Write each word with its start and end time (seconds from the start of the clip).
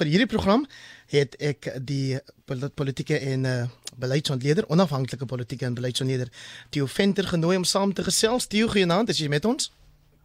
vir 0.00 0.08
hierdie 0.12 0.30
program 0.30 0.64
het 1.12 1.36
ek 1.42 1.68
die 1.84 2.18
politieke 2.78 3.18
en 3.18 3.44
uh, 3.48 3.58
beleidsontleder, 4.00 4.68
onafhanklike 4.72 5.26
politieke 5.28 5.66
en 5.68 5.76
beleidsontleder 5.76 6.30
Theo 6.70 6.86
Venter 6.86 7.28
genooi 7.28 7.56
om 7.60 7.66
saam 7.68 7.92
te 7.92 8.06
gesels. 8.06 8.48
Theo, 8.48 8.70
goeienaand, 8.72 9.12
is 9.12 9.20
jy 9.20 9.28
met 9.32 9.44
ons? 9.44 9.70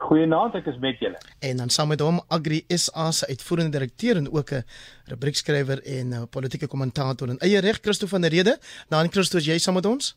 Goeienaand, 0.05 0.57
ek 0.59 0.67
is 0.69 0.77
met 0.83 0.99
julle. 0.99 1.19
En 1.39 1.63
dan 1.63 1.71
saam 1.73 1.89
met 1.91 2.03
hom 2.03 2.19
Agri 2.27 2.61
SA 2.67 3.09
se 3.15 3.27
uitvoerende 3.31 3.77
direkteur 3.77 4.19
en 4.19 4.27
ook 4.31 4.51
'n 4.51 4.63
rubriekskrywer 5.11 5.82
en 5.84 6.07
'n 6.10 6.14
uh, 6.14 6.28
politieke 6.30 6.68
kommentator 6.68 7.30
en 7.30 7.39
eie 7.39 7.60
reg 7.60 7.80
Christo 7.82 8.07
van 8.07 8.21
der 8.21 8.32
Rede. 8.32 8.60
Dan 8.89 9.12
Christo, 9.12 9.39
jy 9.39 9.57
saam 9.57 9.73
met 9.76 9.86
ons? 9.86 10.16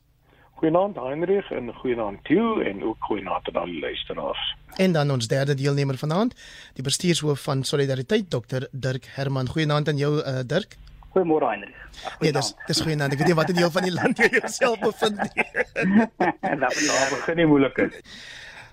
Goeienaand 0.58 0.96
Heinrich 0.96 1.50
en 1.54 1.70
goeienaand 1.74 2.24
Theo 2.24 2.60
en 2.60 2.82
ook 2.84 2.96
goeienaand 2.98 3.48
aan 3.48 3.60
al 3.60 3.66
die 3.66 3.80
luisteraars. 3.80 4.56
En 4.76 4.92
dan 4.92 5.10
ons 5.10 5.28
derde 5.28 5.54
deelnemer 5.54 5.96
vanaand, 5.96 6.34
die 6.74 6.82
bestuurshoof 6.82 7.42
van 7.42 7.62
Solidariteit 7.64 8.30
Dr 8.30 8.66
Dirk 8.72 9.06
Herman. 9.14 9.48
Goeienaand 9.48 9.88
aan 9.88 9.96
jou 9.96 10.16
uh, 10.18 10.40
Dirk. 10.46 10.74
Goeiemôre 11.14 11.46
Heinrich. 11.46 11.78
Ja, 12.20 12.32
dis 12.32 12.50
dis 12.66 12.80
goeienaand. 12.80 13.14
Ek 13.14 13.22
weet 13.22 13.30
nie 13.30 13.38
wat 13.38 13.52
in 13.54 13.60
deel 13.60 13.70
van 13.70 13.86
die 13.86 13.94
land 13.94 14.18
jy 14.18 14.28
jouself 14.34 14.82
bevind 14.82 15.22
nie. 15.22 15.46
Dat 16.64 16.74
begin 17.14 17.38
nie 17.38 17.46
moeilik 17.46 17.78
is. 17.86 18.02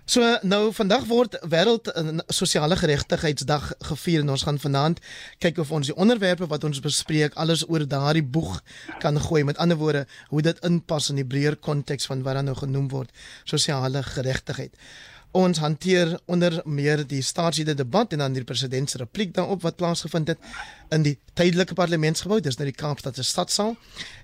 So 0.05 0.21
nou 0.45 0.69
vandag 0.69 1.07
word 1.09 1.33
wêreld 1.49 1.87
sosiale 2.29 2.75
geregtigheidsdag 2.77 3.71
gevier 3.87 4.21
en 4.21 4.29
ons 4.35 4.43
gaan 4.45 4.59
vanaand 4.61 4.99
kyk 5.41 5.63
of 5.63 5.71
ons 5.73 5.89
die 5.89 5.95
onderwerpe 5.97 6.45
wat 6.51 6.67
ons 6.67 6.77
bespreek 6.83 7.33
alles 7.41 7.63
oor 7.65 7.87
daardie 7.89 8.21
boeg 8.21 8.59
kan 9.01 9.17
gooi 9.17 9.41
met 9.49 9.57
ander 9.57 9.79
woorde 9.81 10.03
hoe 10.29 10.43
dit 10.45 10.61
inpas 10.69 11.09
in 11.09 11.17
die 11.23 11.25
breër 11.25 11.57
konteks 11.57 12.05
van 12.05 12.21
wat 12.21 12.37
dan 12.37 12.51
nou 12.51 12.55
genoem 12.59 12.85
word 12.93 13.09
sosiale 13.49 14.05
geregtigheid. 14.05 14.77
Ons 15.33 15.57
hanteer 15.59 16.13
onder 16.31 16.61
meer 16.65 17.01
die 17.07 17.23
staatsrede 17.25 17.73
debat 17.73 18.13
en 18.13 18.21
dan 18.21 18.37
die 18.37 18.45
president 18.45 18.89
se 18.89 19.01
repliek 19.01 19.33
daarop 19.33 19.65
wat 19.65 19.81
plaasgevind 19.81 20.35
het 20.35 20.53
in 20.93 21.03
die 21.05 21.15
tydelike 21.35 21.75
parlementsgebou, 21.77 22.39
dis 22.43 22.57
nou 22.59 22.65
die 22.67 22.75
Kaapstad 22.75 23.17
se 23.17 23.23
stadsaal. 23.23 23.75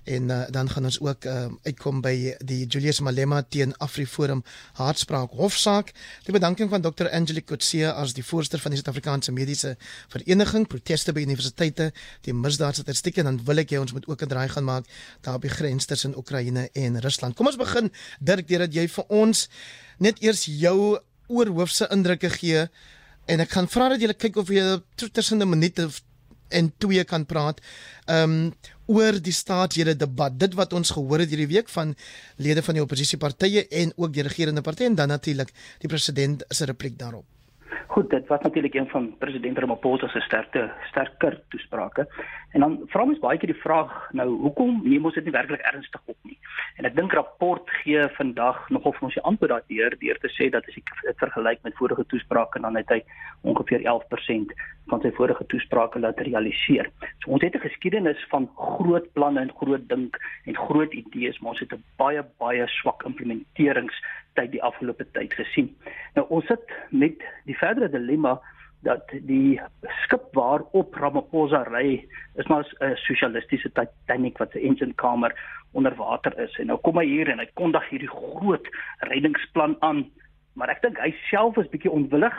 En 0.04 0.30
uh, 0.30 0.42
dan 0.54 0.70
gaan 0.70 0.84
ons 0.88 0.98
ook 1.00 1.24
uh, 1.24 1.46
uitkom 1.66 2.00
by 2.04 2.14
die 2.40 2.66
Julius 2.66 3.00
Malema 3.00 3.42
teen 3.42 3.74
AfriForum 3.82 4.42
haatspraak 4.78 5.34
hofsaak. 5.38 5.92
Die 6.26 6.34
bedanking 6.34 6.70
van 6.72 6.82
Dr. 6.82 7.10
Angelique 7.10 7.50
Kotse 7.52 7.92
as 7.92 8.14
die 8.16 8.24
voorsteur 8.24 8.62
van 8.62 8.74
die 8.74 8.80
Suid-Afrikaanse 8.80 9.34
Mediese 9.34 9.76
Vereniging, 10.12 10.66
proteste 10.70 11.12
by 11.12 11.24
universiteite, 11.26 11.90
die 12.26 12.34
misdaadstatistiek 12.34 13.20
en 13.22 13.30
dan 13.30 13.40
wil 13.46 13.62
ek 13.62 13.74
hê 13.74 13.80
ons 13.82 13.92
moet 13.92 14.08
ook 14.08 14.22
'n 14.22 14.28
draai 14.28 14.48
gaan 14.48 14.64
maak 14.64 14.86
daar 15.20 15.34
op 15.34 15.42
die 15.42 15.50
grens 15.50 15.86
tussen 15.86 16.16
Oekraïne 16.16 16.68
en 16.72 17.00
Rusland. 17.00 17.36
Kom 17.36 17.46
ons 17.46 17.56
begin 17.56 17.90
Dirk 18.20 18.48
deurdat 18.48 18.74
jy 18.74 18.88
vir 18.88 19.04
ons 19.08 19.48
net 19.98 20.22
eers 20.22 20.44
jou 20.44 20.98
oorhoofse 21.28 21.88
indrukke 21.90 22.30
gee 22.30 22.68
en 23.26 23.40
ek 23.40 23.50
gaan 23.54 23.68
vra 23.68 23.88
dat 23.92 24.00
jy 24.00 24.12
kyk 24.14 24.36
of 24.36 24.48
jy 24.48 24.80
tussen 25.12 25.42
'n 25.42 25.48
minuut 25.48 25.78
en 26.52 26.72
twee 26.78 27.04
kan 27.04 27.26
praat. 27.26 27.60
Ehm 28.06 28.38
um, 28.38 28.52
oor 28.92 29.16
die 29.24 29.32
staatsrede 29.32 29.94
debat. 29.96 30.34
Dit 30.38 30.54
wat 30.58 30.72
ons 30.76 30.90
gehoor 30.92 31.22
het 31.22 31.30
hierdie 31.32 31.48
week 31.54 31.68
van 31.72 31.94
lede 32.36 32.62
van 32.66 32.76
die 32.76 32.82
oppositiepartye 32.82 33.66
en 33.82 33.92
ook 33.96 34.12
die 34.12 34.26
regerende 34.26 34.60
party 34.60 34.84
en 34.84 34.98
dan 34.98 35.08
natuurlik 35.08 35.52
die 35.80 35.88
president 35.88 36.44
se 36.48 36.66
repliek 36.68 36.98
daarop. 36.98 37.24
Goed, 37.92 38.10
dit 38.10 38.26
was 38.26 38.40
natuurlik 38.40 38.74
een 38.74 38.88
van 38.88 39.14
president 39.18 39.58
Ramaphosa 39.58 40.08
se 40.08 40.20
sterkte 40.20 40.70
sterker 40.88 41.40
toesprake. 41.48 42.06
En 42.50 42.60
dan 42.60 42.78
vra 42.86 43.04
mens 43.04 43.18
baie 43.20 43.38
keer 43.38 43.52
die 43.52 43.62
vraag, 43.62 43.92
nou 44.12 44.28
hoekom 44.46 44.80
neem 44.84 45.04
ons 45.04 45.14
dit 45.14 45.24
nie 45.24 45.34
werklik 45.34 45.60
ernstig 45.60 46.00
op 46.04 46.16
nie? 46.22 46.31
En 46.80 46.88
ek 46.88 46.94
dink 46.96 47.12
rapport 47.12 47.70
gee 47.82 48.04
vandag 48.16 48.60
nogal 48.70 48.94
vir 48.96 49.08
ons 49.08 49.16
die 49.18 49.24
antwoord 49.28 49.52
daardeur 49.52 49.96
deur 50.00 50.20
te 50.22 50.30
sê 50.36 50.48
dat 50.52 50.68
as 50.68 50.78
ek 50.80 50.92
dit 51.04 51.18
vergelyk 51.24 51.60
met 51.66 51.76
vorige 51.76 52.04
toesprake 52.12 52.62
dan 52.64 52.78
het 52.80 52.88
hy 52.94 53.00
ongeveer 53.42 53.84
11% 53.84 54.54
van 54.90 55.02
sy 55.04 55.12
vorige 55.18 55.44
toesprake 55.52 56.00
laat 56.00 56.20
realiseer. 56.24 56.88
So 57.22 57.34
ons 57.36 57.44
het 57.44 57.54
'n 57.54 57.66
geskiedenis 57.66 58.24
van 58.30 58.48
groot 58.56 59.12
planne 59.12 59.40
en 59.40 59.52
groot 59.60 59.88
dink 59.88 60.16
en 60.46 60.56
groot 60.56 60.92
idees, 60.94 61.38
maar 61.40 61.52
ons 61.52 61.60
het 61.60 61.72
'n 61.72 61.84
baie 61.98 62.22
baie 62.38 62.66
swak 62.68 63.04
implementerings 63.04 63.94
tyd 64.34 64.50
die 64.52 64.62
afgelope 64.62 65.04
tyd 65.12 65.32
gesien. 65.34 65.76
Nou 66.14 66.26
ons 66.28 66.46
sit 66.46 66.62
met 66.90 67.18
die 67.44 67.56
verdere 67.56 67.88
dilemma 67.88 68.40
dat 68.82 69.12
die 69.26 69.60
skip 70.02 70.34
waarop 70.34 70.94
Ramaphosa 70.94 71.62
ry 71.68 72.02
is 72.34 72.46
maar 72.46 72.66
'n 72.80 72.96
sosialistiese 72.96 73.70
Titanic 73.72 74.38
wat 74.38 74.52
se 74.52 74.60
engine 74.60 74.94
kamer 74.94 75.32
onder 75.72 75.94
water 75.94 76.38
is. 76.38 76.58
En 76.58 76.66
nou 76.66 76.78
kom 76.78 76.98
hy 76.98 77.06
hier 77.06 77.28
en 77.28 77.38
hy 77.38 77.48
kondig 77.54 77.88
hierdie 77.88 78.10
groot 78.10 78.66
reddingsplan 78.98 79.76
aan 79.80 80.10
maar 80.54 80.72
ek 80.72 80.82
dink 80.84 81.00
hy 81.00 81.12
self 81.30 81.56
is 81.60 81.70
bietjie 81.72 81.92
onwillig 81.92 82.34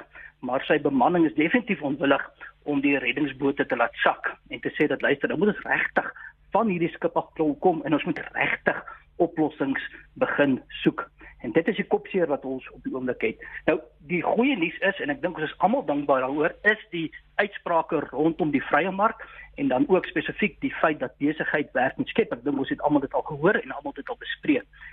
maar 0.46 0.64
sy 0.68 0.78
bemanning 0.84 1.26
is 1.26 1.38
definitief 1.38 1.82
onwillig 1.82 2.24
om 2.70 2.82
die 2.84 2.98
reddingsbote 3.00 3.66
te 3.66 3.80
laat 3.80 3.96
sak 4.04 4.34
en 4.50 4.62
te 4.62 4.72
sê 4.78 4.88
dat 4.92 5.02
luister 5.02 5.32
nou 5.32 5.40
moet 5.40 5.54
ons 5.56 5.66
regtig 5.66 6.10
van 6.54 6.70
hierdie 6.70 6.92
skip 6.94 7.18
af 7.18 7.32
kom 7.66 7.82
en 7.84 7.98
ons 7.98 8.06
moet 8.10 8.22
regtig 8.36 8.84
oplossings 9.24 9.82
begin 10.22 10.60
soek 10.84 11.08
En 11.44 11.52
dit 11.52 11.68
is 11.68 11.76
die 11.76 11.88
kopseer 11.92 12.30
wat 12.32 12.46
ons 12.48 12.66
op 12.72 12.84
die 12.86 12.94
oomblik 12.96 13.22
het. 13.26 13.42
Nou, 13.68 13.76
die 14.08 14.22
goeie 14.24 14.56
nuus 14.58 14.78
is 14.88 15.00
en 15.04 15.12
ek 15.12 15.20
dink 15.24 15.40
ons 15.40 15.50
is 15.50 15.56
almal 15.66 15.84
dankbaar 15.90 16.24
daaroor, 16.24 16.56
is 16.72 16.84
die 16.96 17.10
uitsprake 17.42 18.00
rondom 18.14 18.54
die 18.54 18.64
vrye 18.70 18.92
mark 18.96 19.26
en 19.60 19.68
dan 19.74 19.86
ook 19.92 20.08
spesifiek 20.08 20.56
die 20.64 20.72
feit 20.80 21.02
dat 21.04 21.18
besigheid 21.20 21.72
werk 21.76 22.00
en 22.00 22.08
skep. 22.08 22.32
Ek 22.32 22.46
dink 22.46 22.64
ons 22.64 22.72
het 22.72 22.82
almal 22.82 23.04
dit 23.04 23.14
al 23.14 23.28
gehoor 23.28 23.60
en 23.60 23.76
almal 23.76 23.96
dit 24.00 24.10
al 24.10 24.20
bespreek. 24.24 24.90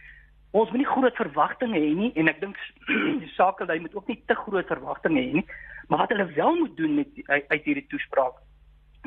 Ons 0.50 0.72
moet 0.74 0.82
nie 0.82 0.90
groot 0.90 1.22
verwagtinge 1.22 1.78
hê 1.78 1.90
nie 1.94 2.10
en 2.18 2.32
ek 2.32 2.42
dink 2.42 2.58
die 3.22 3.32
sakelei 3.36 3.78
moet 3.84 3.94
ook 3.94 4.10
nie 4.10 4.18
te 4.26 4.34
groot 4.42 4.66
verwagtinge 4.74 5.22
hê 5.22 5.40
nie. 5.40 5.46
Maar 5.86 6.04
wat 6.04 6.14
hulle 6.16 6.32
wel 6.34 6.62
moet 6.64 6.76
doen 6.76 6.98
met 6.98 7.22
uit, 7.28 7.44
uit 7.46 7.68
hierdie 7.70 7.86
toespraak 7.94 8.42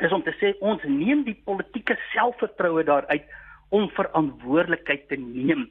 is 0.01 0.15
om 0.15 0.23
te 0.23 0.33
sê 0.39 0.55
ons 0.63 0.81
neem 0.87 1.21
die 1.27 1.35
politieke 1.45 1.99
selfvertroue 2.13 2.85
daaruit 2.87 3.27
om 3.73 3.89
verantwoordelikheid 3.93 5.07
te 5.09 5.19
neem. 5.19 5.67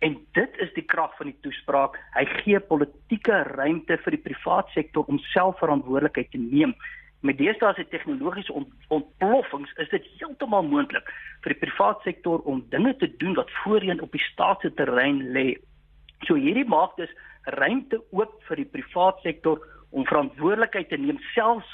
En 0.00 0.16
dit 0.32 0.60
is 0.64 0.70
die 0.74 0.84
krag 0.84 1.12
van 1.18 1.28
die 1.28 1.36
toespraak. 1.44 1.98
Hy 2.16 2.24
gee 2.40 2.60
politieke 2.60 3.42
ruimte 3.50 3.98
vir 4.00 4.16
die 4.16 4.22
private 4.24 4.72
sektor 4.72 5.08
om 5.12 5.20
selfverantwoordelikheid 5.32 6.30
te 6.32 6.40
neem. 6.40 6.72
Met 7.20 7.36
deesdae 7.36 7.76
se 7.76 7.84
tegnologiese 7.92 8.54
ont 8.56 8.70
ontploffings 8.88 9.72
is 9.84 9.90
dit 9.92 10.06
heeltemal 10.16 10.64
moontlik 10.64 11.10
vir 11.44 11.52
die 11.52 11.60
private 11.66 12.00
sektor 12.08 12.40
om 12.48 12.62
dinge 12.72 12.94
te 12.96 13.10
doen 13.20 13.36
wat 13.36 13.52
voorheen 13.60 14.00
op 14.00 14.16
die 14.16 14.24
staatse 14.30 14.72
terrein 14.80 15.20
lê. 15.36 15.52
So 16.24 16.40
hierdie 16.40 16.64
maak 16.64 16.96
dus 16.96 17.12
ruimte 17.60 18.00
oop 18.16 18.40
vir 18.48 18.64
die 18.64 18.70
private 18.72 19.20
sektor 19.28 19.60
om 19.90 20.08
verantwoordelikheid 20.08 20.88
te 20.88 20.96
neem 20.96 21.20
selfs 21.34 21.70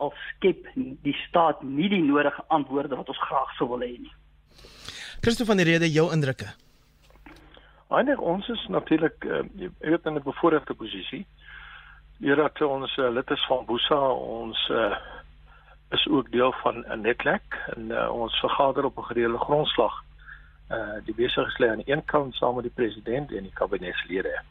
al 0.00 0.12
skep 0.30 0.64
die 0.76 1.16
staat 1.26 1.60
nie 1.64 1.88
die 1.92 2.04
nodige 2.04 2.44
antwoorde 2.52 2.96
wat 2.96 3.12
ons 3.12 3.24
graag 3.28 3.52
sou 3.60 3.68
wil 3.74 3.84
hê 3.84 3.96
nie. 4.00 4.12
Christo 5.24 5.44
van 5.48 5.60
der 5.60 5.68
Rede, 5.68 5.88
jou 5.92 6.08
indrukke. 6.12 6.52
Eindig 7.88 8.18
ons 8.18 8.48
is 8.48 8.66
natuurlik 8.66 9.24
uh, 9.24 9.44
jy 9.54 9.70
weet 9.78 10.06
in 10.06 10.18
'n 10.18 10.22
bevoordeelde 10.22 10.74
posisie. 10.74 11.26
Hierdat 12.18 12.60
ons 12.60 12.96
uh, 12.96 13.10
lid 13.10 13.30
is 13.30 13.46
van 13.46 13.64
Boesa, 13.64 14.00
ons 14.10 14.68
uh, 14.68 14.96
is 15.90 16.06
ook 16.08 16.30
deel 16.32 16.52
van 16.52 16.84
'n 16.88 17.00
netwerk 17.00 17.62
en 17.76 17.90
uh, 17.90 18.10
ons 18.10 18.40
vergader 18.40 18.84
op 18.84 18.98
'n 18.98 19.08
gereelde 19.10 19.38
grondslag. 19.38 20.02
Uh 20.70 20.98
die 21.04 21.14
besigheidslede 21.14 21.72
aan 21.72 21.82
die 21.84 21.92
een 21.92 22.04
kant 22.04 22.34
saam 22.34 22.54
met 22.54 22.64
die 22.64 22.74
president 22.74 23.32
en 23.32 23.42
die 23.42 23.54
kabinetslede. 23.54 24.42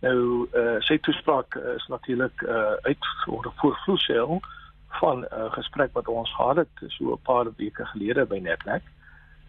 Nou 0.00 0.46
uh 0.54 0.80
sy 0.80 0.98
toespraak 0.98 1.54
is 1.54 1.86
natuurlik 1.86 2.42
uh 2.42 2.78
uit 2.82 3.06
voor 3.24 3.52
voorvloeisel 3.56 4.40
van 4.88 5.18
'n 5.18 5.26
uh, 5.34 5.52
gesprek 5.52 5.92
wat 5.92 6.08
ons 6.08 6.34
gehad 6.34 6.56
het 6.56 6.76
so 6.86 7.12
'n 7.12 7.22
paar 7.22 7.46
weke 7.56 7.86
gelede 7.86 8.26
by 8.26 8.38
netwerk 8.38 8.82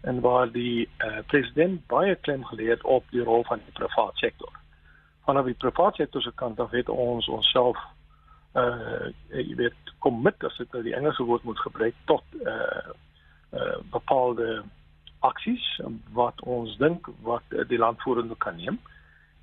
en 0.04 0.20
waar 0.20 0.50
die 0.52 0.88
uh, 0.98 1.18
president 1.26 1.86
baie 1.86 2.14
klem 2.14 2.44
gelê 2.44 2.68
het 2.68 2.84
op 2.84 3.04
die 3.10 3.22
rol 3.24 3.44
van 3.48 3.60
die 3.64 3.72
private 3.72 4.18
sektor. 4.20 4.52
Vanaf 5.24 5.48
die 5.48 5.56
private 5.56 6.02
sektor 6.02 6.22
se 6.22 6.32
kant 6.34 6.60
af 6.60 6.70
het 6.70 6.88
ons 6.88 7.28
onsself 7.28 7.80
uh 8.54 9.10
jy 9.34 9.56
weet 9.58 9.94
commit 9.98 10.44
as 10.46 10.56
dit 10.60 10.72
nou 10.72 10.82
die 10.86 10.94
Engelse 10.94 11.24
woord 11.26 11.42
moet 11.42 11.58
gebruik 11.58 11.94
tot 12.10 12.36
uh 12.46 12.92
uh 13.50 13.78
bepaalde 13.90 14.62
aksies 15.26 15.64
wat 16.12 16.42
ons 16.42 16.76
dink 16.78 17.08
wat 17.26 17.56
die 17.68 17.80
land 17.80 18.02
vorentoe 18.04 18.36
kan 18.44 18.60
neem 18.60 18.78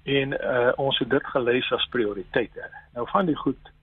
en 0.03 0.38
uh 0.38 0.71
ons 0.77 1.00
het 1.03 1.09
dit 1.09 1.27
gelees 1.33 1.71
as 1.75 1.89
prioriteite. 1.91 2.69
Nou 2.94 3.07
van 3.09 3.25
die 3.25 3.36
goed 3.36 3.74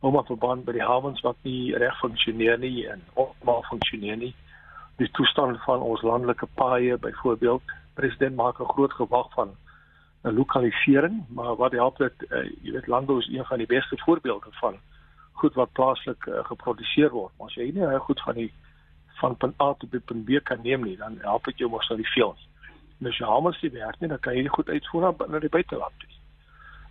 omdat 0.00 0.26
verband 0.26 0.64
by 0.66 0.74
die 0.74 0.82
hawens 0.82 1.20
wat 1.22 1.36
nie 1.46 1.76
reg 1.78 1.94
funksioneer 2.00 2.58
nie 2.58 2.88
en 2.90 3.04
opmaak 3.14 3.68
funksioneer 3.70 4.16
nie 4.16 4.34
die 4.96 5.10
toestand 5.10 5.62
van 5.64 5.80
ons 5.80 6.02
landelike 6.02 6.46
paaie 6.54 6.98
byvoorbeeld 6.98 7.62
president 7.94 8.36
maak 8.36 8.60
'n 8.60 8.72
groot 8.74 8.92
gewag 8.92 9.32
van 9.32 9.56
'n 10.22 10.34
lokalisering 10.34 11.24
maar 11.28 11.56
wat 11.56 11.72
help 11.72 11.96
dit 11.96 12.16
uh, 12.28 12.44
jy 12.62 12.72
weet 12.72 12.86
landbou 12.86 13.18
is 13.18 13.28
een 13.28 13.44
van 13.44 13.58
die 13.58 13.66
beste 13.66 13.96
voorbeelde 14.04 14.50
van 14.50 14.76
goed 15.32 15.54
wat 15.54 15.72
plaaslik 15.72 16.26
uh, 16.26 16.44
geproduseer 16.44 17.10
word. 17.10 17.32
Maar 17.36 17.50
as 17.50 17.58
jy 17.58 17.70
nie 17.74 17.98
goed 18.06 18.22
van 18.26 18.38
die 18.38 18.50
van 19.20 19.36
punt 19.36 19.60
A 19.62 19.74
tot 19.78 20.04
punt 20.04 20.24
B 20.24 20.40
kan 20.42 20.62
neem 20.62 20.84
nie 20.86 20.96
dan 20.96 21.18
help 21.22 21.44
dit 21.50 21.62
jou 21.62 21.70
mos 21.70 21.88
nou 21.88 21.98
nie 22.00 22.10
veel 22.14 22.34
nie. 22.38 22.48
En 23.00 23.10
as 23.10 23.18
jy 23.18 23.26
almal 23.26 23.54
sê 23.58 23.70
werk 23.74 24.00
nie 24.00 24.10
dan 24.10 24.20
kan 24.22 24.36
jy 24.36 24.44
nie 24.46 24.56
goed 24.56 24.70
uitvoer 24.70 25.14
na 25.28 25.40
die 25.42 25.52
buiteland 25.56 26.06
nie. 26.06 26.18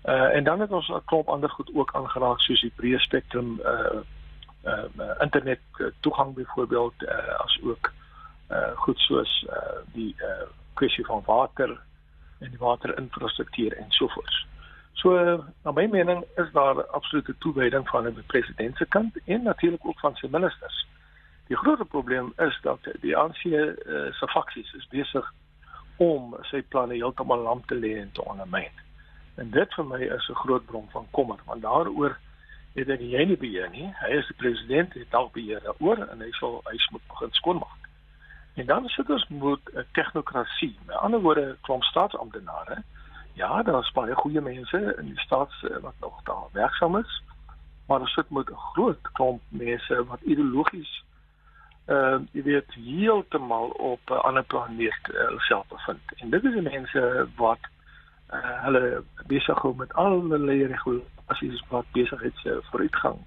Uh, 0.02 0.36
en 0.38 0.44
dan 0.44 0.64
het 0.64 0.72
ons 0.72 0.90
'n 0.90 1.04
klomp 1.06 1.30
ander 1.30 1.50
goed 1.50 1.70
ook 1.74 1.96
aangeraak 1.96 2.40
soos 2.42 2.62
die 2.62 2.74
breë 2.76 3.00
spektrum 3.00 3.60
uh, 3.60 4.02
uh, 4.64 4.84
internet 5.20 5.60
toegang 6.00 6.34
byvoorbeeld 6.34 7.04
uh, 7.04 7.40
as 7.40 7.60
ook 7.64 7.92
uh 8.52 8.72
goed 8.76 9.00
soos 9.00 9.46
uh 9.50 9.80
die 9.94 10.16
uh 10.18 10.48
kwessie 10.74 11.06
van 11.06 11.24
water 11.26 11.80
en 12.40 12.50
die 12.50 12.60
waterinfrastruktuur 12.60 13.78
en 13.78 13.92
so 13.92 14.08
voort. 14.08 14.46
So 14.94 15.14
na 15.64 15.72
my 15.72 15.88
mening 15.88 16.24
is 16.38 16.52
daar 16.52 16.86
absolute 16.86 17.36
toewyding 17.38 17.88
van 17.90 18.04
die 18.04 18.24
president 18.28 18.78
se 18.78 18.86
kant 18.86 19.18
en 19.26 19.44
natuurlik 19.44 19.86
ook 19.86 20.00
van 20.00 20.16
sy 20.16 20.28
ministers. 20.30 20.88
Die 21.48 21.58
groot 21.58 21.88
probleem 21.88 22.34
is 22.38 22.60
dat 22.62 22.80
die 23.02 23.18
ANC 23.18 23.44
uh, 23.44 24.12
se 24.12 24.28
faksies 24.28 24.74
is 24.74 24.88
besig 24.88 25.34
om 25.98 26.36
sy 26.50 26.62
planne 26.62 26.94
heeltemal 26.94 27.42
lam 27.44 27.66
te 27.66 27.76
lê 27.76 27.98
en 28.02 28.12
te 28.12 28.24
ondermyn. 28.24 28.78
En 29.36 29.50
dit 29.52 29.74
vir 29.74 29.86
my 29.86 30.02
is 30.02 30.30
'n 30.30 30.42
groot 30.44 30.66
bron 30.66 30.88
van 30.92 31.08
kommer 31.12 31.40
want 31.46 31.62
daaroor 31.62 32.18
ek 32.74 33.00
nie 33.00 33.16
enige 33.16 33.38
beheer 33.38 33.70
nie. 33.70 33.88
Hy 34.00 34.10
is 34.20 34.28
die 34.28 34.38
president, 34.40 34.94
hy 34.94 35.04
het 35.04 35.16
al 35.16 35.30
beheer 35.34 35.60
daaroor 35.66 36.06
en 36.08 36.22
hy 36.24 36.32
sal 36.40 36.62
hy 36.70 36.78
moet 36.92 37.08
begin 37.08 37.34
skoonmaak. 37.40 37.90
En 38.60 38.66
dan 38.66 38.88
sit 38.88 39.10
ons 39.10 39.28
met 39.28 39.74
'n 39.74 39.86
technokrasie. 39.92 40.78
Met 40.86 40.96
ander 40.96 41.22
woorde, 41.22 41.58
klomp 41.62 41.84
staatsamptenare. 41.84 42.84
Ja, 43.34 43.64
daar 43.64 43.82
is 43.82 43.92
baie 43.92 44.16
goeie 44.16 44.42
mense 44.42 44.96
in 44.98 45.06
die 45.06 45.20
staats 45.20 45.66
wat 45.82 45.94
nog 46.00 46.24
daar 46.24 46.48
werksaam 46.52 46.98
is. 46.98 47.22
Maar 47.88 48.00
ons 48.00 48.14
sit 48.14 48.30
met 48.30 48.50
'n 48.50 48.56
groot 48.74 49.12
klomp 49.12 49.42
mense 49.50 50.06
wat 50.06 50.22
ideologies 50.22 51.04
uh 51.88 52.20
jy 52.32 52.44
weet 52.44 52.74
heeltemal 52.74 53.70
op 53.70 54.02
'n 54.10 54.14
uh, 54.14 54.24
ander 54.24 54.44
planeet 54.44 55.10
uh, 55.10 55.40
self 55.40 55.68
bevind. 55.68 56.02
En 56.16 56.30
dit 56.30 56.44
is 56.44 56.54
die 56.54 56.62
mense 56.62 57.28
wat 57.36 57.60
uh, 57.60 57.81
hulle 58.40 59.04
besig 59.28 59.60
hou 59.60 59.76
met 59.76 59.94
allerlei 59.94 60.66
regulasies 60.66 61.64
wat 61.70 61.86
besigheids 61.92 62.44
uh, 62.46 62.58
vooruitgang 62.70 63.20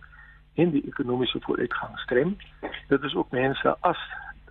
en 0.55 0.71
die 0.71 0.85
ekonomiese 0.87 1.41
vooruitgang 1.41 1.99
strem. 1.99 2.37
Dit 2.89 3.03
is 3.03 3.15
ook 3.15 3.31
mense 3.31 3.77
as 3.81 3.99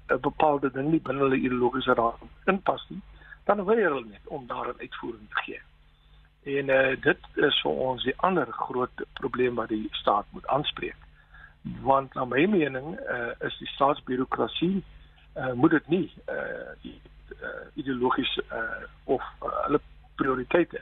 'n 0.08 0.20
bepaalde 0.22 0.72
ding 0.72 0.92
nie 0.92 1.02
binne 1.02 1.22
hulle 1.22 1.36
ideologiese 1.36 1.94
raad 1.94 2.20
inpas 2.46 2.86
nie, 2.90 3.02
dan 3.44 3.64
weier 3.66 3.90
hulle 3.90 4.06
net 4.06 4.28
om 4.28 4.48
daar 4.48 4.68
'n 4.68 4.80
uitvoering 4.80 5.30
te 5.30 5.42
gee. 5.46 5.62
En 6.44 6.70
uh, 6.70 7.02
dit 7.02 7.20
is 7.34 7.62
vir 7.62 7.72
ons 7.72 8.04
die 8.04 8.18
ander 8.18 8.48
groot 8.52 9.06
probleem 9.14 9.56
wat 9.56 9.70
die 9.70 9.88
staat 9.92 10.26
moet 10.30 10.48
aanspreek. 10.48 10.96
Want 11.82 12.14
na 12.14 12.26
my 12.26 12.46
mening 12.46 13.00
uh, 13.00 13.32
is 13.40 13.58
die 13.58 13.68
staatsbureaukrasie 13.68 14.84
uh, 15.38 15.52
moet 15.54 15.72
dit 15.72 15.88
nie 15.88 16.14
uh, 16.30 16.72
die, 16.82 17.02
uh, 17.42 17.48
ideologies 17.74 18.40
uh, 18.52 18.84
of 19.04 19.24
uh, 19.42 19.64
hulle 19.64 19.80
prioriteite. 20.16 20.82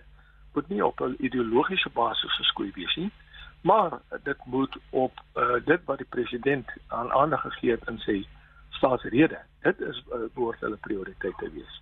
Moet 0.54 0.70
nie 0.70 0.86
op 0.86 1.00
'n 1.02 1.16
ideologiese 1.20 1.90
basis 1.90 2.36
geskoei 2.36 2.72
wees 2.76 2.96
nie 2.96 3.12
maar 3.62 4.00
dit 4.24 4.38
moet 4.46 4.78
op 4.90 5.12
uh, 5.36 5.54
dit 5.66 5.80
wat 5.86 5.98
die 5.98 6.08
president 6.10 6.70
aan 6.88 7.12
aandag 7.12 7.42
gegee 7.42 7.72
het 7.72 7.88
in 7.88 8.00
sy 8.00 8.28
staatsrede 8.70 9.40
dit 9.62 9.80
is 9.80 10.04
uh, 10.08 10.20
behoort 10.34 10.60
hulle 10.60 10.78
prioriteite 10.78 11.52
wees. 11.54 11.82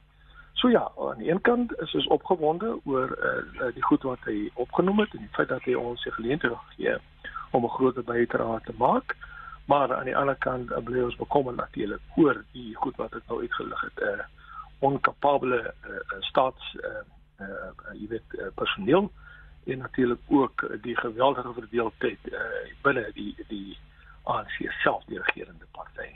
So 0.54 0.70
ja 0.70 0.92
aan 0.98 1.18
die 1.18 1.32
een 1.32 1.42
kant 1.42 1.80
is 1.80 1.94
ons 1.94 2.08
opgewonde 2.08 2.80
oor 2.84 3.16
uh, 3.18 3.74
die 3.74 3.84
goed 3.84 4.04
wat 4.04 4.20
hy 4.28 4.52
opgenoem 4.54 5.00
het 5.00 5.14
en 5.14 5.24
die 5.24 5.36
feit 5.38 5.48
dat 5.48 5.64
hy 5.64 5.74
ons 5.80 6.02
se 6.02 6.12
geleentheid 6.12 6.58
gegee 6.68 6.98
om 7.52 7.64
'n 7.64 7.76
groot 7.78 8.06
bydrae 8.06 8.60
te 8.64 8.74
maak 8.78 9.16
maar 9.66 9.96
aan 9.96 10.06
die 10.06 10.18
ander 10.18 10.36
kant 10.36 10.84
bly 10.84 11.02
ons 11.02 11.16
bekommerd 11.16 11.56
natuurlik 11.56 12.02
oor 12.16 12.44
die 12.52 12.76
goed 12.76 12.96
wat 12.96 13.12
dit 13.12 13.28
nou 13.28 13.42
uitgelig 13.42 13.82
het 13.82 14.00
'n 14.00 14.20
uh, 14.20 14.28
onkapabele 14.80 15.74
uh, 15.88 15.96
staats 16.20 16.76
uh, 16.76 17.04
uh 17.40 17.96
jy 17.98 18.08
weet 18.16 18.38
uh, 18.38 18.50
personeel 18.56 19.12
en 19.66 19.78
natuurlik 19.86 20.20
ook 20.28 20.66
die 20.82 20.96
geweldige 20.98 21.54
verdeeldheid 21.54 22.32
uh 22.32 22.42
binne 22.84 23.06
die 23.14 23.36
die 23.48 23.78
ANC 24.24 24.58
self 24.84 25.06
die 25.08 25.22
regerende 25.22 25.66
party. 25.72 26.10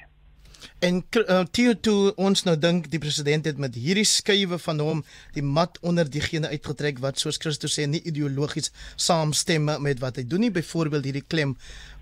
En 0.84 1.00
uh, 1.28 1.74
toe 1.82 2.14
ons 2.20 2.44
nou 2.48 2.56
dink 2.60 2.90
die 2.92 3.00
president 3.00 3.46
het 3.48 3.60
met 3.62 3.76
hierdie 3.80 4.08
skuwe 4.08 4.60
van 4.60 4.80
hom 4.84 5.04
die 5.36 5.44
mat 5.44 5.80
onder 5.82 6.10
diegene 6.10 6.52
uitgetrek 6.52 7.00
wat 7.04 7.20
soos 7.20 7.40
Christo 7.42 7.72
sê 7.72 7.88
nie 7.88 8.04
ideologies 8.04 8.72
saamstem 8.96 9.70
met 9.84 10.02
wat 10.04 10.20
hy 10.20 10.26
doen 10.28 10.44
nie 10.46 10.54
byvoorbeeld 10.56 11.08
hierdie 11.10 11.28
klem 11.28 11.56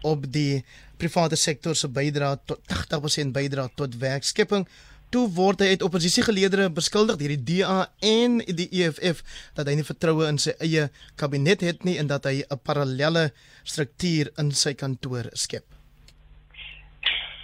op 0.07 0.25
die 0.33 0.63
private 1.01 1.37
sektor 1.37 1.77
se 1.77 1.89
bydrae 1.89 2.39
tot 2.49 2.61
80% 2.73 3.33
bydrae 3.37 3.69
tot 3.77 3.97
werkskepping 4.01 4.67
toe 5.11 5.25
word 5.35 5.59
hy 5.59 5.73
uit 5.73 5.83
oppositiegeleedere 5.83 6.69
beskuldig 6.71 7.17
deur 7.19 7.33
die 7.35 7.43
DA 7.49 7.77
en 8.07 8.39
die 8.47 8.69
EFF 8.71 9.19
dat 9.57 9.67
hy 9.67 9.75
nie 9.75 9.87
vertroue 9.87 10.29
in 10.31 10.39
sy 10.39 10.53
eie 10.63 10.87
kabinet 11.19 11.65
het 11.67 11.83
nie 11.87 11.97
en 11.99 12.07
dat 12.07 12.25
hy 12.29 12.43
'n 12.47 12.59
parallelle 12.63 13.31
struktuur 13.63 14.31
in 14.39 14.51
sy 14.51 14.73
kantoor 14.73 15.27
skep. 15.35 15.67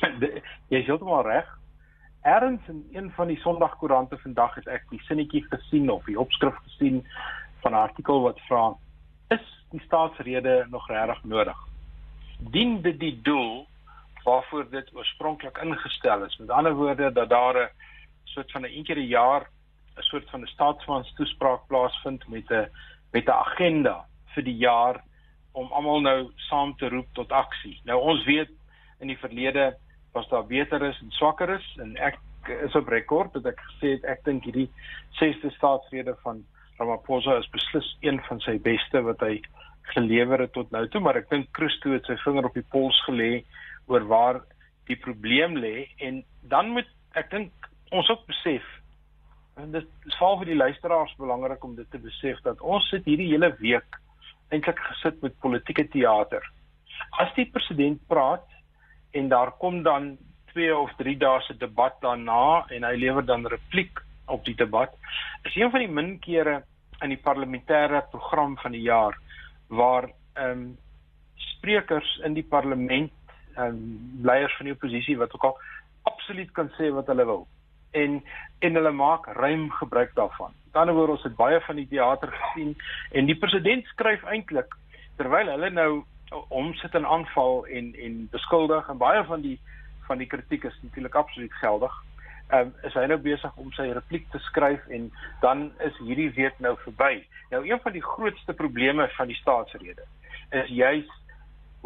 Jy 0.72 0.80
is 0.80 0.88
heeltemal 0.88 1.24
reg. 1.28 1.48
Erns 2.24 2.64
in 2.68 2.84
een 2.92 3.12
van 3.16 3.28
die 3.28 3.40
Sondagkoerante 3.40 4.18
vandag 4.18 4.56
het 4.56 4.68
ek 4.68 4.84
die 4.92 5.00
sinnetjie 5.08 5.44
gesien 5.48 5.90
of 5.92 6.04
die 6.06 6.20
opskrif 6.20 6.56
gesien 6.64 7.04
van 7.64 7.72
'n 7.72 7.84
artikel 7.88 8.22
wat 8.22 8.40
vra: 8.48 8.76
Is 9.30 9.46
die 9.72 9.82
staatsrede 9.86 10.68
nog 10.70 10.88
regtig 10.88 11.24
nodig? 11.24 11.58
Dien 12.40 12.82
dit 12.82 13.00
die 13.00 13.20
doel 13.22 13.68
waarvoor 14.28 14.70
dit 14.70 14.90
oorspronklik 14.94 15.58
ingestel 15.64 16.26
is. 16.26 16.38
Met 16.38 16.50
ander 16.50 16.76
woorde 16.76 17.12
dat 17.12 17.30
daar 17.30 17.56
'n 17.56 17.70
soort 18.24 18.52
van 18.52 18.62
'n 18.62 18.74
een 18.76 18.84
keer 18.84 19.00
'n 19.00 19.14
jaar 19.20 19.44
'n 19.98 20.08
soort 20.12 20.30
van 20.30 20.42
'n 20.42 20.54
staatsmans 20.56 21.14
toespraak 21.14 21.68
plaasvind 21.68 22.28
met 22.28 22.50
'n 22.52 22.70
met 23.12 23.26
'n 23.26 23.42
agenda 23.46 24.06
vir 24.34 24.44
die 24.44 24.58
jaar 24.58 25.04
om 25.52 25.72
almal 25.72 26.02
nou 26.02 26.32
saam 26.36 26.76
te 26.78 26.90
roep 26.90 27.08
tot 27.14 27.32
aksie. 27.32 27.82
Nou 27.84 28.02
ons 28.02 28.26
weet 28.26 28.50
in 29.00 29.08
die 29.08 29.18
verlede 29.18 29.78
was 30.12 30.28
daar 30.30 30.46
beter 30.46 30.82
is 30.82 31.00
en 31.02 31.12
swakker 31.12 31.50
is 31.50 31.78
en 31.80 31.96
ek 31.96 32.18
is 32.66 32.76
op 32.76 32.88
rekord 32.88 33.34
dat 33.34 33.46
ek 33.46 33.60
gesê 33.60 33.88
het 33.96 34.04
ek 34.04 34.24
dink 34.24 34.44
hierdie 34.44 34.70
sesde 35.20 35.50
staatsrede 35.50 36.16
van 36.24 36.46
Ramaphosa 36.78 37.38
is 37.38 37.50
beslis 37.50 37.98
een 38.02 38.22
van 38.28 38.40
sy 38.40 38.60
beste 38.62 39.02
wat 39.02 39.20
hy 39.20 39.42
gelewer 39.82 40.40
het 40.40 40.54
tot 40.54 40.72
nou 40.72 40.88
toe, 40.88 41.02
maar 41.02 41.18
ek 41.18 41.30
dink 41.30 41.48
Christo 41.52 41.92
het 41.92 42.06
sy 42.06 42.18
vinger 42.26 42.46
op 42.46 42.54
die 42.54 42.66
pols 42.72 42.98
gelê 43.08 43.44
oor 43.88 44.08
waar 44.08 44.42
die 44.88 45.00
probleem 45.00 45.58
lê 45.60 45.88
en 45.98 46.24
dan 46.42 46.72
moet 46.76 46.90
ek 47.20 47.32
dink 47.32 47.70
ons 47.92 48.10
ook 48.12 48.26
besef 48.28 48.66
en 49.58 49.72
dit 49.74 49.88
is 50.06 50.18
veral 50.18 50.38
vir 50.42 50.52
die 50.52 50.60
luisteraars 50.60 51.16
belangrik 51.20 51.64
om 51.66 51.76
dit 51.78 51.90
te 51.92 52.02
besef 52.02 52.40
dat 52.46 52.62
ons 52.62 52.86
sit 52.92 53.06
hierdie 53.10 53.32
hele 53.32 53.50
week 53.62 53.98
eintlik 54.54 54.80
gesit 54.80 55.20
met 55.24 55.36
politieke 55.44 55.88
teater. 55.92 56.44
As 57.20 57.34
die 57.36 57.48
president 57.52 58.00
praat 58.08 58.46
en 59.18 59.30
daar 59.32 59.52
kom 59.62 59.82
dan 59.84 60.16
2 60.54 60.72
of 60.78 60.94
3 61.02 61.18
dae 61.20 61.42
se 61.46 61.58
debat 61.60 61.98
daarna 62.02 62.66
en 62.74 62.86
hy 62.88 62.96
lewer 63.02 63.26
dan 63.26 63.48
repliek 63.50 64.02
op 64.32 64.46
die 64.46 64.56
debat, 64.60 64.94
is 65.48 65.56
een 65.56 65.72
van 65.72 65.84
die 65.84 65.92
min 65.92 66.16
kere 66.24 66.62
in 67.04 67.14
die 67.14 67.22
parlementêre 67.22 68.04
program 68.12 68.58
van 68.62 68.76
die 68.78 68.86
jaar 68.88 69.18
waar 69.68 70.12
ehm 70.36 70.52
um, 70.52 70.68
sprekers 71.58 72.10
in 72.26 72.34
die 72.38 72.46
parlement 72.46 73.12
um, 73.58 73.82
leiers 74.24 74.56
van 74.58 74.66
die 74.70 74.74
oppositie 74.74 75.18
wat 75.18 75.34
ook 75.34 75.44
al 75.44 75.60
absoluut 76.02 76.52
kan 76.52 76.70
sê 76.78 76.92
wat 76.94 77.08
hulle 77.12 77.26
wil 77.26 77.48
en 77.92 78.24
en 78.60 78.74
hulle 78.74 78.92
maak 78.92 79.26
ruim 79.26 79.72
gebruik 79.72 80.16
daarvan. 80.16 80.52
Aan 80.52 80.72
die 80.72 80.80
ander 80.82 80.96
woord 80.96 81.10
ons 81.10 81.24
het 81.24 81.36
baie 81.36 81.60
van 81.62 81.76
die 81.76 81.88
teater 81.88 82.32
gesien 82.32 82.76
en 83.12 83.26
die 83.26 83.38
president 83.38 83.86
skryf 83.94 84.24
eintlik 84.24 84.76
terwyl 85.18 85.52
hulle 85.54 85.70
nou 85.70 85.92
hom 86.50 86.74
sit 86.82 86.94
in 86.94 87.06
aanval 87.06 87.66
en 87.66 87.94
en 87.96 88.28
beskuldig 88.32 88.90
en 88.90 88.98
baie 88.98 89.24
van 89.24 89.42
die 89.42 89.60
van 90.08 90.18
die 90.18 90.28
kritiek 90.28 90.64
is 90.64 90.80
natuurlik 90.82 91.16
absoluut 91.16 91.54
geldig. 91.54 92.04
Ehm 92.50 92.68
um, 92.68 92.74
is 92.88 92.94
hy 92.94 93.06
nou 93.06 93.18
besig 93.20 93.56
om 93.56 93.72
sy 93.76 93.90
repliek 93.92 94.30
te 94.32 94.40
skryf 94.40 94.88
en 94.88 95.12
dan 95.42 95.72
is 95.84 95.98
hierdie 96.00 96.32
week 96.36 96.60
nou 96.60 96.78
verby. 96.84 97.26
Nou 97.52 97.66
een 97.68 97.80
van 97.84 97.92
die 97.92 98.04
grootste 98.04 98.54
probleme 98.54 99.10
van 99.18 99.28
die 99.28 99.40
staatsrede 99.42 100.06
is 100.50 100.70
juis 100.70 101.10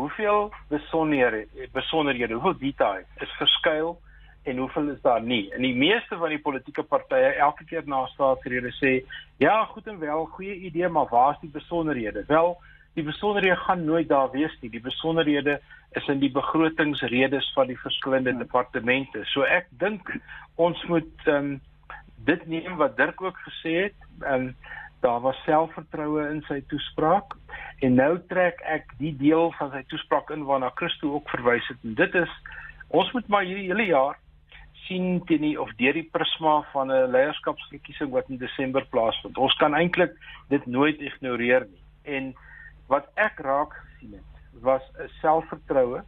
hoeveel 0.01 0.49
besonderhede 0.69 1.67
besonderhede 1.73 2.33
hoeveel 2.33 2.57
detail 2.59 3.05
is 3.25 3.37
verskuil 3.37 3.99
en 4.43 4.57
hoeveel 4.57 4.89
is 4.89 5.01
daar 5.01 5.21
nie? 5.21 5.51
En 5.53 5.61
die 5.61 5.75
meeste 5.75 6.17
van 6.17 6.33
die 6.33 6.41
politieke 6.41 6.83
partye 6.83 7.35
elke 7.45 7.65
keer 7.69 7.85
na 7.85 8.05
staatsrede 8.13 8.71
sê 8.79 8.93
ja 9.37 9.59
goed 9.69 9.87
en 9.87 9.99
wel 10.01 10.25
goeie 10.37 10.55
idee 10.69 10.89
maar 10.89 11.09
waar 11.09 11.35
is 11.35 11.43
die 11.45 11.53
besonderhede? 11.53 12.23
Wel 12.27 12.57
die 12.97 13.03
besonderhede 13.03 13.55
gaan 13.55 13.85
nooit 13.85 14.09
daar 14.09 14.31
wees 14.31 14.57
nie. 14.61 14.71
Die 14.71 14.81
besonderhede 14.81 15.59
is 15.91 16.07
in 16.07 16.19
die 16.19 16.31
begrotingsredes 16.31 17.51
van 17.53 17.67
die 17.67 17.79
verskillende 17.79 18.33
hmm. 18.33 18.39
departemente. 18.39 19.25
So 19.33 19.45
ek 19.45 19.69
dink 19.69 20.09
ons 20.55 20.81
moet 20.89 21.27
um, 21.31 21.59
dit 22.25 22.45
neem 22.47 22.77
wat 22.81 22.97
Dirk 22.97 23.21
ook 23.21 23.37
gesê 23.45 23.77
het 23.85 24.09
um, 24.25 24.51
daar 25.01 25.21
was 25.21 25.37
selfvertroue 25.45 26.23
in 26.29 26.41
sy 26.47 26.61
toespraak 26.71 27.35
en 27.85 27.95
nou 27.99 28.13
trek 28.29 28.61
ek 28.69 28.93
die 28.99 29.13
deel 29.17 29.51
van 29.59 29.71
sy 29.73 29.83
toespraak 29.93 30.29
in 30.33 30.45
waarna 30.49 30.71
Christo 30.75 31.13
ook 31.17 31.29
verwys 31.33 31.67
het 31.71 31.87
en 31.87 31.95
dit 31.99 32.19
is 32.21 32.35
ons 32.89 33.11
moet 33.15 33.27
maar 33.27 33.47
hierdie 33.47 33.69
hele 33.71 33.87
jaar 33.89 34.19
sien 34.87 35.21
teen 35.29 35.45
die 35.45 35.57
of 35.61 35.71
deur 35.79 35.93
die 35.93 36.09
prisma 36.13 36.61
van 36.73 36.91
'n 36.91 37.11
leierskapsverkiesing 37.11 38.11
wat 38.11 38.29
in 38.29 38.37
Desember 38.37 38.85
plaasvind. 38.89 39.37
Ons 39.37 39.53
kan 39.61 39.75
eintlik 39.75 40.11
dit 40.49 40.65
nooit 40.65 40.99
ignoreer 40.99 41.67
nie. 41.69 41.83
En 42.03 42.33
wat 42.87 43.05
ek 43.15 43.39
raak 43.39 43.73
gesien 43.77 44.13
het 44.17 44.61
was 44.61 44.81
'n 44.99 45.09
selfvertroue 45.21 46.01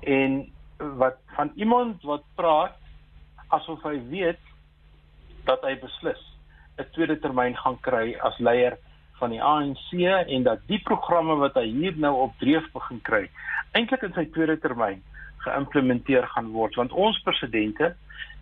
En 0.00 0.52
wat 0.76 1.16
van 1.26 1.52
iemand 1.54 2.02
wat 2.02 2.22
praat 2.34 2.76
asof 3.48 3.82
hy 3.82 3.96
weet 4.08 4.40
dat 5.44 5.62
hy 5.62 5.76
beslis 5.80 6.20
'n 6.78 6.90
tweede 6.92 7.18
termyn 7.20 7.56
gaan 7.56 7.78
kry 7.80 8.16
as 8.20 8.38
leier 8.38 8.78
van 9.18 9.30
die 9.30 9.42
ANC 9.42 9.92
en 10.28 10.42
dat 10.42 10.60
die 10.68 10.80
programme 10.84 11.36
wat 11.40 11.54
hy 11.54 11.66
hier 11.66 11.96
nou 11.96 12.14
op 12.28 12.32
dreef 12.38 12.64
begin 12.72 13.00
kry 13.02 13.28
eintlik 13.72 14.02
in 14.02 14.14
sy 14.14 14.26
tweede 14.32 14.58
termyn 14.60 15.02
geïmplementeer 15.46 16.26
gaan 16.34 16.52
word 16.52 16.74
want 16.76 16.92
ons 16.92 17.22
presidente 17.24 17.94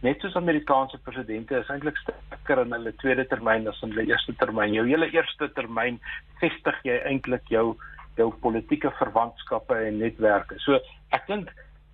net 0.04 0.20
soos 0.20 0.36
Amerikaanse 0.36 0.98
presidente 1.04 1.56
is 1.56 1.70
eintlik 1.72 1.96
sterker 2.02 2.60
in 2.64 2.74
hulle 2.76 2.92
tweede 3.00 3.24
termyn 3.30 3.68
as 3.70 3.80
in 3.82 3.94
hulle 3.94 4.10
eerste 4.10 4.34
termyn. 4.40 4.74
Jou 4.76 4.84
hele 4.88 5.08
eerste 5.14 5.48
termyn 5.56 6.00
vestig 6.42 6.80
jy 6.84 6.98
eintlik 7.08 7.48
jou 7.52 7.72
jou 8.18 8.28
politieke 8.42 8.92
verwantskappe 9.00 9.74
en 9.88 9.96
netwerke. 9.98 10.58
So 10.62 10.78
ek 11.16 11.24
dink 11.30 11.48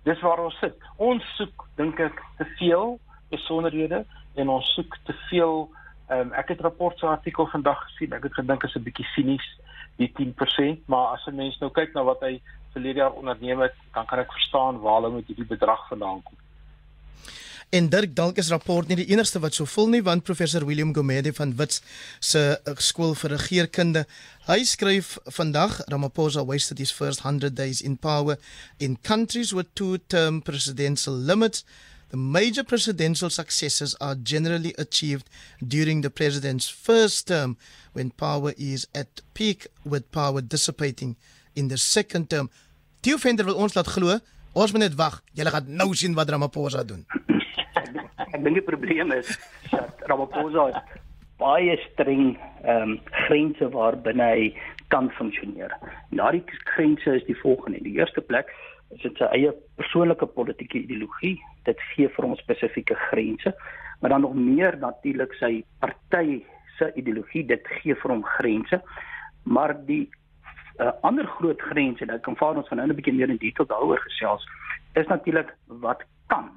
dis 0.05 0.19
waar 0.25 0.43
ons 0.43 0.57
sit. 0.61 0.75
Ons 1.01 1.25
soek 1.37 1.65
dink 1.79 2.01
ek 2.03 2.19
te 2.37 2.45
veel 2.59 2.97
besonderhede 3.31 4.03
en 4.37 4.51
ons 4.53 4.73
soek 4.75 4.99
te 5.07 5.15
veel 5.29 5.65
um, 6.11 6.33
ek 6.33 6.47
het 6.47 6.59
'n 6.59 6.67
rapport 6.69 6.99
se 6.99 7.05
artikel 7.05 7.47
vandag 7.47 7.83
gesien. 7.83 8.13
Ek 8.13 8.23
het 8.23 8.33
gedink 8.33 8.63
is 8.63 8.75
'n 8.75 8.83
bietjie 8.83 9.05
sinies 9.15 9.47
die 9.97 10.11
10%, 10.13 10.87
maar 10.87 11.07
as 11.15 11.25
'n 11.25 11.35
mens 11.35 11.59
nou 11.59 11.71
kyk 11.71 11.93
na 11.93 12.03
wat 12.03 12.19
hy 12.19 12.41
verlede 12.71 12.99
jaar 12.99 13.13
onderneem 13.13 13.59
het, 13.59 13.73
dan 13.93 14.05
kan 14.05 14.19
ek 14.19 14.31
verstaan 14.31 14.79
waar 14.79 15.01
hulle 15.01 15.15
met 15.15 15.27
hierdie 15.27 15.45
bedrag 15.45 15.87
vandaan 15.87 16.23
kom. 16.23 16.37
En 17.71 17.89
Dirk 17.89 18.15
dalk 18.15 18.35
is 18.35 18.49
rapport 18.51 18.87
nie 18.87 18.97
die 18.99 19.07
enigste 19.13 19.39
wat 19.39 19.55
so 19.55 19.63
vol 19.65 19.87
nie 19.87 20.01
want 20.03 20.25
professor 20.27 20.65
William 20.67 20.89
Gomede 20.93 21.31
van 21.33 21.53
Wits 21.55 21.79
se 22.19 22.59
eh, 22.65 22.73
skool 22.75 23.15
vir 23.15 23.31
regeringskunde 23.31 24.01
hy 24.49 24.57
skryf 24.67 25.13
vandag 25.37 25.77
Ramaphosa 25.87 26.43
wasted 26.43 26.77
his 26.83 26.91
first 26.91 27.23
100 27.23 27.55
days 27.55 27.79
in 27.81 27.95
power 27.95 28.35
in 28.77 28.97
countries 29.01 29.53
with 29.55 29.71
two 29.73 30.01
term 30.07 30.41
presidential 30.41 31.15
limits 31.15 31.63
the 32.11 32.17
major 32.17 32.63
presidential 32.63 33.29
successes 33.29 33.95
are 33.99 34.15
generally 34.15 34.73
achieved 34.77 35.29
during 35.65 36.01
the 36.01 36.09
president's 36.09 36.67
first 36.69 37.27
term 37.27 37.57
when 37.93 38.11
power 38.11 38.53
is 38.57 38.87
at 38.93 39.21
peak 39.33 39.67
with 39.83 40.11
power 40.11 40.41
dissipating 40.41 41.15
in 41.55 41.67
the 41.67 41.77
second 41.77 42.29
term 42.29 42.49
Theo 43.01 43.17
Venter 43.17 43.45
wil 43.45 43.57
ons 43.57 43.75
laat 43.75 43.89
glo 43.95 44.19
ons 44.53 44.73
moet 44.73 44.85
net 44.85 44.97
wag 44.99 45.21
jy 45.33 45.47
gaan 45.55 45.71
nou 45.81 45.91
sien 45.95 46.17
wat 46.19 46.29
Ramaphosa 46.29 46.83
doen 46.87 47.05
ek 48.33 48.41
dink 48.43 48.59
die 48.59 48.67
probleem 48.67 49.15
is 49.17 49.31
dat 49.71 50.05
Ramaphosa 50.11 50.69
baie 51.41 51.73
streng 51.89 52.35
ehm 52.61 52.91
um, 52.91 52.99
grense 53.25 53.71
waar 53.73 53.97
binne 54.05 54.27
hy 54.35 54.51
kan 54.91 55.09
funksioneer. 55.17 55.71
Daardie 56.09 56.43
grense 56.75 57.15
is 57.15 57.25
die 57.25 57.37
volgende. 57.39 57.77
In 57.77 57.83
die 57.83 57.97
eerste 57.99 58.21
plek 58.21 58.51
is 58.91 59.01
dit 59.05 59.17
sy 59.17 59.29
eie 59.37 59.53
persoonlike 59.79 60.27
politieke 60.35 60.81
ideologie. 60.83 61.37
Dit 61.63 61.81
gee 61.93 62.09
vir 62.09 62.25
hom 62.25 62.35
spesifieke 62.35 62.95
grense, 62.95 63.53
maar 63.99 64.09
dan 64.09 64.21
nog 64.21 64.33
meer 64.33 64.77
natuurlik 64.77 65.33
sy 65.33 65.63
party 65.79 66.43
se 66.77 66.91
ideologie. 66.95 67.45
Dit 67.45 67.67
gee 67.81 67.95
vir 67.95 68.11
hom 68.11 68.23
grense. 68.23 68.81
Maar 69.43 69.75
die 69.85 70.09
uh, 70.79 70.91
ander 71.01 71.27
groot 71.27 71.61
grens 71.61 72.01
en 72.01 72.09
ek 72.09 72.21
kan 72.21 72.35
vaar 72.35 72.57
ons 72.57 72.67
van 72.67 72.77
nou 72.77 72.87
'n 72.87 72.95
bietjie 72.95 73.13
meer 73.13 73.29
in 73.29 73.37
detail 73.37 73.67
daaroor 73.67 73.99
gesels, 73.99 74.47
is 74.93 75.07
natuurlik 75.07 75.55
wat 75.67 76.03
kan 76.27 76.49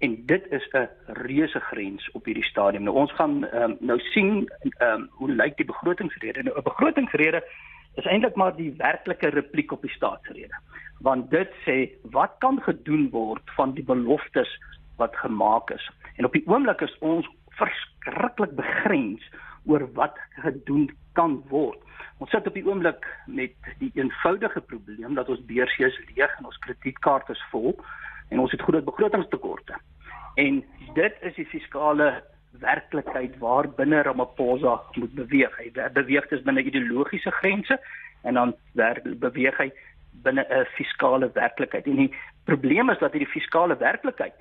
en 0.00 0.22
dit 0.26 0.44
is 0.50 0.68
'n 0.72 0.88
reuse 1.06 1.60
grens 1.60 2.10
op 2.10 2.24
hierdie 2.24 2.44
stadium. 2.44 2.82
Nou 2.82 2.96
ons 2.96 3.12
gaan 3.12 3.54
um, 3.54 3.76
nou 3.80 3.98
sien 3.98 4.50
um, 4.78 5.08
hoe 5.10 5.30
lyk 5.30 5.56
die 5.56 5.66
begrotingsrede. 5.66 6.42
Nou 6.42 6.56
'n 6.56 6.62
begrotingsrede 6.62 7.44
is 7.94 8.06
eintlik 8.06 8.36
maar 8.36 8.54
die 8.56 8.72
werklike 8.78 9.32
repliek 9.34 9.72
op 9.72 9.82
die 9.82 9.92
staatsrede. 9.94 10.54
Want 11.00 11.30
dit 11.30 11.52
sê 11.64 11.76
wat 12.14 12.36
kan 12.44 12.60
gedoen 12.62 13.08
word 13.10 13.54
van 13.56 13.74
die 13.74 13.84
beloftes 13.84 14.50
wat 15.00 15.16
gemaak 15.16 15.70
is. 15.70 15.90
En 16.16 16.24
op 16.28 16.32
die 16.36 16.44
oomblik 16.46 16.80
is 16.84 16.96
ons 17.00 17.28
verskriklik 17.58 18.52
begrens 18.56 19.24
oor 19.66 19.86
wat 19.96 20.18
gedoen 20.44 20.90
kan 21.18 21.40
word. 21.48 21.80
Ons 22.20 22.30
sit 22.34 22.46
op 22.46 22.56
die 22.56 22.66
oomblik 22.66 23.06
met 23.26 23.56
die 23.80 23.90
eenvoudige 23.96 24.60
probleem 24.60 25.16
dat 25.16 25.28
ons 25.32 25.44
beursie 25.48 25.86
is 25.86 25.96
leeg 26.12 26.36
en 26.38 26.50
ons 26.50 26.60
kredietkaarte 26.66 27.32
is 27.32 27.46
vol 27.52 27.72
en 28.28 28.42
ons 28.44 28.52
het 28.52 28.62
groot 28.62 28.84
begrotingstekorte. 28.84 29.78
En 30.40 30.60
dit 30.94 31.24
is 31.26 31.34
die 31.34 31.48
fiskale 31.48 32.12
werklikheid 32.58 33.38
waar 33.38 33.68
binne 33.68 34.02
Ramaphosa 34.02 34.80
moet 34.94 35.14
beweeg. 35.14 35.56
Hy 35.58 35.70
beweeg 35.94 36.28
dus 36.28 36.42
binne 36.42 36.62
ideologiese 36.62 37.30
grense 37.30 37.80
en 38.22 38.34
dan 38.34 38.54
beweeg 39.18 39.56
hy 39.58 39.70
binne 40.22 40.44
'n 40.48 40.66
fiskale 40.76 41.30
werklikheid. 41.32 41.86
En 41.86 41.96
die 41.96 42.14
probleem 42.44 42.90
is 42.90 42.98
dat 42.98 43.12
hierdie 43.12 43.32
fiskale 43.32 43.76
werklikheid 43.76 44.34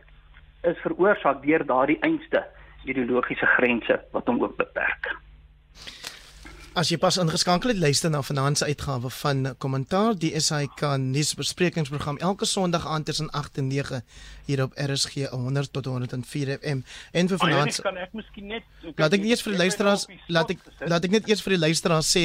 is 0.63 0.77
veroorsaak 0.83 1.43
deur 1.43 1.65
daardie 1.65 1.99
einste 2.01 2.45
ideologiese 2.83 3.45
grense 3.45 4.01
wat 4.11 4.27
hom 4.27 4.43
ook 4.43 4.57
beperk. 4.57 5.15
As 6.79 6.87
jy 6.87 6.95
pas 6.95 7.17
ingeskakel 7.19 7.73
het, 7.73 7.79
luister 7.83 8.07
na 8.07 8.21
vanaand 8.23 8.61
se 8.61 8.67
uitgawe 8.69 9.09
van 9.11 9.49
Kommentaar, 9.59 10.13
die 10.15 10.31
SAK 10.39 10.85
nuusbesprekingsprogram 11.03 12.21
elke 12.23 12.47
Sondag 12.47 12.85
aand 12.87 13.09
tussen 13.09 13.27
8 13.35 13.57
en 13.59 13.67
9 13.67 13.99
hier 14.47 14.61
op 14.63 14.77
RSG 14.79 15.27
100 15.29 15.73
tot 15.73 15.85
104 15.85 16.53
FM. 16.61 16.79
En 17.11 17.27
vir 17.27 17.41
vanaand 17.41 17.81
kan 17.83 17.99
ek 17.99 18.15
miskien 18.15 18.47
net 18.53 18.95
Laat 18.95 19.17
ek 19.17 19.27
eers 19.27 19.43
vir 19.43 19.57
die 19.57 19.59
luisteraars 19.59 20.05
laat 20.31 20.53
ek 20.55 20.63
laat 20.87 21.03
ek 21.03 21.17
net 21.17 21.27
eers 21.27 21.43
vir 21.43 21.57
die 21.57 21.59
luisteraars 21.65 22.13
sê 22.15 22.23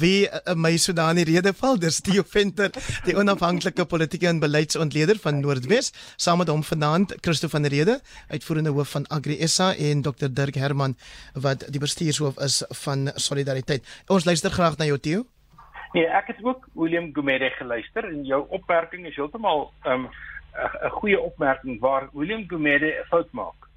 wie 0.00 0.24
uh, 0.24 0.56
my 0.56 0.72
Sudani 0.80 1.26
rede 1.28 1.52
val. 1.60 1.76
Dis 1.78 2.00
Theo 2.00 2.24
Venter, 2.26 2.72
die 3.04 3.14
onafhanklike 3.14 3.84
politieke 3.84 4.30
en 4.32 4.40
beleidsontleder 4.40 5.20
van 5.20 5.42
Noordwes, 5.44 5.92
saam 6.16 6.40
met 6.40 6.48
hom 6.50 6.64
vanaand 6.64 7.12
Christo 7.20 7.52
van 7.52 7.68
der 7.68 7.76
Rede, 7.76 8.00
uitvoerende 8.32 8.72
hoof 8.72 8.96
van 8.96 9.06
Agri 9.12 9.36
SA 9.46 9.74
en 9.76 10.02
Dr 10.02 10.32
Dirk 10.32 10.56
Herman 10.56 10.96
wat 11.36 11.68
die 11.68 11.82
bestuurshoof 11.82 12.40
is 12.48 12.62
van 12.82 13.12
Solidariteit 13.20 13.65
tyd. 13.66 13.82
Ons 14.08 14.24
luister 14.24 14.50
graag 14.50 14.78
na 14.78 14.88
jou 14.88 14.98
Theo. 14.98 15.24
Nee, 15.94 16.06
ek 16.06 16.26
het 16.32 16.44
ook 16.44 16.66
William 16.74 17.10
Gumede 17.14 17.50
geluister 17.56 18.04
en 18.04 18.24
jou 18.24 18.44
opmerking 18.48 19.06
is 19.06 19.16
heeltemal 19.16 19.72
'n 19.84 19.90
um, 19.90 20.08
'n 20.84 20.90
goeie 21.00 21.20
opmerking 21.20 21.80
waar 21.80 22.08
William 22.12 22.44
Gumede 22.48 22.86
'n 22.86 23.06
fout 23.08 23.32
maak. 23.32 23.68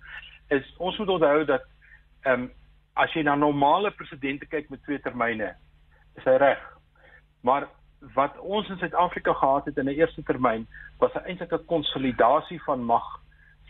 Is 0.49 0.75
ons 0.77 0.97
moet 0.97 1.09
onthou 1.09 1.45
dat 1.45 1.63
ehm 2.21 2.41
um, 2.41 2.51
as 2.93 3.13
jy 3.13 3.21
na 3.23 3.35
normale 3.35 3.91
presidente 3.91 4.45
kyk 4.45 4.69
met 4.69 4.83
twee 4.83 4.99
termyne, 4.99 5.55
is 6.17 6.23
hy 6.23 6.35
reg. 6.41 6.59
Maar 7.41 7.67
wat 8.15 8.37
ons 8.39 8.69
in 8.69 8.77
Suid-Afrika 8.77 9.33
gehad 9.33 9.65
het 9.65 9.77
in 9.77 9.85
'n 9.85 9.99
eerste 9.99 10.23
termyn 10.23 10.67
was 10.99 11.13
eintlik 11.23 11.51
'n 11.51 11.65
konsolidasie 11.65 12.61
van 12.63 12.83
mag 12.83 13.07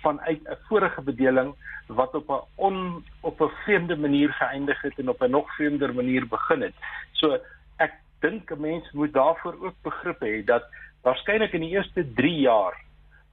vanuit 0.01 0.41
'n 0.43 0.57
vorige 0.67 1.01
bedeling 1.01 1.55
wat 1.87 2.15
op 2.15 2.29
'n 2.29 2.43
on 2.55 3.03
op 3.19 3.41
'n 3.41 3.51
vreemde 3.63 3.97
manier 3.97 4.29
geëindig 4.33 4.81
het 4.81 4.99
en 4.99 5.09
op 5.09 5.21
'n 5.21 5.29
nog 5.29 5.55
vreemder 5.55 5.93
manier 5.93 6.27
begin 6.27 6.61
het. 6.61 6.75
So 7.11 7.37
ek 7.77 7.93
dink 8.19 8.51
'n 8.51 8.61
mens 8.61 8.91
moet 8.91 9.13
daarvoor 9.13 9.55
ook 9.61 9.75
begrip 9.81 10.19
hê 10.19 10.43
dat 10.45 10.63
waarskynlik 11.01 11.53
in 11.53 11.61
die 11.61 11.69
eerste 11.69 12.13
3 12.13 12.39
jaar 12.39 12.75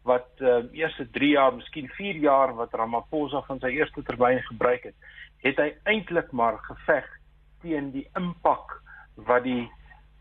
wat 0.02 0.28
uh, 0.38 0.56
eerste 0.72 1.10
3 1.10 1.30
jaar, 1.30 1.54
miskien 1.54 1.88
4 1.88 2.14
jaar 2.14 2.54
wat 2.54 2.74
Ramaphosa 2.74 3.42
van 3.42 3.58
sy 3.58 3.66
eerste 3.66 4.02
termyn 4.02 4.42
gebruik 4.42 4.82
het, 4.82 4.94
het 5.42 5.56
hy 5.56 5.74
eintlik 5.82 6.30
maar 6.30 6.58
geveg 6.58 7.08
teen 7.62 7.90
die 7.90 8.08
impak 8.14 8.82
wat 9.14 9.42
die 9.42 9.66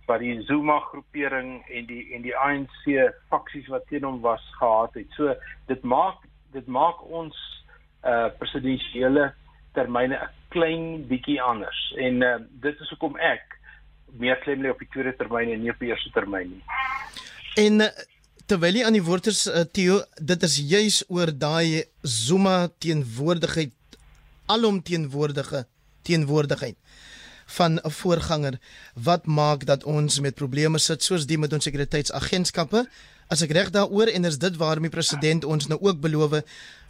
wat 0.06 0.22
die 0.22 0.42
Zuma 0.46 0.80
groepering 0.80 1.66
en 1.70 1.86
die 1.90 2.14
en 2.14 2.22
die 2.22 2.36
ANC 2.38 2.84
faksies 3.30 3.68
wat 3.74 3.88
teen 3.90 4.04
hom 4.06 4.20
was 4.22 4.44
gehad 4.60 4.94
het. 4.94 5.10
So 5.18 5.34
dit 5.70 5.84
maak 5.84 6.22
dit 6.56 6.72
maak 6.72 7.04
ons 7.12 7.36
uh 8.06 8.30
presidensiële 8.40 9.32
termyne 9.78 10.16
'n 10.16 10.34
klein 10.56 11.06
bietjie 11.10 11.42
anders 11.42 11.82
en 12.08 12.24
uh 12.24 12.38
dit 12.64 12.82
is 12.82 12.92
hoekom 12.96 13.20
ek 13.20 13.56
meer 14.20 14.40
klem 14.44 14.62
lê 14.64 14.72
op 14.72 14.80
die 14.80 14.90
tweede 14.94 15.16
termyn 15.20 15.52
en 15.52 15.64
nie 15.64 15.74
op 15.74 15.82
die 15.82 15.92
eerste 15.92 16.12
termyn 16.16 16.54
nie. 16.54 16.62
En 17.60 17.82
uh, 17.88 17.90
terwyl 18.48 18.80
jy 18.80 18.86
aan 18.88 18.96
die 18.96 19.04
woord 19.04 19.28
is 19.32 19.46
uh, 19.48 19.66
Theo, 19.76 20.02
dit 20.22 20.46
is 20.48 20.58
juis 20.72 21.02
oor 21.12 21.32
daai 21.32 21.84
Zuma 22.02 22.68
teenwoordigheid 22.84 23.74
alom 24.52 24.82
teenwoordige 24.86 25.66
teenwoordigheid 26.06 26.78
van 27.46 27.80
'n 27.80 27.92
voorganger. 27.92 28.60
Wat 28.94 29.26
maak 29.26 29.66
dat 29.66 29.84
ons 29.84 30.20
met 30.20 30.36
probleme 30.36 30.78
sit 30.78 31.04
soos 31.04 31.26
die 31.26 31.38
met 31.38 31.54
ons 31.54 31.64
sekuriteitsagentskappe? 31.64 32.90
As 33.28 33.42
ek 33.42 33.52
reg 33.52 33.70
daaroor 33.70 34.08
en 34.08 34.26
is 34.26 34.38
dit 34.38 34.56
waarom 34.56 34.82
die 34.82 34.90
president 34.92 35.44
ons 35.44 35.68
nou 35.68 35.80
ook 35.82 36.00
beloof 36.00 36.42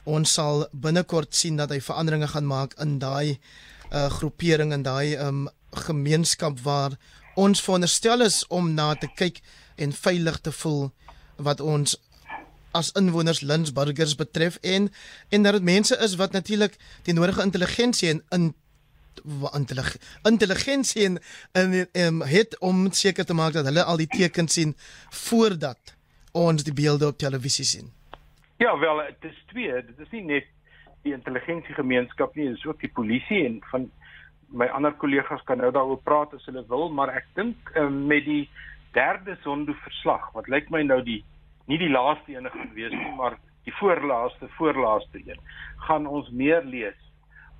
ons 0.05 0.33
sal 0.33 0.67
binnekort 0.71 1.35
sien 1.35 1.55
dat 1.55 1.69
hy 1.69 1.81
veranderinge 1.81 2.27
gaan 2.27 2.47
maak 2.47 2.73
in 2.81 2.99
daai 2.99 3.39
uh 3.91 4.09
groepering 4.09 4.73
en 4.73 4.83
daai 4.85 5.15
um 5.17 5.47
gemeenskap 5.71 6.59
waar 6.59 6.97
ons 7.35 7.61
veronderstel 7.61 8.21
is 8.21 8.43
om 8.47 8.73
na 8.73 8.93
te 8.95 9.09
kyk 9.15 9.41
en 9.75 9.93
veilig 9.93 10.39
te 10.39 10.51
voel 10.51 10.91
wat 11.35 11.61
ons 11.61 11.97
as 12.75 12.91
inwoners 12.99 13.41
Lindsburgers 13.41 14.15
betref 14.15 14.57
en 14.61 14.91
en 15.29 15.43
dat 15.43 15.57
dit 15.57 15.63
mense 15.63 15.97
is 15.97 16.15
wat 16.15 16.31
natuurlik 16.31 16.77
die 17.03 17.13
nodige 17.13 17.43
intelligensie 17.43 18.09
en 18.09 18.23
in 18.29 18.53
intelligensie 20.23 21.05
en, 21.05 21.19
en, 21.51 21.75
en 21.93 22.21
het 22.27 22.57
om 22.59 22.91
seker 22.91 23.25
te 23.25 23.33
maak 23.33 23.53
dat 23.53 23.65
hulle 23.65 23.83
al 23.83 23.97
die 23.97 24.09
tekens 24.11 24.53
sien 24.53 24.75
voordat 25.09 25.95
ons 26.31 26.63
die 26.63 26.73
beelde 26.73 27.07
op 27.07 27.17
televisie 27.17 27.65
sien? 27.65 27.91
Ja, 28.57 28.77
wel, 28.79 29.01
dit 29.19 29.31
is 29.31 29.43
twee. 29.51 29.71
Dit 29.83 29.99
is 29.99 30.11
nie 30.11 30.23
net 30.23 30.51
die 31.05 31.13
intelligensiegemeenskap 31.13 32.35
nie, 32.35 32.49
dit 32.49 32.57
is 32.57 32.65
ook 32.65 32.81
die 32.81 32.91
polisie 32.91 33.45
en 33.45 33.59
van 33.71 33.89
my 34.55 34.67
ander 34.73 34.93
kollegas 35.01 35.43
kan 35.45 35.59
nou 35.61 35.71
daaroor 35.73 36.01
praat 36.05 36.33
as 36.33 36.45
hulle 36.49 36.63
wil, 36.69 36.87
maar 36.89 37.11
ek 37.13 37.27
dink 37.37 37.71
uh, 37.75 37.87
met 37.89 38.25
die 38.25 38.45
derde 38.95 39.35
Zondo 39.43 39.75
verslag, 39.83 40.29
wat 40.33 40.49
lyk 40.51 40.71
my 40.73 40.81
nou 40.85 41.01
die 41.05 41.21
nie 41.69 41.79
die 41.81 41.89
laaste 41.89 42.35
ene 42.35 42.51
gaan 42.53 42.71
wees 42.77 42.93
nie, 42.93 43.11
maar 43.17 43.37
die 43.65 43.73
voorlaaste 43.79 44.47
voorlaaste 44.57 45.21
een, 45.25 45.41
gaan 45.87 46.05
ons 46.07 46.29
meer 46.29 46.63
lees 46.65 46.97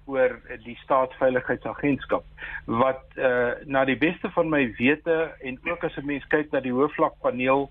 oor 0.06 0.40
die 0.64 0.78
staatsveiligheidsagentskap 0.84 2.24
wat 2.66 3.04
uh, 3.18 3.58
na 3.66 3.86
die 3.86 3.98
beste 3.98 4.30
van 4.38 4.50
my 4.50 4.64
wete 4.80 5.18
en 5.42 5.60
ook 5.66 5.84
as 5.84 5.98
'n 5.98 6.06
mens 6.06 6.28
kyk 6.34 6.52
na 6.52 6.60
die 6.60 6.74
hoofvlakpaneel 6.74 7.70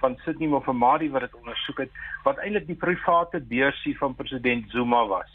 van 0.00 0.16
Sydney 0.24 0.48
Mofamadi 0.48 1.10
wat 1.10 1.20
dit 1.20 1.34
ondersoek 1.34 1.78
het 1.78 1.92
wat 2.24 2.38
eintlik 2.38 2.66
die 2.66 2.78
private 2.78 3.40
beursie 3.40 3.98
van 3.98 4.14
president 4.14 4.70
Zuma 4.70 5.06
was. 5.06 5.30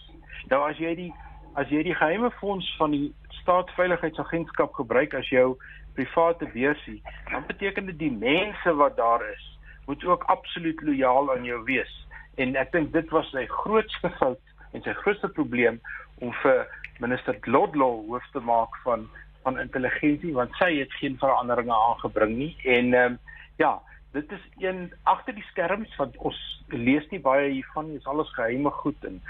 Nou 0.49 0.69
as 0.69 0.77
jy 0.77 0.95
die 0.95 1.13
as 1.55 1.67
jy 1.69 1.83
die 1.83 1.95
geheime 1.95 2.31
fonds 2.31 2.67
van 2.77 2.91
die 2.91 3.13
staatsveiligheidsagentskap 3.41 4.73
gebruik 4.73 5.13
as 5.13 5.29
jou 5.29 5.57
private 5.93 6.47
beursie, 6.53 7.01
dan 7.31 7.43
beteken 7.47 7.85
dit 7.85 7.97
die 7.99 8.11
mense 8.11 8.75
wat 8.75 8.95
daar 8.97 9.25
is 9.31 9.49
moet 9.85 10.05
ook 10.05 10.23
absoluut 10.23 10.81
lojaal 10.81 11.35
aan 11.35 11.43
jou 11.43 11.63
wees. 11.63 12.07
En 12.35 12.55
ek 12.55 12.71
dink 12.71 12.93
dit 12.93 13.09
was 13.09 13.27
sy 13.33 13.43
grootste 13.49 14.11
fout 14.19 14.39
en 14.71 14.83
sy 14.85 14.93
grootste 15.01 15.27
probleem 15.35 15.81
om 16.21 16.33
vir 16.43 16.65
minister 16.99 17.37
Glodlo 17.41 17.89
hoof 18.07 18.25
te 18.31 18.39
maak 18.39 18.77
van 18.85 19.09
van 19.43 19.57
intelligensie 19.59 20.33
want 20.33 20.53
sy 20.61 20.69
het 20.77 20.91
geen 21.01 21.17
veranderinge 21.17 21.73
aangebring 21.73 22.35
nie 22.37 22.53
en 22.63 22.93
ehm 22.93 23.13
um, 23.13 23.19
ja 23.57 23.79
dit 24.11 24.31
is 24.31 24.43
een 24.59 24.93
agter 25.03 25.35
die 25.35 25.45
skerms 25.49 25.95
wat 25.95 26.17
ons 26.17 26.39
lees 26.67 27.05
nie 27.11 27.19
baie 27.23 27.49
hiervan 27.49 27.87
nie. 27.87 27.97
Dit 27.97 28.03
is 28.03 28.11
alles 28.11 28.33
geheime 28.35 28.71
goed 28.81 29.05
en 29.07 29.21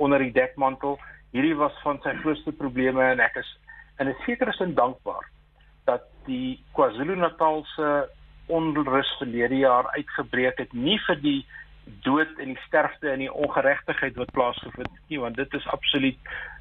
onder 0.00 0.22
die 0.22 0.32
dekmantel. 0.32 0.98
Hierdie 1.34 1.56
was 1.56 1.76
van 1.84 2.00
sy 2.04 2.14
grootste 2.22 2.52
probleme 2.56 3.04
en 3.12 3.20
ek 3.20 3.36
is 3.42 3.50
in 4.00 4.08
'n 4.08 4.16
sekere 4.24 4.52
sin 4.52 4.74
dankbaar 4.74 5.28
dat 5.84 6.08
die 6.26 6.62
KwaZulu-Natal 6.72 7.64
se 7.76 8.08
onrus 8.46 9.10
verlede 9.18 9.56
jaar 9.56 9.90
uitgebreek 9.96 10.58
het 10.58 10.72
nie 10.72 10.98
vir 11.06 11.20
die 11.20 11.46
dood 12.02 12.38
en 12.38 12.54
die 12.54 12.62
sterfte 12.66 13.10
en 13.10 13.18
die 13.18 13.32
ongeregtigheid 13.32 14.16
wat 14.16 14.32
plaasgevind 14.32 14.90
het 14.90 15.08
nie 15.08 15.20
want 15.20 15.36
dit 15.36 15.54
is 15.54 15.66
absoluut 15.66 16.18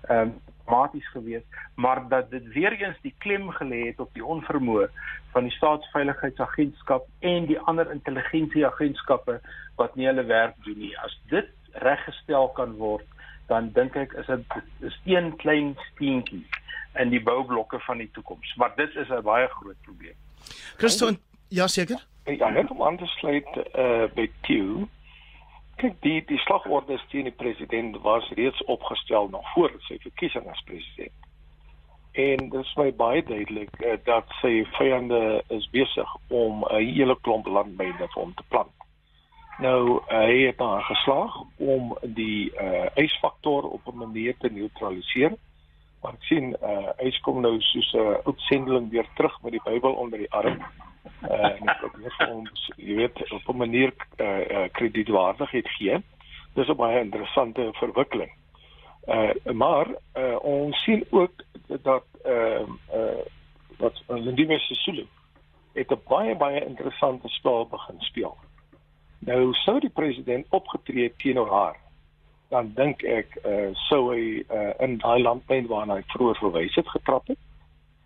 ehm 0.08 0.22
um, 0.22 0.40
dramaties 0.70 1.10
geweest, 1.10 1.46
maar 1.76 2.08
dat 2.08 2.30
dit 2.32 2.48
weer 2.54 2.72
eens 2.72 2.98
die 3.02 3.16
klem 3.18 3.50
gelê 3.50 3.86
het 3.86 4.00
op 4.00 4.14
die 4.14 4.26
onvermoë 4.26 4.90
van 5.32 5.44
die 5.44 5.52
staatsveiligheidsagentskap 5.52 7.08
en 7.20 7.46
die 7.46 7.60
ander 7.60 7.92
intelligensieagentskappe 7.92 9.40
wat 9.76 9.96
nie 9.96 10.06
hulle 10.06 10.24
werk 10.24 10.56
doen 10.64 10.78
nie. 10.78 10.94
As 11.00 11.20
dit 11.30 11.50
reggestel 11.72 12.50
kan 12.50 12.76
word, 12.78 13.06
dan 13.48 13.72
dink 13.74 13.96
ek 13.96 14.14
is 14.14 14.30
dit 14.30 14.86
is 14.92 15.00
een 15.06 15.36
klein 15.42 15.76
steentjie 15.92 16.46
in 17.00 17.10
die 17.10 17.24
boublokke 17.24 17.80
van 17.80 17.98
die 17.98 18.10
toekoms, 18.14 18.54
maar 18.56 18.74
dit 18.76 18.96
is 18.96 19.10
'n 19.10 19.22
baie 19.24 19.48
groot 19.48 19.82
probleem. 19.82 20.16
Christo, 20.78 21.12
ja 21.48 21.68
seker? 21.68 22.06
Ja, 22.26 22.50
net 22.50 22.70
om 22.70 22.84
aan 22.84 22.98
te 22.98 23.06
sluit 23.06 23.48
uh, 23.58 24.06
by 24.14 24.30
Q 24.42 24.50
kyk 25.80 25.96
die 26.04 26.20
die 26.28 26.40
slagorde 26.44 27.00
teen 27.12 27.28
die 27.30 27.36
president 27.36 27.98
was 28.04 28.28
reeds 28.38 28.64
opgestel 28.66 29.30
nog 29.32 29.54
voor 29.54 29.72
sy 29.88 29.98
verkiesing 30.04 30.48
as 30.52 30.64
president. 30.68 31.16
En 32.12 32.50
dit 32.50 32.60
is 32.60 32.76
my 32.76 32.90
baie 32.96 33.24
duidelik 33.24 33.72
uh, 33.80 33.96
dat 34.04 34.28
sy 34.42 34.66
vyande 34.78 35.44
is 35.56 35.70
besig 35.72 36.16
om 36.28 36.66
'n 36.68 36.84
hele 36.84 37.16
klomp 37.22 37.48
landmyne 37.48 37.98
vir 37.98 38.22
hom 38.22 38.34
te 38.34 38.44
plant. 38.50 38.74
Nou 39.60 40.00
uh, 40.00 40.18
hy 40.26 40.48
het 40.48 40.58
daar 40.58 40.84
geslaag 40.84 41.36
om 41.58 41.96
die 42.02 42.52
uh, 42.56 42.88
ysfaktor 42.96 43.70
op 43.70 43.88
'n 43.88 43.98
manier 43.98 44.38
te 44.38 44.50
neutraliseer. 44.52 45.38
Maar 46.02 46.14
ek 46.14 46.24
sien 46.24 46.56
uh, 46.64 46.90
hy 46.98 47.12
kom 47.22 47.42
nou 47.42 47.56
soos 47.62 47.94
'n 47.94 47.98
uh, 48.00 48.18
uitsendeling 48.26 48.90
weer 48.90 49.08
terug 49.16 49.42
met 49.42 49.52
die 49.52 49.64
Bybel 49.64 49.94
onder 49.94 50.20
die 50.20 50.32
arm 50.32 50.64
uh, 51.24 51.52
en 51.60 51.70
ek 51.72 51.80
probeer 51.80 52.28
ons 52.28 52.70
jy 52.78 52.96
weet 52.96 53.32
op 53.32 53.48
'n 53.48 53.58
manier 53.58 53.94
uh, 54.18 54.28
uh, 54.28 54.68
kredietwaardigheid 54.72 55.70
gee. 55.78 56.02
Dis 56.54 56.68
'n 56.68 56.76
baie 56.76 57.00
interessante 57.00 57.70
verwikkeling. 57.74 58.32
Uh, 59.08 59.54
maar 59.54 59.88
uh, 60.14 60.36
ons 60.42 60.84
sien 60.84 61.06
ook 61.10 61.32
dat 61.68 62.06
ehm 62.24 62.78
uh, 62.94 63.00
uh, 63.00 63.22
wat 63.78 64.04
Lindiwe 64.08 64.60
Sisulu 64.60 65.06
het 65.74 65.92
'n 65.92 66.02
baie 66.08 66.36
baie 66.36 66.66
interessante 66.66 67.28
spel 67.28 67.68
begin 67.68 68.00
speel. 68.00 68.38
Nou 69.20 69.54
sou 69.54 69.80
die 69.80 69.90
president 69.90 70.46
opgetree 70.50 71.14
teenoor 71.16 71.50
haar 71.50 71.78
dan 72.50 72.72
dink 72.76 73.04
ek 73.04 73.38
uh, 73.46 73.70
sou 73.74 74.14
hy 74.14 74.44
uh, 74.50 74.74
in 74.80 74.98
daai 74.98 75.22
landpyn 75.22 75.68
waarna 75.68 76.00
hy 76.00 76.04
vroeër 76.14 76.40
verwys 76.42 76.76
het 76.76 76.88
getrap 76.90 77.28
het 77.28 77.38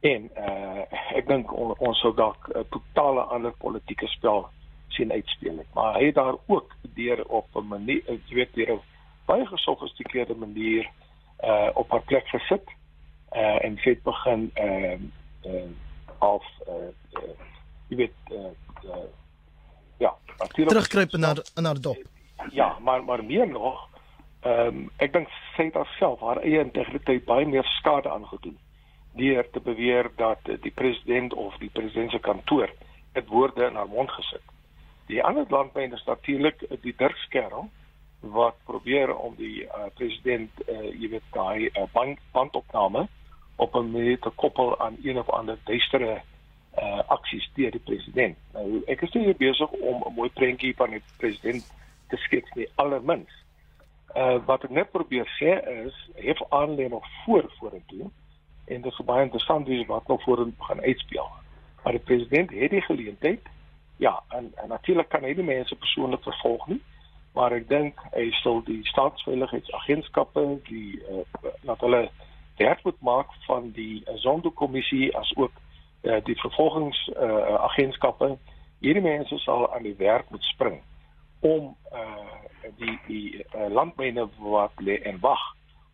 En 0.04 0.30
uh 0.38 0.82
ek 1.16 1.28
dink 1.30 1.52
on, 1.56 1.72
ons 1.80 2.00
sou 2.04 2.12
dalk 2.18 2.50
'n 2.52 2.66
totale 2.76 3.22
ander 3.32 3.54
politieke 3.64 4.08
spel 4.08 4.50
sien 4.92 5.12
uitspeel 5.12 5.58
het. 5.58 5.70
Maar 5.74 5.94
hy 5.96 6.06
het 6.06 6.16
daar 6.16 6.36
ook 6.46 6.76
deur 6.98 7.24
op 7.28 7.48
'n 7.56 7.68
manier, 7.68 8.02
ek 8.12 8.28
weet 8.30 8.54
deur 8.54 8.74
'n 8.74 8.82
baie 9.26 9.46
gesofistikeerde 9.46 10.36
manier 10.36 10.90
uh 11.44 11.70
op 11.74 11.92
haar 11.92 12.02
plek 12.02 12.28
gesit 12.28 12.68
uh 13.32 13.66
en 13.66 13.78
het 13.80 14.04
begin 14.04 14.52
uh 14.56 15.00
uh 15.46 15.72
of 16.20 16.46
uh, 16.68 16.92
uh 17.24 17.36
jy 17.88 17.96
weet 17.96 18.18
uh, 18.32 18.52
uh 18.84 19.08
ja, 19.98 20.16
terugkruip 20.52 21.12
na 21.12 21.36
in 21.56 21.66
haar 21.66 21.82
dop. 21.82 22.02
Ja, 22.52 22.78
maar 22.80 23.04
maar 23.04 23.24
meer 23.24 23.48
nog 23.48 23.90
ehm 24.42 24.68
um, 24.68 24.92
ek 24.98 25.14
dink 25.14 25.28
sy 25.56 25.64
het 25.64 25.74
haarself 25.74 26.20
haar 26.20 26.42
eie 26.44 26.60
integriteit 26.60 27.26
baie 27.26 27.46
meer 27.46 27.64
skade 27.64 28.10
aangedoen 28.10 28.60
deur 29.16 29.50
te 29.50 29.60
beweer 29.60 30.10
dat 30.16 30.40
die 30.62 30.72
president 30.72 31.34
of 31.34 31.58
die 31.62 31.70
president 31.70 32.12
se 32.12 32.20
kantoor 32.20 32.70
dit 33.14 33.28
woorde 33.28 33.66
in 33.66 33.76
haar 33.76 33.88
mond 33.88 34.12
gesit. 34.12 34.42
Die 35.08 35.24
ander 35.24 35.46
landmyn 35.50 35.94
is 35.94 36.04
natuurlik 36.06 36.64
die 36.82 36.96
Dirkskerel 36.98 37.70
wat 38.20 38.56
probeer 38.64 39.16
om 39.16 39.36
die 39.36 39.64
uh, 39.64 39.90
president 39.98 40.64
uh, 40.68 40.90
jy 40.96 41.10
weet 41.12 41.26
daai 41.36 41.68
uh, 41.68 41.84
band, 41.94 42.20
bandopname 42.32 43.08
op 43.56 43.76
'n 43.76 43.92
manier 43.92 44.20
te 44.20 44.30
koppel 44.30 44.80
aan 44.80 44.98
een 45.04 45.20
of 45.20 45.30
ander 45.30 45.58
duistere 45.64 46.22
uh, 46.78 47.00
aksies 47.08 47.50
deur 47.54 47.72
die 47.72 47.84
president. 47.84 48.38
Nou 48.54 48.82
ek 48.88 49.02
is 49.02 49.14
nie 49.14 49.36
besig 49.36 49.72
om 49.72 50.04
'n 50.08 50.14
mooi 50.14 50.30
prentjie 50.30 50.76
van 50.76 50.90
die 50.90 51.04
president 51.18 51.64
te 52.10 52.18
skets 52.18 52.52
nie 52.56 52.68
allermins. 52.76 53.32
Uh, 54.16 54.38
wat 54.46 54.64
ek 54.64 54.70
net 54.70 54.92
probeer 54.92 55.28
sê 55.40 55.60
is, 55.86 55.96
aanlyn 56.50 56.90
nog 56.90 57.06
voor 57.26 57.52
vorentoe 57.60 58.12
en 58.66 58.82
dit 58.82 58.92
is 58.92 59.06
baie 59.06 59.24
interessant 59.24 59.68
wie 59.68 59.86
wat 59.86 60.08
nog 60.08 60.24
voor 60.24 60.48
gaan 60.60 60.82
uitspeel. 60.82 61.28
Maar 61.84 61.92
die 61.92 62.02
president 62.02 62.50
het 62.50 62.70
die 62.70 62.82
geleentheid. 62.82 63.42
Ja, 63.98 64.24
en, 64.30 64.52
en 64.56 64.68
natuurlik 64.68 65.10
kan 65.10 65.24
hy 65.24 65.34
die 65.34 65.44
mense 65.44 65.76
persoonlik 65.76 66.24
vervolg 66.24 66.68
nie, 66.68 66.82
maar 67.34 67.54
ek 67.56 67.68
dink 67.70 68.00
hy 68.14 68.30
sal 68.42 68.64
die 68.66 68.82
staatsveiligheidsagentskappe 68.90 70.44
die 70.70 71.02
uh, 71.10 71.26
laat 71.62 71.84
hulle 71.86 72.10
werk 72.58 72.84
moet 72.84 73.02
maak 73.02 73.30
van 73.48 73.72
die 73.78 74.02
uh, 74.02 74.16
Zondo-kommissie 74.22 75.12
as 75.18 75.32
ook 75.36 75.54
uh, 76.02 76.20
die 76.26 76.38
vervolgingsagentskappe. 76.42 78.34
Uh, 78.34 78.60
Hierdie 78.84 79.04
mense 79.04 79.38
sal 79.40 79.70
aan 79.72 79.86
die 79.88 79.96
werk 79.96 80.30
moet 80.30 80.44
spring 80.44 80.82
om 81.40 81.70
uh, 81.96 82.42
die 82.82 82.98
die 83.08 83.28
uh, 83.40 83.70
landmyne 83.72 84.26
wat 84.44 84.82
lê 84.84 84.98
en 85.08 85.22
wag 85.24 85.44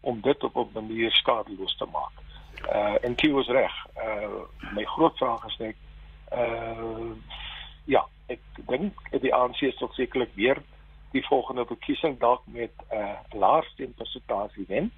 om 0.01 0.21
dit 0.25 0.43
op 0.43 0.57
'n 0.57 0.73
manier 0.73 1.11
skadeloos 1.11 1.75
te 1.77 1.85
maak 1.93 2.28
uh 2.67 2.95
en 3.01 3.15
Q 3.15 3.31
was 3.31 3.47
reg. 3.47 3.75
Uh 3.95 4.73
my 4.73 4.83
groot 4.83 5.17
vraag 5.17 5.45
is 5.45 5.57
net 5.57 5.75
uh 6.31 7.11
ja, 7.85 8.05
ek 8.27 8.41
dink 8.67 8.93
die 9.21 9.33
ANC 9.33 9.61
tog 9.77 9.93
sekerlik 9.93 10.31
weer 10.35 10.61
die 11.11 11.25
volgende 11.25 11.65
verkiesing 11.65 12.19
dalk 12.19 12.41
met 12.45 12.71
'n 12.91 12.95
uh, 12.95 13.39
laer 13.39 13.63
stempersentasie 13.73 14.65
wen. 14.67 14.91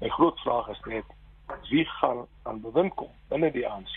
My 0.00 0.08
groot 0.08 0.38
vraag 0.40 0.68
is 0.68 0.80
net 0.84 1.04
wie 1.70 1.84
gaan 1.84 2.26
aan 2.42 2.60
bewind 2.60 2.94
kom 2.94 3.10
binne 3.28 3.50
die 3.52 3.68
ANC 3.68 3.96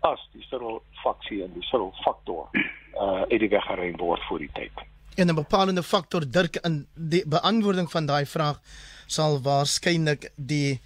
as 0.00 0.28
die 0.32 0.42
Cyril 0.50 0.82
faksie 1.02 1.42
en 1.44 1.52
die 1.54 1.62
Cyril 1.62 1.92
faktor 2.04 2.48
uh 2.94 3.22
uit 3.30 3.40
die 3.40 3.48
weg 3.48 3.64
geruim 3.64 3.96
word 3.96 4.22
voor 4.28 4.38
die 4.38 4.50
tyd. 4.52 4.72
En 5.16 5.26
'n 5.28 5.34
bepalende 5.34 5.82
faktor 5.82 6.30
Dirk 6.30 6.56
in 6.56 6.86
die 6.94 7.24
beantwoording 7.26 7.90
van 7.90 8.06
daai 8.06 8.26
vraag 8.26 8.60
sal 9.06 9.40
waarskynlik 9.42 10.30
die 10.36 10.80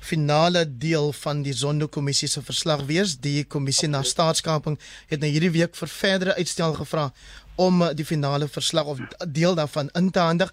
finale 0.00 0.64
deel 0.78 1.12
van 1.12 1.42
die 1.42 1.52
Zondo-kommissie 1.52 2.28
se 2.28 2.42
verslag 2.42 2.84
wees. 2.88 3.16
Die 3.20 3.44
kommissie 3.44 3.88
na 3.88 4.02
staatskaping 4.02 4.78
het 5.08 5.20
nou 5.20 5.30
hierdie 5.30 5.52
week 5.54 5.76
vir 5.76 5.92
verdere 5.92 6.34
uitstel 6.38 6.74
gevra 6.78 7.10
om 7.58 7.82
die 7.94 8.06
finale 8.06 8.48
verslag 8.48 8.86
of 8.94 9.00
deel 9.26 9.54
daarvan 9.58 9.90
in 9.98 10.10
te 10.10 10.22
handig. 10.22 10.52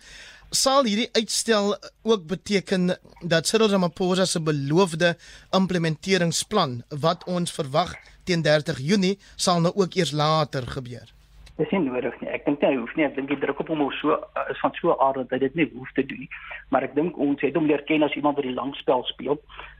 Sal 0.49 0.85
hierdie 0.85 1.09
uitstel 1.11 1.75
ook 2.01 2.27
beteken 2.27 2.97
dat 3.21 3.47
Cyril 3.47 3.69
Ramaphosa 3.69 4.25
se 4.25 4.41
beloofde 4.41 5.15
implementeringsplan 5.51 6.83
wat 6.89 7.25
ons 7.25 7.51
verwag 7.51 7.95
teen 8.23 8.41
30 8.41 8.79
Junie 8.79 9.17
sal 9.35 9.61
nou 9.61 9.73
ook 9.75 9.95
eers 9.95 10.11
later 10.11 10.67
gebeur? 10.67 11.14
Dis 11.55 11.71
nie 11.71 11.85
nodig 11.85 12.15
nie. 12.19 12.27
Ek 12.35 12.43
dink 12.43 12.63
hy 12.67 12.73
hoef 12.75 12.91
nie. 12.97 13.05
Ek 13.07 13.15
dink 13.15 13.29
die 13.31 13.39
druk 13.39 13.61
op 13.63 13.69
hom 13.71 13.85
is 13.85 13.99
so 14.01 14.17
is 14.51 14.59
van 14.59 14.73
so 14.75 14.91
'n 14.91 14.99
aard 14.99 15.21
dat 15.23 15.31
hy 15.31 15.39
dit 15.45 15.55
nie 15.55 15.67
hoef 15.71 15.91
te 15.95 16.03
doen 16.03 16.19
nie. 16.19 16.29
Maar 16.69 16.83
ek 16.83 16.95
dink 16.95 17.17
ons 17.17 17.41
het 17.41 17.55
hom 17.55 17.67
leer 17.67 17.83
ken 17.87 18.03
as 18.03 18.15
iemand 18.15 18.35
wat 18.35 18.45
die 18.45 18.59
langspel 18.59 19.03
speel. 19.03 19.39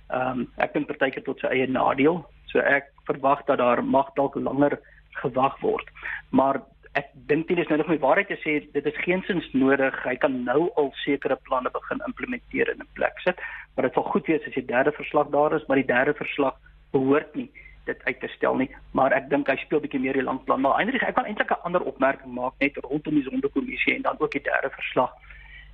Ehm 0.10 0.40
um, 0.40 0.48
ek 0.58 0.74
dink 0.74 0.88
partykeer 0.88 1.24
tot 1.24 1.40
sy 1.40 1.48
eie 1.48 1.68
nadeel. 1.68 2.24
So 2.48 2.60
ek 2.60 2.88
verwag 3.12 3.44
dat 3.46 3.58
daar 3.58 3.84
mag 3.84 4.14
dalk 4.16 4.36
langer 4.36 4.80
gewag 5.20 5.60
word. 5.60 5.92
Maar 6.32 6.62
ek 6.94 7.12
dink 7.28 7.48
dit 7.48 7.60
is 7.60 7.68
nou 7.68 7.78
nog 7.78 7.92
my 7.92 8.00
waarheid 8.00 8.28
te 8.28 8.40
sê 8.40 8.72
dit 8.72 8.86
is 8.86 9.04
geensins 9.04 9.52
nodig. 9.54 10.04
Hy 10.04 10.16
kan 10.16 10.44
nou 10.44 10.72
al 10.76 10.94
sekere 11.04 11.36
planne 11.36 11.70
begin 11.70 12.00
implementeer 12.08 12.72
in 12.72 12.80
'n 12.80 12.94
plek 12.94 13.20
sit, 13.20 13.36
maar 13.76 13.84
dit 13.84 13.94
sal 13.94 14.04
goed 14.04 14.28
wees 14.28 14.48
as 14.48 14.54
die 14.54 14.66
derde 14.66 14.92
verslag 14.92 15.28
daar 15.30 15.54
is, 15.54 15.68
maar 15.68 15.84
die 15.84 15.92
derde 15.92 16.14
verslag 16.14 16.56
behoort 16.92 17.36
nie 17.36 17.52
dit 17.86 18.04
uit 18.04 18.19
te 18.19 18.28
stel 18.28 18.56
nie, 18.56 18.69
maar 18.91 19.13
ek 19.13 19.30
dink 19.30 19.48
hy 19.48 19.56
speel 19.62 19.80
bietjie 19.84 20.02
meer 20.02 20.17
die 20.17 20.26
langplan. 20.26 20.62
Maar 20.62 20.78
Heinrich, 20.80 21.06
ek 21.06 21.15
kan 21.15 21.26
eintlik 21.26 21.52
'n 21.52 21.65
ander 21.67 21.82
opmerking 21.82 22.34
maak 22.34 22.54
net 22.60 22.78
rondom 22.78 23.15
die 23.15 23.28
sondekommissie 23.30 23.95
en 23.95 24.02
dan 24.02 24.19
ook 24.19 24.32
die 24.32 24.41
derde 24.41 24.69
verslag. 24.69 25.13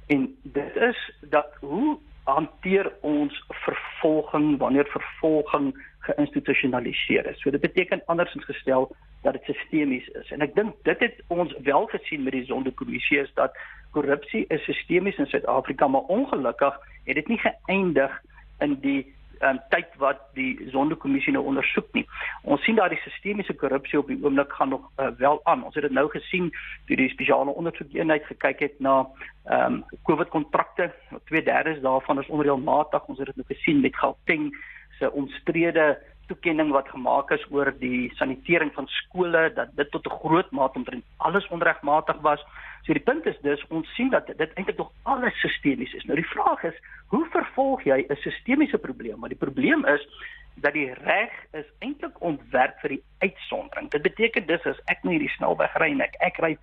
En 0.08 0.36
dit 0.44 0.76
is 0.76 1.00
dat 1.22 1.56
hoe 1.60 1.98
hanteer 2.24 2.92
ons 3.02 3.44
vervolging 3.48 4.58
wanneer 4.58 4.86
vervolging 4.86 5.74
geïnstitusionaliseer 6.00 7.26
is. 7.30 7.42
So 7.42 7.50
dit 7.50 7.62
beteken 7.62 8.02
andersins 8.06 8.46
gestel 8.46 8.96
dat 9.22 9.34
dit 9.34 9.44
sistemies 9.44 10.08
is. 10.08 10.32
En 10.32 10.42
ek 10.42 10.56
dink 10.56 10.76
dit 10.84 11.00
het 11.00 11.22
ons 11.28 11.54
wel 11.64 11.86
gesien 11.94 12.24
met 12.24 12.34
die 12.34 12.46
sondekommissie 12.46 13.20
is 13.22 13.34
dat 13.34 13.58
korrupsie 13.92 14.46
is 14.50 14.64
sistemies 14.66 15.18
in 15.18 15.30
Suid-Afrika, 15.30 15.88
maar 15.88 16.02
ongelukkig 16.02 16.78
het 17.06 17.16
dit 17.16 17.28
nie 17.28 17.42
geëindig 17.42 18.22
in 18.60 18.78
die 18.82 19.02
um, 19.44 19.60
tyd 19.70 19.96
wat 20.02 20.22
die 20.38 20.70
sondekommissie 20.72 21.34
nou 21.34 21.44
ondersoek 21.46 21.88
nie. 21.98 22.06
Ons 22.44 22.64
sien 22.66 22.76
daardie 22.80 23.00
sistemiese 23.04 23.54
korrupsie 23.54 24.00
op 24.00 24.08
die 24.12 24.20
oomblik 24.24 24.54
gaan 24.58 24.70
nog 24.70 24.90
uh, 24.98 25.08
wel 25.18 25.40
aan. 25.44 25.64
Ons 25.64 25.76
het 25.76 25.88
dit 25.88 25.98
nou 25.98 26.08
gesien 26.10 26.52
toe 26.88 26.98
die 27.00 27.10
spesiale 27.10 27.52
ondersoekeenheid 27.52 28.26
gekyk 28.30 28.60
het 28.68 28.80
na 28.80 29.02
ehm 29.46 29.82
um, 29.82 29.84
COVID 30.08 30.30
kontrakte. 30.30 30.92
2/3 31.32 31.82
daarvan 31.82 32.20
is 32.20 32.28
onreëlmatig. 32.28 33.06
Ons 33.06 33.18
het 33.18 33.28
dit 33.28 33.36
nou 33.36 33.48
gesien 33.48 33.82
met 33.82 33.96
Gauteng 33.96 34.52
se 35.00 35.12
omstrede 35.12 35.98
toekenning 36.32 36.72
wat 36.72 36.90
gemaak 36.90 37.32
is 37.36 37.46
oor 37.52 37.74
die 37.84 38.10
sanitering 38.16 38.72
van 38.78 38.88
skole 38.88 39.44
dat 39.56 39.76
dit 39.76 39.92
tot 39.92 40.08
'n 40.08 40.20
groot 40.24 40.52
mate 40.52 40.80
omtrent 40.80 41.04
alles 41.18 41.48
onregmatig 41.48 42.18
was. 42.22 42.42
So 42.86 42.94
die 42.94 43.08
punt 43.10 43.26
is 43.26 43.40
dus 43.42 43.64
ons 43.70 43.94
sien 43.96 44.10
dat 44.10 44.28
dit 44.28 44.54
eintlik 44.54 44.78
nog 44.78 44.92
alles 45.04 45.40
sistemies 45.40 45.94
is. 45.94 46.04
Nou 46.04 46.16
die 46.16 46.34
vraag 46.36 46.64
is, 46.64 46.78
hoe 47.08 47.26
vervolg 47.32 47.84
jy 47.84 48.06
'n 48.08 48.16
sistemiese 48.16 48.78
probleem? 48.78 49.20
Maar 49.20 49.30
die 49.30 49.44
probleem 49.46 49.86
is 49.86 50.08
dat 50.56 50.74
die 50.74 50.94
reg 50.94 51.32
is 51.52 51.66
eintlik 51.80 52.22
ontwerp 52.22 52.80
vir 52.80 52.90
die 52.90 53.04
uitsondering. 53.20 53.90
Dit 53.90 54.02
beteken 54.02 54.46
dus 54.48 54.66
as 54.66 54.80
ek 54.86 55.04
nou 55.04 55.14
hierdie 55.16 55.36
snelweg 55.36 55.76
ry 55.80 55.92
en 55.92 56.02
ek 56.02 56.16
ek 56.20 56.38
ry 56.44 56.58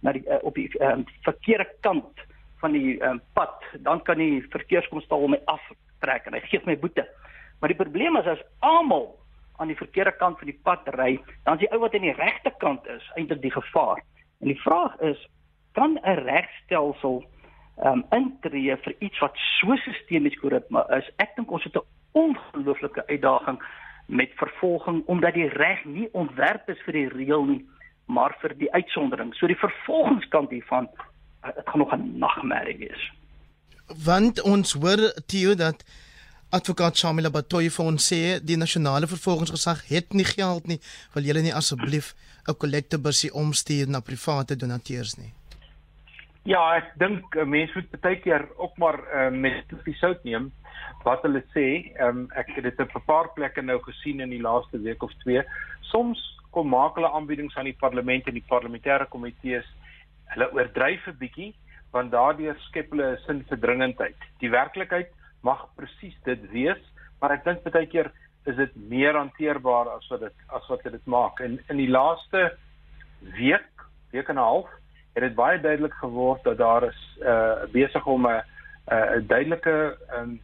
na 0.00 0.12
die 0.12 0.24
uh, 0.28 0.38
op 0.42 0.54
die 0.54 0.70
um, 0.80 1.04
verkeerde 1.26 1.68
kant 1.80 2.24
van 2.60 2.72
die 2.72 2.96
um, 3.04 3.20
pad, 3.32 3.60
dan 3.84 4.02
kan 4.02 4.18
die 4.18 4.42
verkeerskomstal 4.50 5.28
my 5.28 5.40
aftrek 5.52 6.26
en 6.26 6.38
hy 6.38 6.40
gee 6.48 6.60
my 6.64 6.76
boete. 6.80 7.04
Maar 7.60 7.68
die 7.68 7.82
probleem 7.82 8.16
is 8.16 8.26
as 8.26 8.42
almal 8.58 9.18
aan 9.56 9.70
die 9.70 9.76
verkeerde 9.76 10.16
kant 10.16 10.38
van 10.38 10.50
die 10.50 10.60
pad 10.62 10.88
ry, 10.98 11.20
dan 11.44 11.54
is 11.54 11.60
die 11.60 11.70
ou 11.72 11.80
wat 11.80 11.94
aan 11.94 12.06
die 12.06 12.16
regte 12.18 12.52
kant 12.58 12.86
is 12.86 13.06
eintlik 13.14 13.42
die 13.42 13.54
gevaar. 13.54 14.02
En 14.40 14.50
die 14.50 14.60
vraag 14.60 14.98
is, 15.00 15.28
kan 15.72 15.98
'n 16.02 16.24
regstelsel 16.26 17.24
ehm 17.76 17.92
um, 17.92 18.04
intree 18.10 18.76
vir 18.76 18.94
iets 18.98 19.18
wat 19.18 19.36
so 19.58 19.76
sistemies 19.76 20.38
korrup 20.38 20.70
is? 20.96 21.10
Ek 21.16 21.34
dink 21.36 21.50
ons 21.50 21.64
het 21.64 21.76
'n 21.76 21.86
ongelooflike 22.12 23.06
uitdaging 23.06 23.58
met 24.06 24.30
vervolging 24.34 25.02
omdat 25.06 25.34
die 25.34 25.48
reg 25.48 25.84
nie 25.84 26.08
ontwerp 26.12 26.68
is 26.68 26.82
vir 26.84 26.92
die 26.92 27.08
reël 27.08 27.44
nie, 27.44 27.68
maar 28.06 28.36
vir 28.40 28.54
die 28.58 28.72
uitsondering. 28.72 29.34
So 29.34 29.46
die 29.46 29.58
vervolgingskant 29.58 30.50
hiervan, 30.50 30.88
dit 31.42 31.68
gaan 31.68 31.78
nog 31.78 31.92
'n 31.92 32.18
nagmerrie 32.18 32.78
wees. 32.78 33.12
Want 34.04 34.42
ons 34.42 34.72
hoor 34.72 35.12
Theo 35.26 35.54
dat 35.54 35.84
advokaat 36.50 36.96
Shamila 36.96 37.30
Batoy 37.30 37.70
vir 37.70 37.86
ons 37.86 38.10
sê 38.12 38.40
die 38.40 38.56
nasionale 38.56 39.06
vervolgingsgesag 39.06 39.84
het 39.88 40.12
nie 40.14 40.24
geld 40.24 40.66
nie. 40.66 40.80
Wil 41.14 41.24
julle 41.24 41.42
nie 41.42 41.54
asseblief 41.54 42.14
'n 42.48 42.54
kollekte 42.54 42.98
busie 42.98 43.32
omstuur 43.32 43.88
na 43.88 44.00
private 44.00 44.56
donateurs 44.56 45.16
nie? 45.18 45.32
Ja, 46.44 46.76
ek 46.76 46.92
dink 47.00 47.34
mense 47.46 47.72
moet 47.74 48.00
baie 48.00 48.20
keer 48.20 48.48
ook 48.56 48.76
maar 48.76 49.00
uh, 49.00 49.30
met 49.30 49.64
die 49.84 49.96
sout 49.96 50.24
neem 50.24 50.52
wat 51.04 51.22
hulle 51.22 51.42
sê. 51.54 51.92
Um, 52.00 52.26
ek 52.36 52.50
het 52.56 52.64
dit 52.64 52.80
op 52.80 52.94
'n 52.96 53.04
paar 53.06 53.28
plekke 53.32 53.62
nou 53.62 53.78
gesien 53.82 54.20
in 54.20 54.30
die 54.30 54.40
laaste 54.40 54.78
week 54.78 55.02
of 55.02 55.12
twee. 55.24 55.42
Soms 55.80 56.20
kom 56.50 56.68
maak 56.68 56.94
hulle 56.94 57.10
aanbiedings 57.10 57.56
aan 57.56 57.64
die 57.64 57.80
parlement 57.80 58.26
en 58.26 58.34
die 58.34 58.48
parlementêre 58.52 59.08
komitees. 59.08 59.66
Hulle 60.34 60.52
oordryf 60.52 61.06
'n 61.06 61.18
bietjie 61.18 61.54
want 61.92 62.10
daardeur 62.10 62.56
skep 62.68 62.90
hulle 62.90 63.12
'n 63.12 63.18
sin 63.26 63.44
vir 63.48 63.58
dringendheid. 63.58 64.16
Die 64.40 64.50
werklikheid 64.50 65.10
mag 65.44 65.66
presies 65.78 66.16
dit 66.24 66.50
wees, 66.52 66.80
maar 67.20 67.36
ek 67.36 67.44
dink 67.44 67.66
baie 67.68 67.88
keer 67.90 68.10
is 68.50 68.56
dit 68.56 68.72
meer 68.90 69.16
hanteerbaar 69.16 69.88
as 69.94 70.08
wat 70.12 70.24
dit 70.26 70.56
as 70.56 70.66
wat 70.68 70.82
dit 70.84 71.06
maak. 71.06 71.40
En 71.40 71.58
in 71.72 71.80
die 71.80 71.88
laaste 71.88 72.50
week, 73.38 73.86
week 74.12 74.28
en 74.28 74.36
'n 74.36 74.48
half, 74.48 74.68
het 75.14 75.22
dit 75.22 75.34
baie 75.34 75.60
duidelik 75.60 75.94
geword 76.00 76.42
dat 76.44 76.58
daar 76.58 76.84
is 76.88 77.00
uh 77.22 77.64
besig 77.72 78.06
om 78.06 78.26
'n 78.26 78.42
'n 78.90 79.26
duidelike 79.26 79.96
um 80.18 80.40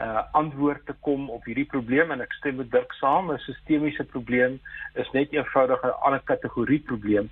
uh 0.00 0.22
antwoord 0.32 0.86
te 0.86 0.94
kom 1.00 1.30
op 1.30 1.44
hierdie 1.44 1.66
probleem 1.66 2.10
en 2.10 2.20
ek 2.20 2.32
stem 2.32 2.56
met 2.56 2.70
Dirk 2.70 2.92
saam, 2.92 3.32
'n 3.32 3.38
sistemiese 3.38 4.04
probleem 4.04 4.60
is 4.94 5.10
net 5.12 5.32
eenvoudig 5.32 5.82
'n 5.82 6.00
ander 6.04 6.22
kategorie 6.24 6.80
probleem. 6.80 7.30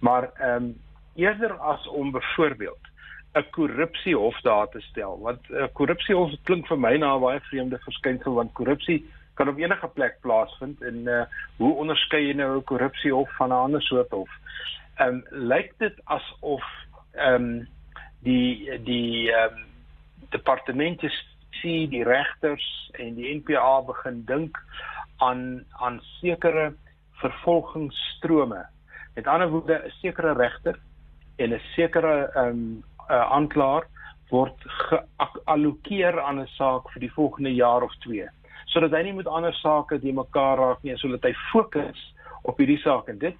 Maar 0.00 0.30
ehm 0.34 0.64
um, 0.64 0.76
eerder 1.14 1.52
as 1.52 1.86
om 1.88 2.10
byvoorbeeld 2.10 2.87
'n 3.34 3.50
korrupsiehof 3.50 4.40
daar 4.40 4.68
te 4.68 4.80
stel 4.80 5.18
want 5.20 5.48
'n 5.48 5.54
uh, 5.54 5.68
korrupsiehof 5.72 6.32
klink 6.42 6.66
vir 6.66 6.78
my 6.78 6.96
na 6.96 7.14
'n 7.16 7.20
baie 7.20 7.40
vreemde 7.40 7.78
verskynsel 7.78 8.34
want 8.34 8.52
korrupsie 8.52 9.04
kan 9.34 9.48
op 9.48 9.58
enige 9.58 9.88
plek 9.88 10.20
plaasvind 10.20 10.82
en 10.82 11.06
uh, 11.06 11.22
hoe 11.56 11.74
onderskei 11.74 12.26
jy 12.26 12.34
nou 12.34 12.56
'n 12.56 12.64
korrupsiehof 12.64 13.36
van 13.36 13.48
'n 13.48 13.62
ander 13.66 13.82
soort 13.82 14.10
hof? 14.10 14.30
Ehm 14.96 15.08
um, 15.08 15.24
lyk 15.30 15.72
dit 15.78 15.94
asof 16.04 16.64
ehm 17.14 17.34
um, 17.34 17.68
die 18.20 18.80
die 18.82 19.32
ehm 19.32 19.54
um, 19.54 19.64
departemente 20.30 21.10
sien 21.50 21.90
die 21.90 22.04
regters 22.04 22.90
en 22.92 23.14
die 23.14 23.34
NPA 23.34 23.82
begin 23.82 24.24
dink 24.24 24.58
aan 25.16 25.64
aan 25.70 26.00
sekere 26.20 26.72
vervolgingsstrome. 27.12 28.66
Met 29.14 29.26
ander 29.26 29.48
woorde, 29.48 29.82
'n 29.84 29.90
sekere 30.00 30.32
regter 30.32 30.78
en 31.36 31.54
'n 31.54 31.60
sekere 31.74 32.30
ehm 32.34 32.46
um, 32.46 32.84
uh, 33.10 33.32
aanklaer 33.32 33.86
word 34.30 34.56
geallokeer 34.88 36.20
aan 36.20 36.40
'n 36.40 36.46
saak 36.56 36.90
vir 36.92 37.00
die 37.00 37.12
volgende 37.12 37.54
jaar 37.54 37.82
of 37.82 37.94
2 38.04 38.28
sodat 38.68 38.92
hy 38.92 39.02
nie 39.02 39.16
met 39.16 39.26
ander 39.26 39.54
sake 39.54 39.98
die 40.02 40.12
mekaar 40.12 40.58
raak 40.60 40.82
nie 40.84 40.96
sodat 41.00 41.24
hy 41.24 41.32
fokus 41.52 42.00
op 42.48 42.60
hierdie 42.60 42.80
saak. 42.82 43.08
En 43.08 43.18
dit 43.18 43.36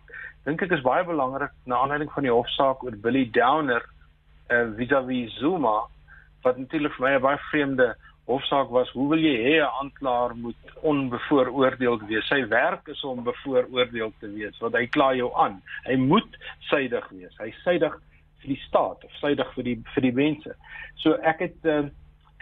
dink 0.47 0.63
ek 0.65 0.75
is 0.79 0.85
baie 0.85 1.05
belangrik 1.07 1.55
na 1.69 1.83
aanleiding 1.83 2.11
van 2.15 2.27
die 2.27 2.33
hofsaak 2.33 2.83
oor 2.85 2.97
Billy 3.05 3.27
Downer 3.37 3.85
uh, 4.51 4.67
vis-à-vis 4.79 5.37
Zuma 5.43 5.83
wat 6.45 6.59
natuurlik 6.61 6.95
vir 6.97 7.05
my 7.05 7.15
'n 7.17 7.23
baie 7.23 7.41
vreemde 7.51 7.89
hofsaak 8.29 8.71
was. 8.71 8.91
Hoe 8.93 9.09
wil 9.09 9.21
jy 9.21 9.37
hê 9.37 9.55
'n 9.61 9.73
aanklaer 9.83 10.37
moet 10.37 10.63
onbevooroordeeld 10.81 12.07
wees? 12.09 12.29
Sy 12.29 12.47
werk 12.49 12.89
is 12.89 13.05
om 13.05 13.25
bevooroordeeld 13.25 14.15
te 14.21 14.33
wees 14.33 14.59
want 14.61 14.75
hy 14.75 14.87
kla 14.87 15.15
jou 15.15 15.33
aan. 15.35 15.63
Hy 15.85 15.97
moet 15.97 16.39
suidig 16.71 17.09
wees. 17.09 17.37
Hy 17.39 17.53
suidig 17.65 17.95
vir 18.43 18.55
die 18.55 18.63
staat 18.67 19.05
of 19.05 19.15
suidig 19.21 19.55
vir 19.55 19.65
die 19.65 19.79
vir 19.95 20.07
die 20.07 20.15
mense. 20.15 20.55
So 21.03 21.17
ek 21.23 21.41
het 21.47 21.69
uh, 21.69 21.87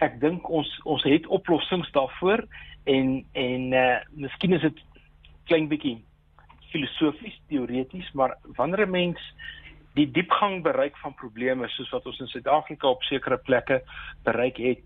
ek 0.03 0.19
dink 0.21 0.49
ons 0.49 0.69
ons 0.85 1.03
het 1.03 1.27
oplossings 1.27 1.89
daarvoor 1.95 2.45
en 2.85 3.25
en 3.33 3.73
uh 3.73 3.97
miskien 4.13 4.53
is 4.53 4.61
dit 4.61 4.83
klein 5.47 5.67
bietjie 5.71 5.97
filosofies 6.71 7.37
teoreties, 7.47 8.11
maar 8.13 8.35
wanneer 8.57 8.85
'n 8.85 8.91
mens 8.91 9.19
die 9.95 10.11
diepgang 10.11 10.61
bereik 10.63 10.97
van 10.97 11.13
probleme 11.13 11.67
soos 11.67 11.89
wat 11.89 12.05
ons 12.05 12.19
in 12.19 12.27
Suid-Afrika 12.27 12.87
op 12.87 13.03
sekere 13.03 13.37
plekke 13.37 13.81
bereik 14.23 14.57
het, 14.57 14.85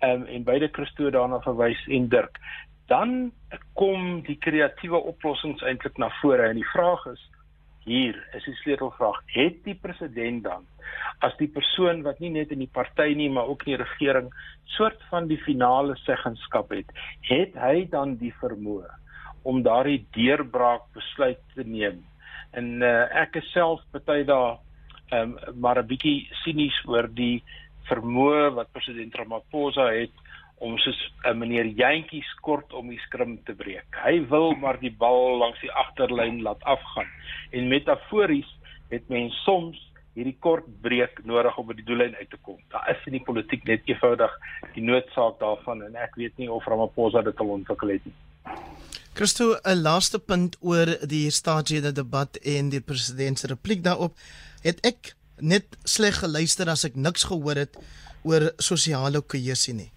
um, 0.00 0.26
en 0.26 0.44
beide 0.44 0.68
Christo 0.72 1.10
daarna 1.10 1.40
verwys 1.40 1.86
en 1.86 2.08
Dirk, 2.08 2.38
dan 2.86 3.32
kom 3.74 4.22
die 4.22 4.38
kreatiewe 4.38 5.00
oplossings 5.10 5.62
eintlik 5.62 5.98
na 5.98 6.10
vore 6.20 6.48
en 6.48 6.60
die 6.60 6.70
vraag 6.72 7.06
is 7.06 7.24
hier 7.84 8.16
is 8.36 8.44
die 8.44 8.56
sleutelvraag 8.62 9.20
het 9.34 9.64
die 9.64 9.74
president 9.74 10.44
dan 10.44 10.66
as 11.24 11.34
die 11.38 11.50
persoon 11.50 12.02
wat 12.02 12.20
nie 12.20 12.30
net 12.30 12.50
in 12.54 12.62
die 12.64 12.72
party 12.72 13.14
nie 13.14 13.28
maar 13.30 13.50
ook 13.50 13.66
in 13.66 13.76
die 13.76 13.82
regering 13.82 14.30
soort 14.76 15.02
van 15.10 15.28
die 15.28 15.40
finale 15.42 15.96
seggenskap 16.04 16.70
het 16.70 16.90
het 17.28 17.54
hy 17.58 17.86
dan 17.90 18.16
die 18.16 18.34
vermoë 18.40 18.88
om 19.48 19.62
daardie 19.62 20.02
deurbraak 20.16 20.88
besluit 20.96 21.40
te 21.54 21.64
neem? 21.64 22.02
En 22.56 22.82
uh, 22.82 23.06
ek 23.22 23.38
is 23.40 23.50
self 23.52 23.82
party 23.92 24.22
daar 24.28 24.58
um, 25.12 25.36
maar 25.54 25.80
'n 25.82 25.88
bietjie 25.88 26.28
sinies 26.42 26.76
oor 26.86 27.08
die 27.08 27.42
vermoë 27.88 28.54
wat 28.56 28.72
president 28.72 29.14
Ramaphosa 29.14 29.88
het 29.92 30.12
om 30.58 30.78
soos 30.78 30.98
'n 31.24 31.38
meneer 31.38 31.66
Jantjies 31.66 32.30
kort 32.40 32.72
om 32.72 32.88
die 32.88 32.98
skrim 32.98 33.38
te 33.44 33.54
breek. 33.54 33.86
Hy 34.04 34.26
wil 34.28 34.54
maar 34.54 34.80
die 34.80 34.92
bal 34.92 35.38
langs 35.38 35.60
die 35.60 35.72
agterlyn 35.72 36.42
laat 36.42 36.62
afgaan. 36.62 37.10
En 37.50 37.68
metafories 37.68 38.48
het 38.88 39.08
mens 39.08 39.42
soms 39.44 39.78
hierdie 40.18 40.36
kort 40.40 40.66
breek 40.82 41.20
nodig 41.24 41.58
om 41.58 41.66
by 41.66 41.76
die 41.78 41.86
doellyn 41.86 42.16
uit 42.18 42.30
te 42.30 42.38
kom. 42.42 42.58
Daar 42.72 42.88
is 42.90 43.04
in 43.06 43.12
die 43.12 43.24
politiek 43.24 43.64
net 43.64 43.86
eenvoudig 43.86 44.32
die 44.74 44.82
noodsaak 44.82 45.38
daarvan 45.42 45.82
en 45.86 45.94
ek 45.96 46.16
weet 46.18 46.36
nie 46.38 46.50
of 46.50 46.66
Ramaphosa 46.66 47.22
dit 47.22 47.38
al 47.38 47.54
ontwikkel 47.58 47.94
het 47.94 48.08
nie. 48.08 48.16
Christo, 49.18 49.56
'n 49.64 49.82
laaste 49.82 50.18
punt 50.18 50.56
oor 50.60 50.86
die 51.06 51.30
staatsrede 51.30 51.92
debat 51.92 52.36
en 52.36 52.68
die 52.70 52.80
president 52.80 53.38
se 53.38 53.46
repliek 53.46 53.82
daarop. 53.82 54.14
Het 54.62 54.78
ek 54.86 55.14
net 55.40 55.64
sleg 55.84 56.18
geluister 56.18 56.68
as 56.68 56.84
ek 56.84 56.94
niks 56.94 57.24
gehoor 57.24 57.54
het 57.54 57.78
oor 58.22 58.52
sosiale 58.58 59.20
kohesie 59.20 59.74
nie? 59.74 59.90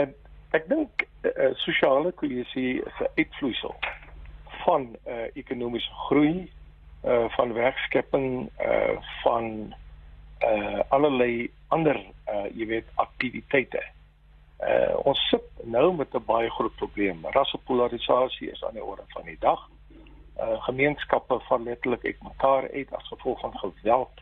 En 0.00 0.14
ek 0.50 0.68
dink 0.68 1.06
uh, 1.22 1.52
sosiale 1.64 2.12
kohesie 2.12 2.82
is 2.82 2.98
'n 3.00 3.12
uitvloeisel 3.16 3.74
van 4.64 4.96
uh, 5.06 5.26
ekonomiese 5.34 5.92
groei, 6.06 6.52
uh, 7.04 7.28
van 7.36 7.52
werkskepping, 7.52 8.50
uh, 8.60 8.96
van 9.22 9.74
uh, 10.42 10.80
allerlei 10.88 11.50
ander 11.68 11.96
uh, 12.28 12.46
jy 12.54 12.66
weet 12.66 12.88
aktiwiteite. 12.94 13.82
Uh, 14.62 14.94
ons 15.08 15.18
sit 15.30 15.46
nou 15.64 15.94
met 15.96 16.14
'n 16.14 16.24
baie 16.26 16.50
groot 16.50 16.74
probleem. 16.76 17.26
Rassepolarisasie 17.26 18.50
is 18.50 18.64
aan 18.64 18.78
die 18.78 18.84
orde 18.84 19.04
van 19.08 19.24
die 19.24 19.38
dag. 19.40 19.68
Uh, 20.38 20.62
gemeenskappe 20.62 21.40
val 21.48 21.62
letterlik 21.62 22.04
uit 22.04 22.22
mekaar 22.22 22.70
uit 22.70 22.94
as 22.94 23.08
gevolg 23.08 23.40
van 23.40 23.58
geweld 23.58 24.20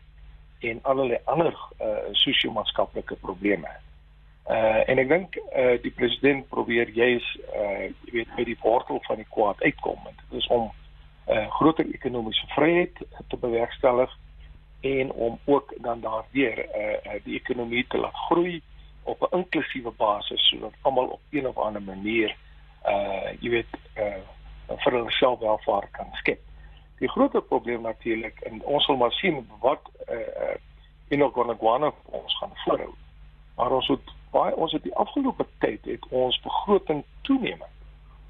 en 0.59 0.79
allerlei 0.83 1.19
ander 1.25 1.55
uh, 1.81 1.97
sosio-maatskaplike 2.11 3.15
probleme. 3.15 3.69
Uh 4.51 4.89
en 4.89 4.99
ek 4.99 5.07
dink 5.07 5.37
uh 5.55 5.77
die 5.79 5.93
president 5.95 6.47
probeer 6.51 6.89
juis 6.91 7.27
uh 7.55 7.87
jy 7.87 8.15
weet 8.17 8.33
by 8.35 8.43
die 8.49 8.57
wortel 8.59 8.99
van 9.05 9.21
die 9.21 9.29
kwaad 9.31 9.61
uitkom. 9.63 10.03
Dit 10.09 10.41
is 10.41 10.47
om 10.51 10.67
uh 11.31 11.45
groter 11.55 11.87
ekonomiese 11.87 12.49
vryheid 12.55 12.99
te 13.31 13.39
bewerkstellig 13.39 14.11
en 14.81 15.11
om 15.11 15.39
ook 15.45 15.71
dan 15.85 16.03
daardeur 16.03 16.65
uh 16.67 17.15
die 17.23 17.39
ekonomie 17.39 17.85
te 17.87 18.01
laat 18.03 18.21
groei 18.27 18.59
op 19.03 19.23
'n 19.23 19.37
inklusiewe 19.37 19.95
basis 19.97 20.49
sodat 20.49 20.75
almal 20.81 21.07
op 21.15 21.21
een 21.29 21.47
of 21.47 21.57
ander 21.57 21.81
manier 21.81 22.35
uh 22.85 23.31
jy 23.39 23.49
weet 23.49 23.73
uh 23.95 24.19
vir 24.83 24.93
hulself 24.99 25.39
welvaart 25.39 25.91
kan 25.91 26.11
skep. 26.19 26.39
Die 26.99 27.09
groot 27.09 27.47
probleem 27.47 27.81
natuurlik 27.81 28.39
en 28.39 28.63
ons 28.63 28.85
sal 28.85 28.97
maar 28.97 29.11
sien 29.11 29.47
wat 29.59 29.81
uh, 30.09 30.17
uh 30.17 30.55
Inogwanaguana 31.11 31.91
ons 32.05 32.37
gaan 32.37 32.51
voorhou. 32.65 32.93
Maar 33.55 33.71
ons 33.71 33.87
moet 33.87 34.11
baie 34.31 34.55
ons 34.55 34.71
het 34.71 34.83
die 34.83 34.95
afgelope 34.95 35.45
tyd 35.59 35.85
het 35.85 36.07
ons 36.09 36.39
begroting 36.41 37.03
toenemend 37.21 37.71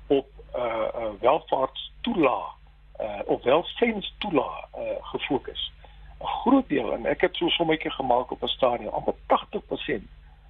op 0.08 0.28
'n 0.28 0.60
uh, 0.60 0.88
uh, 0.96 1.12
welvaartstoelaag 1.20 2.56
uh, 3.00 3.20
of 3.26 3.44
welstandstoelaag 3.44 4.66
uh, 4.78 4.82
gefokus. 5.02 5.72
'n 6.20 6.26
Groot 6.26 6.68
deel 6.70 6.94
en 6.94 7.06
ek 7.06 7.22
het 7.22 7.36
so 7.36 7.48
sommetjie 7.50 7.92
gemaak 7.92 8.32
op 8.32 8.44
'n 8.44 8.48
stadium 8.48 8.90
amper 8.90 9.16
80% 9.28 10.04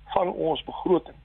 van 0.05 0.31
ons 0.31 0.63
begroting 0.63 1.15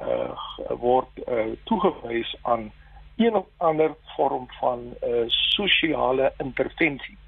uh, 0.00 0.30
word 0.68 1.08
uh, 1.28 1.44
toegewys 1.64 2.36
aan 2.42 2.72
een 3.16 3.36
of 3.36 3.46
ander 3.56 3.94
vorm 4.16 4.46
van 4.60 4.94
uh, 5.02 5.24
sosiale 5.26 6.32
intervensie 6.36 7.18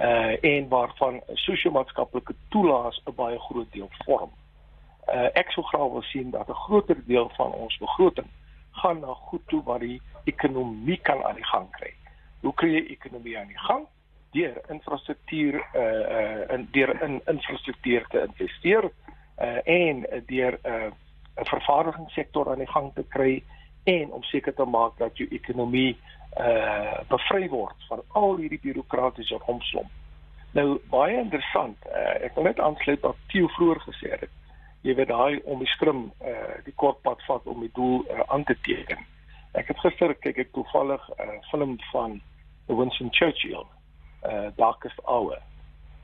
uh 0.00 0.44
en 0.44 0.68
waarvan 0.68 1.20
sosio-maatskaplike 1.26 2.34
toelaas 2.48 3.02
'n 3.04 3.14
baie 3.14 3.38
groot 3.38 3.72
deel 3.72 3.90
vorm. 4.04 4.30
Uh 5.10 5.28
ek 5.34 5.50
sou 5.50 5.64
graag 5.66 5.90
wil 5.90 6.02
sien 6.02 6.30
dat 6.30 6.48
'n 6.48 6.62
groter 6.66 6.98
deel 7.06 7.30
van 7.36 7.52
ons 7.52 7.78
begroting 7.78 8.28
gaan 8.70 9.00
na 9.00 9.14
goed 9.14 9.42
toe 9.46 9.62
wat 9.62 9.80
die 9.80 10.00
ekonomie 10.24 11.00
kan 11.02 11.24
aan 11.24 11.34
die 11.34 11.50
gang 11.52 11.70
kry. 11.70 11.92
Hoe 12.40 12.54
kry 12.54 12.70
jy 12.74 12.84
ekonomie 12.94 13.38
aan 13.38 13.46
die 13.46 13.58
gang? 13.58 13.86
Deur 14.30 14.60
infrastruktuur 14.68 15.54
uh 15.74 15.82
uh 16.16 16.54
in 16.54 16.68
deur 16.70 17.02
in 17.02 17.20
infrastruktuur 17.26 18.06
te 18.08 18.26
investeer 18.28 18.90
uh 19.38 19.60
en 19.64 20.06
deur 20.26 20.58
'n 20.62 20.70
uh, 20.70 20.90
vervaardigingssektor 21.34 22.50
aan 22.50 22.58
die 22.58 22.72
gang 22.72 22.94
te 22.94 23.04
kry 23.08 23.42
en 23.84 24.12
om 24.12 24.22
seker 24.22 24.54
te 24.54 24.64
maak 24.64 24.98
dat 24.98 25.16
jou 25.16 25.28
ekonomie 25.30 25.96
uh 26.38 27.00
bevry 27.08 27.48
word 27.48 27.76
van 27.88 28.02
al 28.08 28.36
hierdie 28.36 28.60
bureaukratiese 28.62 29.38
rompslomp. 29.46 29.90
Nou 30.52 30.78
baie 30.90 31.18
interessant. 31.18 31.76
Uh, 31.86 32.24
ek 32.26 32.34
wil 32.34 32.44
net 32.44 32.60
aansluit 32.60 33.00
wat 33.00 33.16
Theo 33.30 33.48
vroeër 33.48 33.80
gesê 33.86 34.10
het. 34.20 34.30
Jy 34.82 34.94
weet 34.94 35.08
daai 35.08 35.40
om 35.44 35.58
die 35.58 35.68
skrim 35.68 36.06
uh 36.24 36.56
die 36.64 36.74
kort 36.82 37.02
pad 37.02 37.22
vat 37.26 37.46
om 37.46 37.60
die 37.60 37.72
doel 37.76 38.04
uh, 38.08 38.22
aan 38.32 38.44
te 38.44 38.56
teken. 38.64 39.04
Ek 39.52 39.68
het 39.68 39.78
gister 39.84 40.14
kyk 40.14 40.38
ek 40.38 40.52
toevallig 40.56 41.02
'n 41.18 41.28
uh, 41.28 41.38
film 41.50 41.76
van 41.92 42.20
Winston 42.66 43.12
Churchill, 43.12 43.66
uh 44.24 44.48
Darkest 44.56 45.00
Hour. 45.04 45.38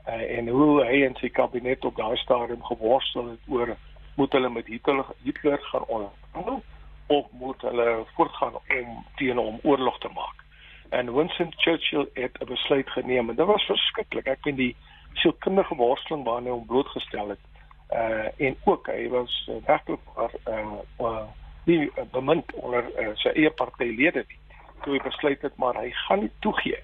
Uh 0.07 0.37
en 0.37 0.47
hoe 0.47 0.85
hy 0.85 1.03
en 1.05 1.15
sy 1.15 1.29
kabinet 1.29 1.85
op 1.85 1.95
daai 1.95 2.17
stadium 2.17 2.63
geworstel 2.63 3.29
het 3.33 3.49
oor 3.49 3.75
moet 4.15 4.31
hulle 4.31 4.49
met 4.49 4.67
Hitler 4.67 5.05
Hitler 5.23 5.59
gaan 5.61 5.85
onderhandel 5.87 6.63
of 7.07 7.25
moet 7.31 7.61
hulle 7.61 8.03
voortgaan 8.15 8.53
om 8.53 9.05
teen 9.15 9.37
hom 9.37 9.59
oorlog 9.63 9.99
te 9.99 10.09
maak. 10.13 10.45
En 10.89 11.13
Winston 11.13 11.53
Churchill 11.57 12.09
het 12.13 12.37
'n 12.41 12.45
besluit 12.45 12.89
geneem 12.89 13.29
en 13.29 13.35
dit 13.35 13.45
was 13.45 13.65
verskriklik. 13.65 14.27
Ek 14.27 14.43
weet 14.43 14.57
die 14.57 14.75
sielkundige 15.13 15.75
worsteling 15.75 16.23
waarna 16.23 16.49
hy 16.49 16.55
hom 16.55 16.65
blootgestel 16.65 17.29
het. 17.29 17.39
Uh 17.89 18.27
en 18.37 18.55
ook 18.63 18.87
hy 18.91 19.07
was 19.09 19.49
uh, 19.49 19.55
werklik 19.65 19.99
uh, 20.17 20.63
uh 20.99 21.23
nie 21.63 21.91
bemind 22.11 22.53
onder 22.53 22.83
uh, 22.99 23.09
sy 23.15 23.31
eie 23.35 23.51
partylede 23.51 24.23
nie. 24.27 24.39
Toe 24.83 24.97
hy 24.97 25.01
besluit 25.03 25.41
het 25.41 25.55
maar 25.55 25.75
hy 25.79 25.91
gaan 26.07 26.25
nie 26.25 26.31
toegee. 26.39 26.79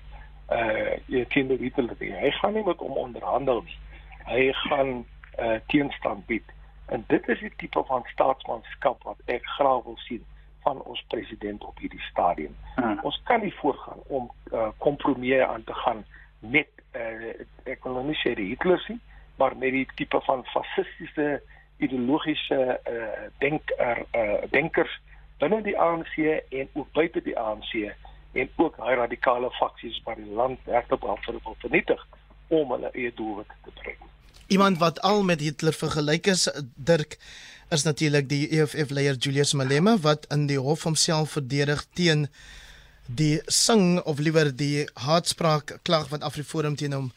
Uh 0.51 1.25
ken 1.27 1.51
die 1.51 1.59
Hitler 1.59 1.95
nie. 1.99 2.11
Hy 2.11 2.31
gaan 2.39 2.53
nie 2.53 2.63
met 2.63 2.79
hom 2.79 2.97
onderhandel 2.97 3.63
nie. 3.67 3.79
Hy 4.27 4.51
gaan 4.65 5.05
uh 5.39 5.59
teenstand 5.67 6.25
bied. 6.25 6.47
En 6.85 7.03
dit 7.07 7.27
is 7.27 7.39
die 7.39 7.53
tipe 7.57 7.83
van 7.87 8.07
staatsmanskap 8.11 9.03
wat 9.03 9.19
ek 9.25 9.45
graag 9.57 9.83
wil 9.83 9.99
sien 10.07 10.23
van 10.63 10.81
ons 10.87 11.03
president 11.07 11.63
op 11.63 11.79
hierdie 11.79 12.01
stadium. 12.09 12.55
Hmm. 12.75 12.99
Ons 13.03 13.19
kan 13.27 13.41
nie 13.43 13.53
voorgaan 13.59 13.99
om 14.07 14.31
kompromieë 14.77 15.41
uh, 15.43 15.49
aan 15.49 15.63
te 15.63 15.73
gaan 15.73 16.05
met 16.39 16.69
uh, 16.95 17.31
ek 17.63 17.83
wil 17.83 17.97
nou 17.97 18.05
nie 18.07 18.19
sê 18.21 18.35
die 18.37 18.51
Hitlers 18.51 18.85
nie, 18.91 18.99
maar 19.38 19.58
met 19.58 19.72
die 19.72 19.88
tipe 19.96 20.22
van 20.26 20.46
fasistiese 20.54 21.41
ideologiese 21.78 22.80
uh, 22.89 23.30
denker 23.39 24.06
uh, 24.12 24.43
denkers 24.52 24.93
binne 25.41 25.62
die 25.65 25.78
ANC 25.80 26.17
en 26.50 26.69
ook 26.74 26.91
buite 26.93 27.22
die 27.26 27.38
ANC 27.39 27.74
en 28.34 28.50
ook 28.56 28.78
daai 28.78 28.96
radikale 28.96 29.50
faksies 29.60 30.00
wat 30.06 30.17
die 30.22 30.34
land 30.38 30.60
regtig 30.65 31.02
wil 31.02 31.19
vernietig 31.58 32.08
om 32.48 32.72
hulle 32.76 32.91
eie 32.93 33.12
doelwitte 33.15 33.56
te 33.65 33.74
bereik. 33.80 34.00
Iemand 34.48 34.78
wat 34.78 35.02
al 35.02 35.24
met 35.24 35.41
Hitler 35.41 35.74
vergelyk 35.74 36.28
is, 36.28 36.48
Dirk, 36.76 37.17
is 37.74 37.84
natuurlik 37.84 38.28
die 38.30 38.48
EFF 38.54 38.91
leier 38.93 39.15
Julius 39.17 39.54
Malema 39.58 39.96
wat 40.04 40.28
in 40.34 40.46
die 40.48 40.60
hof 40.60 40.84
homself 40.84 41.38
verdedig 41.38 41.86
teen 41.98 42.28
die 43.08 43.41
sing 43.46 44.00
of 44.10 44.19
liewer 44.19 44.52
die 44.56 44.86
haatspraak 45.06 45.80
klag 45.82 46.10
wat 46.13 46.24
Afriforum 46.24 46.76
teen 46.80 46.93
hom 46.93 47.12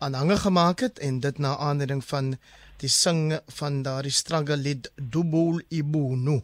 aanhange 0.00 0.36
gemaak 0.36 0.80
het 0.80 0.98
en 0.98 1.20
dit 1.20 1.38
na 1.38 1.56
aanleiding 1.56 2.04
van 2.04 2.36
die 2.80 2.88
sing 2.88 3.40
van 3.58 3.82
daardie 3.82 4.12
struggle 4.12 4.56
lied 4.56 4.92
Dubul 4.96 5.60
Ibunu. 5.68 6.38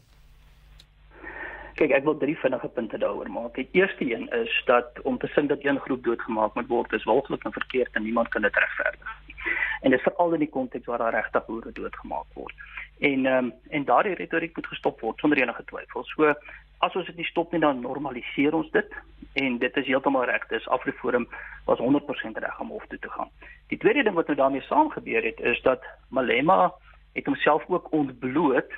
Kyk, 1.77 1.92
ek 1.92 2.05
wil 2.05 2.19
drie 2.21 2.37
vinnige 2.40 2.69
punte 2.69 3.01
daaroor 3.01 3.31
maak. 3.33 3.57
Die 3.57 3.69
eerste 3.73 4.05
een 4.12 4.29
is 4.33 4.53
dat 4.69 5.01
om 5.09 5.19
te 5.19 5.29
sing 5.33 5.49
dat 5.49 5.64
een 5.64 5.81
groep 5.81 6.05
doodgemaak 6.05 6.55
moet 6.55 6.69
word 6.69 6.92
is 6.92 7.09
walglik 7.09 7.45
en 7.45 7.57
verkeerd 7.57 7.97
en 7.97 8.05
niemand 8.05 8.29
kan 8.29 8.45
dit 8.45 8.57
regverdig 8.57 9.16
nie. 9.27 9.35
En 9.81 9.90
dit 9.90 9.99
is 9.99 10.05
veral 10.05 10.33
in 10.33 10.45
die 10.45 10.53
konteks 10.53 10.87
waar 10.87 10.99
daar 10.99 11.16
regtig 11.16 11.47
boere 11.47 11.73
doodgemaak 11.73 12.29
word. 12.33 12.55
En 12.99 13.27
ehm 13.27 13.45
um, 13.45 13.53
en 13.69 13.85
daardie 13.85 14.14
retoriek 14.21 14.57
moet 14.57 14.73
gestop 14.73 15.01
word 15.01 15.21
sonder 15.21 15.40
enige 15.40 15.64
twyfel. 15.64 16.05
So 16.05 16.35
as 16.79 16.97
ons 16.97 17.07
dit 17.07 17.17
nie 17.17 17.29
stop 17.29 17.53
nie 17.53 17.61
dan 17.61 17.81
normaliseer 17.81 18.55
ons 18.55 18.71
dit 18.71 18.97
en 19.41 19.59
dit 19.59 19.77
is 19.77 19.87
heeltemal 19.87 20.27
reg. 20.29 20.47
Dis 20.49 20.69
Afriforum 20.69 21.29
was 21.67 21.81
100% 21.81 22.41
reg 22.43 22.61
om 22.61 22.73
hof 22.75 22.87
toe 22.89 22.99
te 22.99 23.11
gaan. 23.11 23.31
Die 23.73 23.79
tweede 23.79 24.03
ding 24.03 24.17
wat 24.17 24.27
nou 24.27 24.37
daarmee 24.37 24.65
saam 24.69 24.91
gebeur 24.91 25.25
het 25.25 25.41
is 25.41 25.61
dat 25.62 25.85
Malema 26.09 26.73
het 27.17 27.27
homself 27.27 27.65
ook 27.69 27.93
ontbloot 27.93 28.73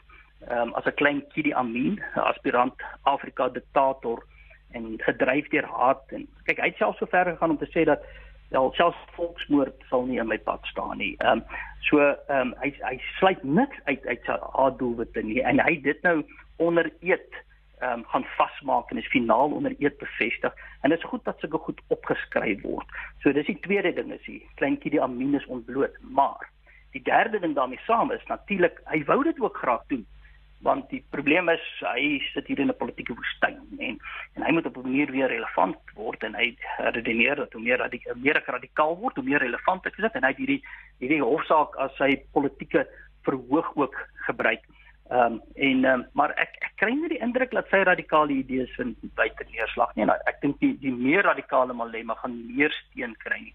um, 0.50 0.74
as 0.74 0.84
'n 0.84 0.94
klein 0.94 1.24
Kidi 1.28 1.52
Amin, 1.52 2.02
'n 2.14 2.18
aspirant 2.18 2.74
Afrika 3.02 3.48
diktator 3.48 4.22
en 4.70 4.94
gedryf 4.96 5.48
deur 5.48 5.66
haat 5.66 6.02
en 6.08 6.28
kyk 6.44 6.58
hy 6.58 6.70
het 6.70 6.76
selfs 6.76 6.98
so 6.98 7.06
ver 7.06 7.24
gegaan 7.24 7.50
om 7.50 7.58
te 7.58 7.70
sê 7.72 7.84
dat 7.84 8.02
wel 8.50 8.72
selfs 8.72 8.98
volksmoord 9.16 9.74
sal 9.88 10.04
nie 10.06 10.18
in 10.18 10.28
my 10.28 10.38
pad 10.38 10.64
staan 10.66 10.98
nie. 10.98 11.14
Ehm 11.18 11.38
um, 11.38 11.44
so 11.80 11.98
ehm 11.98 12.40
um, 12.40 12.54
hy 12.62 12.72
hy 12.80 13.00
sluit 13.18 13.42
niks 13.42 13.76
uit 13.84 14.06
uit 14.06 14.24
sy 14.24 14.70
doelwitte 14.76 15.22
nie 15.22 15.42
en 15.42 15.60
hy 15.60 15.80
dit 15.82 16.02
nou 16.02 16.24
onder 16.56 16.90
ehm 17.00 17.34
um, 17.82 18.04
gaan 18.04 18.24
vasmaak 18.36 18.90
en 18.90 18.98
is 18.98 19.06
finaal 19.06 19.50
onder 19.50 19.74
eed 19.78 19.98
bevestig. 19.98 20.54
En 20.80 20.90
dit 20.90 20.98
is 20.98 21.04
goed 21.04 21.24
dat 21.24 21.38
sulke 21.38 21.58
goed 21.58 21.80
opgeskryf 21.86 22.62
word. 22.62 22.86
So 23.22 23.32
dis 23.32 23.46
die 23.46 23.58
tweede 23.60 23.92
ding 23.92 24.12
is 24.12 24.24
hier 24.26 24.44
kleintjie 24.54 24.90
die 24.90 25.02
Amin 25.02 25.34
is 25.34 25.46
ontbloot, 25.46 25.96
maar 26.00 26.50
die 26.92 27.02
derde 27.02 27.40
ding 27.40 27.54
daarmee 27.54 27.80
saam 27.86 28.12
is 28.12 28.24
natuurlik 28.26 28.80
hy 28.84 29.02
wou 29.04 29.22
dit 29.24 29.40
ook 29.40 29.56
graag 29.56 29.84
doen. 29.92 30.06
Want 30.66 30.88
die 30.90 31.04
probleem 31.14 31.48
is 31.52 31.64
hy 31.86 32.18
sit 32.32 32.46
hier 32.50 32.58
in 32.58 32.70
'n 32.70 32.76
politieke 32.76 33.14
woestyn 33.14 33.60
en 33.78 33.98
en 34.34 34.42
hy 34.42 34.52
moet 34.52 34.66
op 34.66 34.76
'n 34.76 34.88
manier 34.90 35.10
weer 35.10 35.28
relevant 35.28 35.78
word. 35.94 36.22
En 36.22 36.34
hy 36.34 36.56
redeneer 36.78 37.36
dat 37.36 37.52
hoe 37.52 37.62
meer 37.62 37.78
radikaal 37.78 38.14
meer 38.16 38.42
radikaal 38.46 38.96
word 38.98 39.14
hoe 39.14 39.24
meer 39.24 39.38
relevant 39.38 39.86
ek 39.86 39.98
is. 39.98 40.12
En 40.12 40.24
hy 40.24 40.34
hierdie 40.36 40.62
hierdie 40.98 41.22
hofsaak 41.22 41.76
as 41.76 41.94
sy 41.96 42.22
politieke 42.32 42.88
verhoog 43.22 43.70
ook 43.76 43.96
gebruik. 44.26 44.64
Ehm 45.10 45.32
um, 45.32 45.40
en 45.54 45.84
um, 45.84 46.06
maar 46.12 46.34
ek 46.36 46.56
ek 46.60 46.74
kry 46.76 46.90
nie 46.92 47.08
die 47.08 47.22
indruk 47.24 47.54
dat 47.56 47.68
sy 47.72 47.80
radikale 47.88 48.34
idees 48.42 48.74
vind 48.76 48.98
buite 49.16 49.44
neerslag 49.48 49.94
nie. 49.96 50.04
Nou, 50.04 50.16
ek 50.28 50.42
dink 50.42 50.58
die 50.60 50.74
die 50.82 50.92
meer 50.92 51.24
radikale 51.24 51.72
Malema 51.72 52.14
gaan 52.20 52.36
meer 52.56 52.74
steun 52.82 53.16
kry 53.24 53.40
nie. 53.40 53.54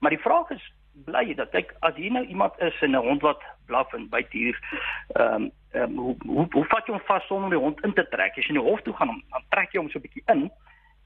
Maar 0.00 0.14
die 0.14 0.22
vraag 0.22 0.50
is 0.54 0.62
bly 1.08 1.34
dat 1.34 1.50
kyk 1.50 1.74
as 1.88 1.98
hier 1.98 2.12
nou 2.14 2.22
iemand 2.26 2.54
is 2.62 2.82
in 2.86 2.94
'n 2.94 3.06
hond 3.08 3.22
wat 3.22 3.42
blaf 3.66 3.92
en 3.98 4.08
byt 4.08 4.30
hier 4.30 4.58
ehm 5.16 5.34
um, 5.34 5.50
um, 5.82 5.96
hoe, 5.96 6.16
hoe 6.26 6.46
hoe 6.52 6.64
vat 6.64 6.86
jy 6.86 6.94
hom 6.94 7.06
vas 7.06 7.26
sonder 7.26 7.50
die 7.50 7.64
hond 7.64 7.82
in 7.84 7.94
te 7.94 8.06
trek? 8.14 8.38
As 8.38 8.46
jy 8.46 8.54
in 8.54 8.60
die 8.60 8.70
hof 8.70 8.82
toe 8.82 8.94
gaan 8.94 9.22
dan 9.30 9.48
trek 9.48 9.72
jy 9.72 9.80
hom 9.80 9.90
so 9.90 9.98
'n 9.98 10.06
bietjie 10.06 10.24
in 10.26 10.50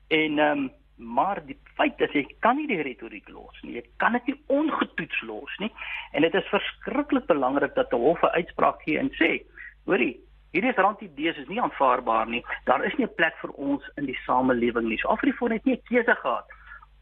en 0.08 0.38
ehm 0.38 0.58
um, 0.58 0.70
maar 0.96 1.40
die 1.46 1.58
feit 1.76 2.00
is 2.00 2.12
jy 2.12 2.24
kan 2.40 2.56
nie 2.56 2.66
die 2.66 2.82
retoriek 2.82 3.28
los 3.28 3.62
nie. 3.62 3.74
Jy 3.74 3.84
kan 3.96 4.12
dit 4.12 4.26
nie 4.26 4.38
ongetoets 4.46 5.20
los 5.28 5.58
nie. 5.58 5.72
En 6.12 6.22
dit 6.22 6.34
is 6.34 6.48
verskriklik 6.48 7.26
belangrik 7.26 7.74
dat 7.74 7.92
'n 7.92 8.00
hof 8.00 8.22
'n 8.22 8.36
uitspraak 8.40 8.82
gee 8.82 8.98
en 8.98 9.10
sê, 9.10 9.44
hoorie, 9.86 10.14
hierdie 10.54 10.74
randidees 10.76 11.38
is 11.42 11.48
nie 11.48 11.60
aanvaarbaar 11.62 12.28
nie. 12.30 12.42
Daar 12.64 12.84
is 12.84 12.94
nie 12.98 13.06
'n 13.06 13.14
plek 13.14 13.34
vir 13.42 13.50
ons 13.50 13.82
in 13.96 14.06
die 14.06 14.18
samelewing 14.26 14.88
nie. 14.88 14.98
So 14.98 15.08
Afrifoon 15.08 15.52
het 15.52 15.64
nie 15.64 15.74
'n 15.74 15.82
keuse 15.88 16.14
gehad 16.14 16.46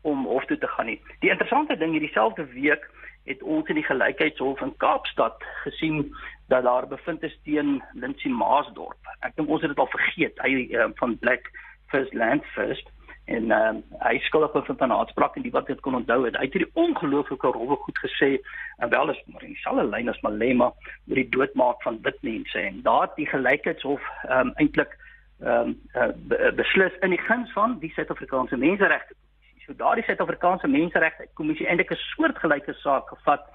om 0.02 0.26
hof 0.26 0.44
toe 0.44 0.58
te 0.58 0.68
gaan 0.68 0.86
nie. 0.86 1.00
Die 1.20 1.30
interessante 1.30 1.76
ding 1.76 1.92
hierdie 1.92 2.12
selfde 2.12 2.44
week 2.46 2.90
het 3.24 3.42
ons 3.42 3.68
in 3.68 3.74
die 3.74 3.88
gelykheidshof 3.88 4.60
in 4.60 4.76
Kaapstad 4.76 5.44
gesien 5.64 6.14
dat 6.48 6.64
daar 6.64 6.86
bevind 6.86 7.22
is 7.22 7.38
teen 7.44 7.82
Lindsay 7.92 8.30
Maasdorp. 8.30 9.00
Ek 9.20 9.36
dink 9.36 9.48
ons 9.48 9.60
het 9.60 9.70
dit 9.70 9.78
al 9.78 9.86
vergeet. 9.86 10.38
Hy 10.44 10.68
uh, 10.76 10.90
van 11.00 11.18
Black 11.18 11.50
First 11.86 12.12
Land 12.12 12.44
First 12.44 12.90
en 13.24 13.50
ehm 13.50 13.76
um, 13.76 13.82
hy 14.04 14.18
skuldig 14.18 14.52
bevind 14.52 14.80
aan 14.80 14.92
aanspraak 14.92 15.36
en 15.36 15.42
die 15.42 15.52
wat 15.52 15.66
dit 15.66 15.80
kon 15.80 15.94
onthou 15.96 16.24
het. 16.24 16.36
Hy 16.36 16.44
het 16.44 16.56
hierdie 16.56 16.74
ongelooflike 16.76 17.52
rowwe 17.56 17.76
goed 17.86 17.98
gesê 18.04 18.30
en 18.76 18.90
wel 18.92 19.10
is 19.10 19.22
maar 19.26 19.42
in 19.42 19.54
dieselfde 19.54 19.84
lyn 19.88 20.08
as 20.12 20.20
Malema 20.20 20.72
oor 21.08 21.20
die 21.20 21.28
doodmaak 21.36 21.82
van 21.82 21.98
wit 22.02 22.20
mense 22.20 22.58
en 22.60 22.82
daar 22.82 23.08
die 23.16 23.26
gelykheidshof 23.26 24.02
ehm 24.28 24.48
um, 24.48 24.52
eintlik 24.60 24.92
ehm 25.40 25.72
um, 25.94 26.18
uh, 26.36 26.50
beslis 26.56 26.98
in 27.00 27.16
die 27.16 27.22
guns 27.28 27.52
van 27.52 27.78
die 27.80 27.92
Suid-Afrikaanse 27.96 28.56
menseregte 28.56 29.14
kommissie. 29.14 29.64
So 29.66 29.78
daardie 29.80 30.04
Suid-Afrikaanse 30.04 30.68
menseregte 30.68 31.28
kommissie 31.34 31.66
eintlik 31.66 31.96
'n 31.96 32.02
soortgelyke 32.10 32.74
saak 32.82 33.08
gevat 33.08 33.48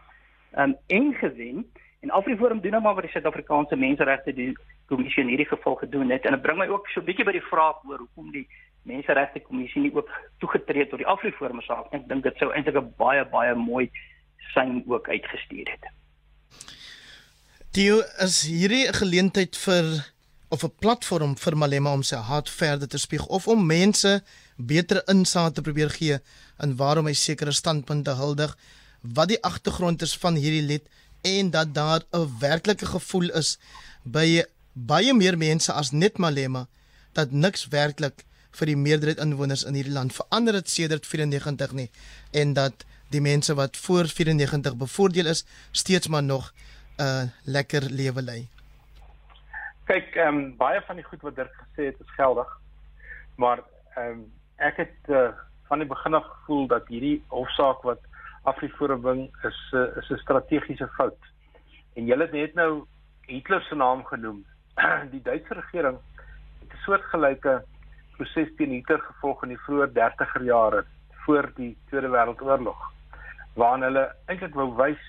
ehm 0.52 0.70
um, 0.70 0.76
en 0.88 1.14
gewen 1.14 1.66
en 2.02 2.10
Afriforum 2.10 2.62
doen 2.62 2.72
nou 2.72 2.84
maar 2.84 2.96
wat 2.96 3.06
die 3.06 3.12
Suid-Afrikaanse 3.12 3.76
menseregte 3.76 4.34
kommissie 4.86 5.24
in 5.24 5.30
hierdie 5.30 5.52
geval 5.54 5.76
gedoen 5.76 6.10
het 6.10 6.26
en 6.26 6.32
dit 6.32 6.42
bring 6.42 6.58
my 6.58 6.68
ook 6.68 6.88
so 6.88 7.00
'n 7.02 7.06
bietjie 7.06 7.26
by 7.26 7.32
die 7.32 7.50
vraag 7.52 7.84
oor 7.86 7.98
hoekom 7.98 8.32
die 8.32 8.48
menseregte 8.90 9.42
kommissie 9.46 9.82
nie 9.86 9.94
ook 9.96 10.10
toegetree 10.44 10.88
tot 10.90 11.02
die 11.02 11.10
Afriforum 11.16 11.62
saak. 11.68 11.88
Ek 11.96 12.08
dink 12.10 12.26
dit 12.28 12.42
sou 12.42 12.52
eintlik 12.52 12.78
'n 12.82 12.94
baie 12.98 13.26
baie 13.26 13.56
mooi 13.56 13.90
sein 14.54 14.84
ook 14.88 15.10
uitgestuur 15.10 15.68
het. 15.70 15.84
Dio 17.72 18.02
is 18.26 18.42
hierdie 18.50 18.88
'n 18.88 19.00
geleentheid 19.02 19.56
vir 19.66 19.86
of 20.50 20.64
'n 20.64 20.74
platform 20.80 21.38
vir 21.38 21.58
Malema 21.58 21.94
om 21.94 22.04
sy 22.04 22.16
hart 22.16 22.50
verder 22.50 22.88
te 22.88 22.98
spieg 22.98 23.26
of 23.28 23.48
om 23.48 23.66
mense 23.66 24.24
beter 24.58 25.04
insig 25.08 25.52
te 25.52 25.62
probeer 25.62 25.90
gee 25.90 26.18
in 26.64 26.76
waarom 26.76 27.06
hy 27.06 27.14
sekere 27.14 27.52
standpunte 27.52 28.16
huldig, 28.16 28.58
wat 29.02 29.28
die 29.28 29.44
agtergrond 29.44 30.02
is 30.02 30.18
van 30.18 30.36
hierdie 30.36 30.66
lied 30.66 30.86
en 31.22 31.52
dat 31.52 31.74
daar 31.74 32.02
'n 32.12 32.40
werklike 32.40 32.86
gevoel 32.86 33.30
is 33.30 33.60
by 34.04 34.44
baie 34.74 35.14
meer 35.14 35.38
mense 35.38 35.74
as 35.74 35.92
net 35.92 36.18
Malema 36.18 36.68
dat 37.14 37.32
niks 37.32 37.68
werklik 37.68 38.26
vir 38.52 38.66
die 38.66 38.78
meerderheid 38.78 39.20
inwoners 39.20 39.64
in 39.64 39.74
hierdie 39.74 39.94
land 39.94 40.14
verander 40.14 40.54
het 40.54 40.70
sedert 40.70 41.06
94 41.06 41.72
nie 41.72 41.90
en 42.32 42.54
dat 42.54 42.86
die 43.10 43.22
mense 43.22 43.56
wat 43.56 43.78
voor 43.78 44.06
94 44.08 44.76
bevoordeel 44.78 45.26
is 45.26 45.46
steeds 45.72 46.08
maar 46.08 46.24
nog 46.24 46.52
'n 47.00 47.02
uh, 47.02 47.24
lekker 47.44 47.82
lewe 47.82 48.22
lei. 48.22 48.48
Kyk, 49.86 50.16
ehm 50.16 50.38
um, 50.38 50.58
baie 50.58 50.82
van 50.82 50.96
die 50.96 51.06
goed 51.06 51.22
wat 51.22 51.36
Dirk 51.36 51.54
gesê 51.54 51.86
het 51.86 52.00
is 52.00 52.14
geldig. 52.16 52.50
Maar 53.36 53.64
ehm 53.96 54.12
um, 54.12 54.32
ek 54.56 54.78
het 54.78 54.98
uh, 55.08 55.30
van 55.68 55.80
die 55.80 55.88
begin 55.88 56.14
af 56.14 56.26
gevoel 56.26 56.68
dat 56.68 56.88
hierdie 56.88 57.24
hofsaak 57.28 57.82
wat 57.82 58.00
Afriforum 58.44 59.30
is 59.50 59.60
uh, 59.74 59.98
is 59.98 60.10
'n 60.10 60.18
strategiese 60.18 60.88
fout. 60.88 61.18
En 61.96 62.06
julle 62.06 62.24
het 62.24 62.32
net 62.32 62.54
nou 62.54 62.86
Hitler 63.22 63.62
se 63.62 63.76
naam 63.76 64.04
genoem. 64.06 64.46
die 65.14 65.22
Duitse 65.22 65.54
regering 65.54 65.98
het 66.60 66.74
'n 66.74 66.84
soortgelyke 66.86 67.64
proses 68.20 68.52
teen 68.58 68.76
Hitler 68.76 69.02
gevolg 69.06 69.44
in 69.46 69.56
die 69.56 69.62
vroeë 69.66 69.90
30er 69.96 70.46
jare 70.48 70.84
voor 71.26 71.50
die 71.56 71.72
Tweede 71.90 72.12
Wêreldoorlog 72.14 72.88
waarin 73.60 73.86
hulle 73.88 74.06
eintlik 74.32 74.56
wou 74.58 74.70
wys 74.80 75.06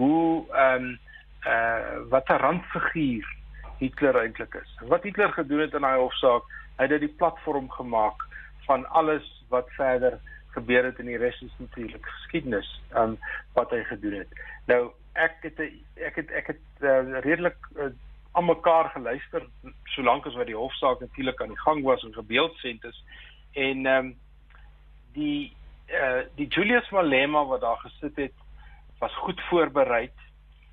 hoe 0.00 0.44
ehm 0.52 0.90
um, 0.90 0.92
uh 1.44 1.96
wat 2.12 2.28
'n 2.32 2.40
randfiguur 2.40 3.26
Hitler 3.78 4.16
eintlik 4.16 4.54
is. 4.54 4.70
Wat 4.88 5.02
Hitler 5.02 5.32
gedoen 5.32 5.60
het 5.60 5.74
in 5.74 5.84
daai 5.84 5.98
hofsaak, 5.98 6.44
hy 6.78 6.86
het 6.88 7.00
dit 7.00 7.16
platform 7.16 7.70
gemaak 7.70 8.22
van 8.66 8.86
alles 8.88 9.26
wat 9.48 9.68
verder 9.76 10.18
gebeur 10.54 10.84
het 10.84 10.98
in 10.98 11.10
die 11.10 11.18
res 11.18 11.40
is 11.42 11.54
natuurlik 11.58 12.06
geskiedenis 12.06 12.68
um 12.96 13.18
wat 13.52 13.70
hy 13.70 13.82
gedoen 13.90 14.18
het. 14.22 14.40
Nou 14.70 14.92
ek 15.12 15.36
het 15.42 15.60
ek 15.94 16.16
het 16.22 16.30
ek 16.30 16.46
het 16.54 16.64
uh, 16.80 17.20
redelik 17.26 17.58
uh, 17.76 17.90
aan 18.34 18.44
mekaar 18.44 18.90
geluister 18.90 19.46
solank 19.94 20.26
as 20.26 20.34
wat 20.34 20.46
die 20.50 20.58
hofsaak 20.58 21.00
natuurlik 21.00 21.40
aan 21.42 21.54
die 21.54 21.64
gang 21.64 21.82
was 21.86 22.02
en 22.02 22.14
gebeeldsend 22.14 22.84
is 22.84 23.02
en 23.52 23.86
ehm 23.86 24.06
um, 24.06 24.14
die 25.14 25.52
eh 25.86 26.00
uh, 26.00 26.22
die 26.34 26.48
Julius 26.48 26.90
Malema 26.90 27.44
wat 27.44 27.60
daar 27.60 27.78
gesit 27.78 28.16
het 28.16 28.32
was 28.98 29.16
goed 29.16 29.40
voorberei. 29.50 30.08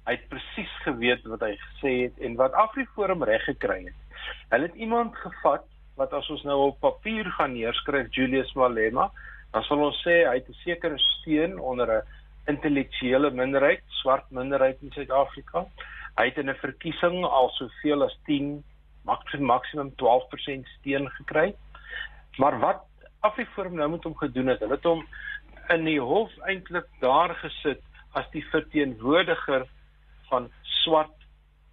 Hy 0.06 0.14
het 0.16 0.30
presies 0.32 0.72
geweet 0.86 1.26
wat 1.30 1.44
hy 1.46 1.52
gesê 1.58 1.92
het 2.06 2.24
en 2.26 2.38
wat 2.40 2.56
Afriforum 2.58 3.24
reg 3.24 3.44
gekry 3.46 3.84
het. 3.86 4.24
Hulle 4.50 4.70
het 4.70 4.76
iemand 4.76 5.16
gevat 5.16 5.68
wat 6.00 6.14
as 6.14 6.30
ons 6.34 6.44
nou 6.48 6.58
op 6.70 6.80
papier 6.80 7.28
gaan 7.38 7.54
neerskryf 7.54 8.10
Julius 8.16 8.54
Malema, 8.58 9.10
dan 9.52 9.64
sal 9.68 9.84
ons 9.84 10.00
sê 10.06 10.24
hy 10.26 10.38
het 10.40 10.50
'n 10.50 10.62
sekere 10.64 10.98
steun 10.98 11.60
onder 11.60 11.92
'n 11.98 12.08
intellektuele 12.48 13.32
minderheid, 13.32 13.84
swart 14.02 14.32
minderheid 14.32 14.78
in 14.82 14.92
Suid-Afrika. 14.92 15.66
Hy 16.18 16.26
het 16.26 16.38
in 16.38 16.50
'n 16.50 16.64
verkiesing 16.64 17.24
al 17.26 17.50
soveel 17.50 18.04
as 18.04 18.18
10 18.26 18.64
maksimum 19.04 19.46
maksimum 19.46 19.94
12% 19.96 20.68
steun 20.80 21.10
gekry. 21.10 21.56
Maar 22.38 22.60
wat 22.60 22.84
Afriforum 23.20 23.76
nou 23.76 23.90
met 23.90 24.04
hom 24.04 24.18
gedoen 24.18 24.48
het, 24.48 24.60
hulle 24.60 24.76
het 24.76 24.84
hom 24.84 25.06
in 25.70 25.86
die 25.86 26.00
hof 26.02 26.32
eintlik 26.50 26.88
daar 27.00 27.36
gesit 27.36 27.82
as 28.18 28.28
die 28.32 28.44
verteenwoordiger 28.50 29.68
van 30.30 30.52
swart 30.62 31.16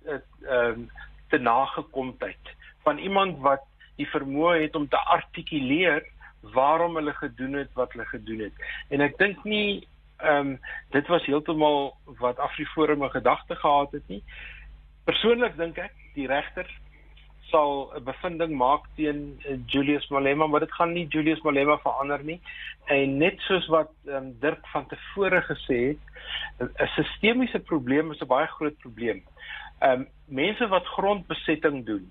eh, 0.07 0.20
ehm 0.46 0.81
uh, 0.81 1.07
te 1.29 1.38
nagekomheid 1.38 2.55
van 2.83 2.98
iemand 2.98 3.38
wat 3.44 3.64
die 4.01 4.07
vermoë 4.09 4.62
het 4.62 4.77
om 4.77 4.87
te 4.88 4.96
artikuleer 4.96 6.07
waarom 6.55 6.96
hulle 6.96 7.12
gedoen 7.12 7.53
het 7.53 7.72
wat 7.77 7.92
hulle 7.92 8.07
gedoen 8.09 8.46
het. 8.46 8.62
En 8.88 9.05
ek 9.05 9.18
dink 9.18 9.44
nie 9.44 9.88
ehm 10.18 10.46
um, 10.46 10.61
dit 10.90 11.07
was 11.07 11.24
heeltemal 11.26 11.96
wat 12.04 12.38
Afriforum 12.38 13.04
'n 13.04 13.11
gedagte 13.11 13.54
gehad 13.54 13.92
het 13.92 14.09
nie. 14.09 14.22
Persoonlik 15.04 15.57
dink 15.57 15.76
ek 15.78 15.92
die 16.14 16.26
regter 16.26 16.66
sal 17.50 17.92
'n 17.96 18.04
bevinding 18.04 18.57
maak 18.57 18.85
teen 18.96 19.40
uh, 19.48 19.57
Julius 19.66 20.09
Malema, 20.09 20.46
maar 20.46 20.61
dit 20.61 20.72
gaan 20.72 20.92
nie 20.92 21.07
Julius 21.07 21.40
Malema 21.40 21.78
verander 21.78 22.24
nie. 22.24 22.40
En 22.87 23.16
net 23.16 23.40
soos 23.40 23.66
wat 23.66 23.90
um, 24.07 24.35
Dirk 24.40 24.66
van 24.66 24.87
tevore 24.87 25.42
gesê 25.42 25.78
het, 25.88 26.02
'n 26.59 26.87
sistemiese 26.87 27.59
probleem 27.59 28.11
is 28.11 28.20
'n 28.20 28.26
baie 28.26 28.46
groot 28.46 28.78
probleem. 28.78 29.22
Ehm 29.78 30.00
um, 30.00 30.09
mense 30.26 30.68
wat 30.68 30.87
grondbesetting 30.87 31.87
doen 31.87 32.11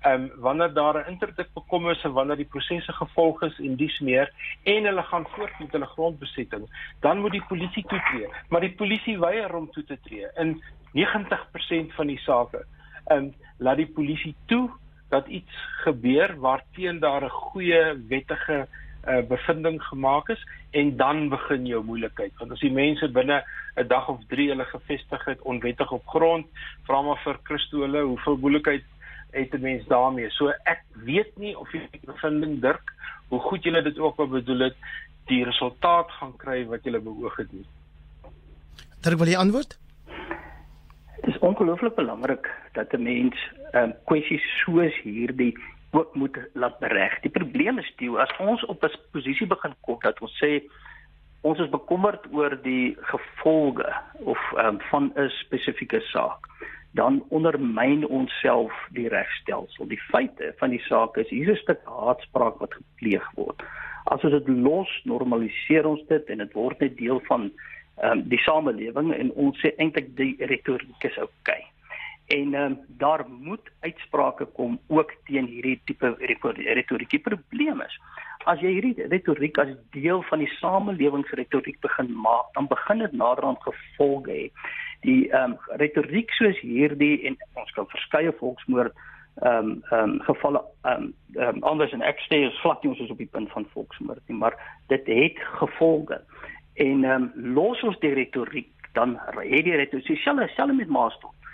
ehm 0.00 0.22
um, 0.22 0.30
wanneer 0.36 0.72
daar 0.72 0.96
'n 0.98 1.10
interdik 1.10 1.48
bekom 1.54 1.90
is 1.90 2.02
en 2.04 2.12
wanneer 2.12 2.36
die 2.36 2.52
prosesse 2.54 2.92
gevolg 2.92 3.42
is 3.42 3.58
en 3.58 3.76
dies 3.76 3.98
meer 4.00 4.32
en 4.62 4.84
hulle 4.84 5.02
gaan 5.02 5.26
voort 5.26 5.58
met 5.58 5.72
hulle 5.72 5.86
grondbesetting, 5.86 6.68
dan 7.00 7.18
moet 7.18 7.32
die 7.32 7.46
polisie 7.48 7.84
toetree. 7.86 8.28
Maar 8.48 8.60
die 8.60 8.74
polisie 8.74 9.18
weier 9.18 9.54
om 9.54 9.70
toe 9.70 9.84
te 9.84 9.98
tree. 10.02 10.28
In 10.34 10.62
90% 10.92 11.94
van 11.94 12.06
die 12.06 12.18
sake, 12.18 12.66
ehm 13.06 13.18
um, 13.18 13.34
laat 13.58 13.76
die 13.76 13.92
polisie 13.92 14.34
toe 14.46 14.70
dat 15.08 15.26
iets 15.26 15.54
gebeur 15.84 16.40
waarteen 16.40 16.98
daar 16.98 17.24
'n 17.24 17.28
goeie 17.28 17.82
wettige 18.08 18.66
uh, 19.08 19.22
bevinding 19.28 19.82
gemaak 19.82 20.28
is 20.28 20.46
en 20.70 20.96
dan 20.96 21.28
begin 21.28 21.66
jou 21.66 21.84
moeilikheid 21.84 22.32
want 22.38 22.52
as 22.52 22.60
die 22.64 22.72
mense 22.72 23.08
binne 23.08 23.44
'n 23.76 23.88
dag 23.88 24.08
of 24.08 24.20
3 24.28 24.48
hulle 24.48 24.64
gevestig 24.64 25.24
het 25.24 25.42
onwettig 25.42 25.92
op 25.92 26.06
grond 26.06 26.46
vra 26.86 27.02
maar 27.02 27.20
vir 27.24 27.38
Christole 27.42 28.00
hoeveel 28.02 28.36
moeilikheid 28.36 28.84
het 29.34 29.54
'n 29.54 29.60
mens 29.60 29.86
daarmee. 29.86 30.30
So 30.30 30.48
ek 30.64 30.82
weet 31.04 31.36
nie 31.36 31.58
of 31.58 31.70
die 31.70 32.00
bevinding 32.04 32.60
Dirk, 32.60 32.92
hoe 33.28 33.40
goed 33.40 33.62
julle 33.62 33.82
dit 33.82 33.98
ook 33.98 34.18
al 34.18 34.28
bedoel 34.28 34.58
het, 34.58 34.76
die 35.26 35.44
resultaat 35.44 36.10
gaan 36.10 36.36
kry 36.36 36.66
wat 36.66 36.84
julle 36.84 37.00
beoog 37.00 37.36
het 37.36 37.52
nie. 37.52 37.66
Dirk, 39.00 39.18
wil 39.18 39.26
jy 39.26 39.36
antwoord? 39.36 39.78
Dit 41.20 41.34
is 41.34 41.38
ongelooflik 41.38 41.94
belangrik 41.94 42.50
dat 42.72 42.92
'n 42.92 43.02
mens 43.02 43.36
ehm 43.72 43.82
um, 43.82 43.94
kwessies 44.04 44.44
soos 44.64 44.94
hierdie 45.02 45.58
ook 45.90 46.14
moet 46.14 46.38
laat 46.52 46.78
bereg. 46.78 47.20
Die 47.20 47.30
probleem 47.30 47.78
is 47.78 47.92
die 47.96 48.10
as 48.18 48.36
ons 48.38 48.64
op 48.64 48.84
'n 48.84 48.98
posisie 49.10 49.46
begin 49.46 49.74
kom 49.80 49.98
dat 50.00 50.20
ons 50.20 50.42
sê 50.44 50.62
ons 51.40 51.58
is 51.58 51.68
bekommerd 51.68 52.26
oor 52.32 52.62
die 52.62 52.96
gevolge 53.00 53.94
of 54.12 54.38
um, 54.56 54.80
van 54.80 55.12
'n 55.14 55.28
spesifieke 55.28 56.00
saak 56.00 56.48
dan 56.94 57.22
ondermyn 57.34 58.06
ons 58.06 58.32
self 58.40 58.72
die 58.94 59.08
regstelsel. 59.10 59.88
Die 59.90 60.00
feite 60.10 60.52
van 60.60 60.70
die 60.70 60.82
saak 60.86 61.16
is 61.18 61.28
hier 61.28 61.50
is 61.50 61.58
'n 61.58 61.62
stuk 61.62 61.80
haatspraak 61.84 62.58
wat 62.62 62.74
gepleeg 62.74 63.26
word. 63.34 63.62
As 64.04 64.24
ons 64.24 64.32
dit 64.32 64.48
los, 64.48 64.90
normaliseer 65.04 65.86
ons 65.86 66.02
dit 66.08 66.30
en 66.30 66.38
dit 66.38 66.52
word 66.52 66.80
net 66.80 66.96
deel 66.96 67.20
van 67.30 67.50
ehm 68.02 68.10
um, 68.10 68.28
die 68.28 68.42
samelewing 68.42 69.14
en 69.14 69.30
ons 69.32 69.58
sê 69.62 69.74
eintlik 69.78 70.16
die 70.16 70.36
retoriek 70.38 71.04
is 71.04 71.18
oukei. 71.18 71.30
Okay. 71.40 71.64
En 72.26 72.54
ehm 72.54 72.72
um, 72.72 72.78
daar 72.88 73.24
moet 73.28 73.70
uitsprake 73.80 74.44
kom 74.44 74.78
ook 74.86 75.12
teen 75.24 75.46
hierdie 75.46 75.80
tipe 75.84 76.14
retoriek. 76.18 77.10
Die 77.10 77.26
probleem 77.30 77.80
is 77.80 77.98
as 78.44 78.60
jy 78.60 78.74
hierdie 78.76 79.08
retoriek 79.08 79.58
as 79.58 79.72
deel 79.96 80.22
van 80.28 80.42
die 80.42 80.50
samelewingsretoriek 80.58 81.80
begin 81.84 82.10
maak, 82.26 82.50
dan 82.56 82.68
begin 82.68 82.98
dit 83.04 83.12
naderhand 83.12 83.62
gevolge 83.64 84.32
hê. 84.32 84.48
Die 85.04 85.28
ehm 85.30 85.54
um, 85.54 85.58
retoriek 85.80 86.32
soos 86.38 86.60
hierdie 86.64 87.26
en 87.28 87.36
ons 87.60 87.74
kan 87.76 87.88
verskeie 87.92 88.32
volksmoord 88.40 88.94
ehm 89.42 89.70
um, 89.70 89.76
ehm 89.90 90.14
um, 90.16 90.18
gevalle 90.28 90.64
ehm 90.82 91.08
um, 91.36 91.46
um, 91.48 91.62
anders 91.72 91.92
en 91.92 92.02
ek 92.02 92.20
sê 92.28 92.44
is 92.48 92.60
glad 92.62 92.82
nie 92.82 92.92
ons 92.94 93.04
is 93.06 93.12
op 93.14 93.22
die 93.22 93.30
punt 93.36 93.52
van 93.52 93.68
volksmoord 93.72 94.22
nie, 94.28 94.38
maar 94.38 94.58
dit 94.92 95.06
het 95.06 95.40
gevolge. 95.60 96.20
En 96.74 97.04
ehm 97.04 97.30
um, 97.30 97.54
los 97.54 97.82
ons 97.82 97.98
die 98.04 98.14
retoriek 98.14 98.70
dan 98.94 99.18
het 99.38 99.64
die 99.64 99.76
retoriek 99.76 100.22
selfs 100.22 100.54
selfs 100.54 100.76
met 100.78 100.88
Maastricht 100.88 101.44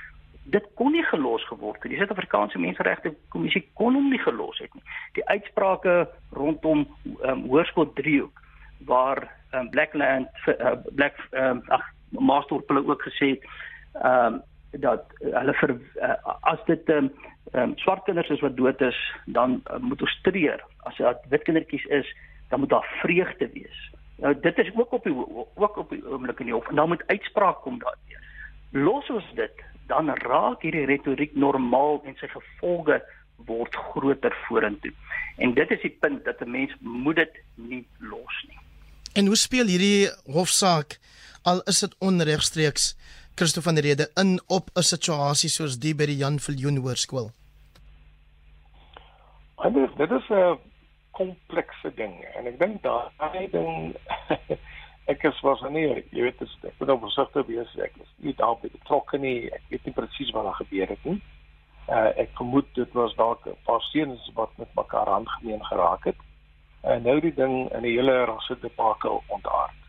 dit 0.51 0.67
kon 0.75 0.93
nie 0.93 1.05
gelos 1.05 1.45
geword 1.49 1.83
het. 1.83 1.91
Die 1.93 1.99
Suid-Afrikaanse 2.01 2.59
Menseregte 2.59 3.13
Kommissie 3.29 3.63
kon 3.79 3.95
hom 3.95 4.11
nie 4.11 4.21
gelos 4.23 4.59
het 4.63 4.73
nie. 4.75 4.85
Die 5.19 5.27
uitsprake 5.29 6.09
rondom 6.37 6.87
um, 7.21 7.45
Hoërskool 7.51 7.93
Driehoek 7.99 8.43
waar 8.89 9.23
um, 9.55 9.69
Blackland 9.71 10.29
uh, 10.49 10.77
Black 10.97 11.19
um, 11.31 11.63
ag 11.69 11.85
Maastorp 12.11 12.69
hulle 12.69 12.87
ook 12.87 13.03
gesê 13.03 13.35
het 13.35 13.45
ehm 14.03 14.35
um, 14.35 14.43
dat 14.71 15.09
hulle 15.19 15.55
vir 15.59 15.71
uh, 15.99 16.15
as 16.47 16.61
dit 16.67 16.89
ehm 16.89 17.11
um, 17.53 17.73
swart 17.83 18.05
kinders 18.07 18.29
is 18.31 18.41
wat 18.41 18.57
dood 18.57 18.81
is, 18.81 18.99
dan 19.27 19.63
uh, 19.67 19.79
moet 19.83 20.03
ons 20.03 20.21
treur. 20.23 20.63
As 20.87 20.97
dit 20.97 21.25
wit 21.29 21.43
kindertjies 21.43 21.85
is, 21.85 22.13
dan 22.49 22.61
moet 22.61 22.71
daar 22.71 22.87
vreugde 23.03 23.49
wees. 23.53 23.81
Nou 24.21 24.35
dit 24.41 24.59
is 24.59 24.71
ook 24.75 24.93
op 24.93 25.05
die 25.05 25.15
ook 25.55 25.77
op 25.77 25.91
die 25.91 26.07
oomblik 26.07 26.41
in 26.41 26.51
die 26.51 26.55
hof 26.55 26.69
en 26.69 26.77
dan 26.77 26.89
moet 26.89 27.07
uitspraak 27.07 27.63
kom 27.63 27.79
daardeur. 27.79 28.23
Los 28.71 29.11
ons 29.11 29.33
dit 29.35 29.65
dan 29.91 30.13
raak 30.23 30.63
hierdie 30.63 30.87
retoriek 30.87 31.35
normaal 31.35 32.03
en 32.05 32.15
sy 32.21 32.29
gevolge 32.31 33.01
word 33.49 33.75
groter 33.75 34.37
vorentoe. 34.47 34.93
En 35.43 35.55
dit 35.55 35.71
is 35.71 35.83
die 35.83 35.97
punt 36.01 36.25
dat 36.25 36.41
'n 36.41 36.51
mens 36.51 36.75
moet 36.81 37.17
dit 37.17 37.43
nie 37.55 37.87
los 37.99 38.45
nie. 38.49 38.59
En 39.13 39.27
hoe 39.27 39.37
speel 39.37 39.67
hierdie 39.67 40.11
hofsaak 40.25 40.99
al 41.43 41.63
is 41.71 41.81
dit 41.81 41.95
onregstreeks 41.99 42.95
Christo 43.35 43.61
van 43.61 43.75
der 43.75 43.85
Rede 43.85 44.11
in 44.15 44.41
op 44.47 44.71
'n 44.75 44.83
situasie 44.83 45.49
soos 45.49 45.79
die 45.79 45.95
by 45.95 46.07
die 46.07 46.17
Jan 46.17 46.39
Viljoen 46.39 46.77
Hoërskool? 46.77 47.31
Dit 49.63 49.97
dit 49.97 50.11
is 50.11 50.29
'n 50.29 50.59
komplekse 51.11 51.95
ding 51.95 52.25
en 52.37 52.47
ek 52.47 52.59
dink 52.59 52.83
daai 52.83 53.49
ding 53.51 53.97
ek 55.13 55.25
is 55.25 55.41
was 55.41 55.61
nie 55.71 56.05
jy 56.13 56.23
weet 56.23 56.39
dis 56.39 56.57
ek 56.63 56.75
moet 56.79 57.01
versigtig 57.01 57.47
wees 57.47 57.77
ek 57.77 57.97
is 57.97 58.13
nie 58.17 58.35
daar 58.35 58.57
betrokke 58.63 59.19
nie 59.19 59.49
ek 59.49 59.63
weet 59.69 59.85
nie 59.85 59.93
presies 59.93 60.31
wat 60.31 60.45
daar 60.45 60.61
gebeur 60.63 60.89
het 60.89 61.05
nie. 61.05 61.23
Uh, 61.89 62.13
ek 62.23 62.31
vermoed 62.37 62.69
dit 62.75 62.93
was 62.93 63.15
dalk 63.17 63.47
'n 63.47 63.57
paar 63.65 63.83
seuns 63.93 64.31
wat 64.35 64.51
met 64.59 64.75
mekaar 64.75 65.09
handgemeen 65.09 65.65
geraak 65.65 66.05
het. 66.05 66.21
En 66.83 67.03
nou 67.03 67.21
die 67.21 67.35
ding 67.35 67.73
in 67.73 67.83
die 67.83 67.97
hele 67.97 68.25
rasse 68.25 68.57
debakel 68.61 69.23
ontaard 69.27 69.80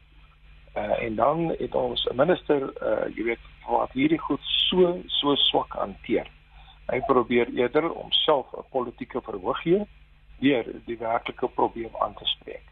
uh, 0.75 1.03
en 1.03 1.15
dan 1.15 1.55
het 1.59 1.75
ons 1.75 2.05
'n 2.05 2.15
minister 2.15 2.61
uh, 2.61 3.15
jy 3.15 3.23
weet 3.23 3.45
wat 3.67 3.91
hierdie 3.91 4.19
goed 4.19 4.43
so 4.43 4.99
so 5.07 5.35
swak 5.35 5.73
hanteer 5.73 6.27
hy 6.91 6.99
probeer 7.07 7.47
eerder 7.53 7.87
homself 7.87 8.47
'n 8.57 8.69
politieke 8.71 9.21
verhoog 9.21 9.61
gee 9.61 9.85
deur 10.39 10.65
die 10.85 10.97
werklike 10.97 11.47
probleem 11.47 11.95
aan 11.99 12.13
te 12.13 12.25
spreek 12.25 12.71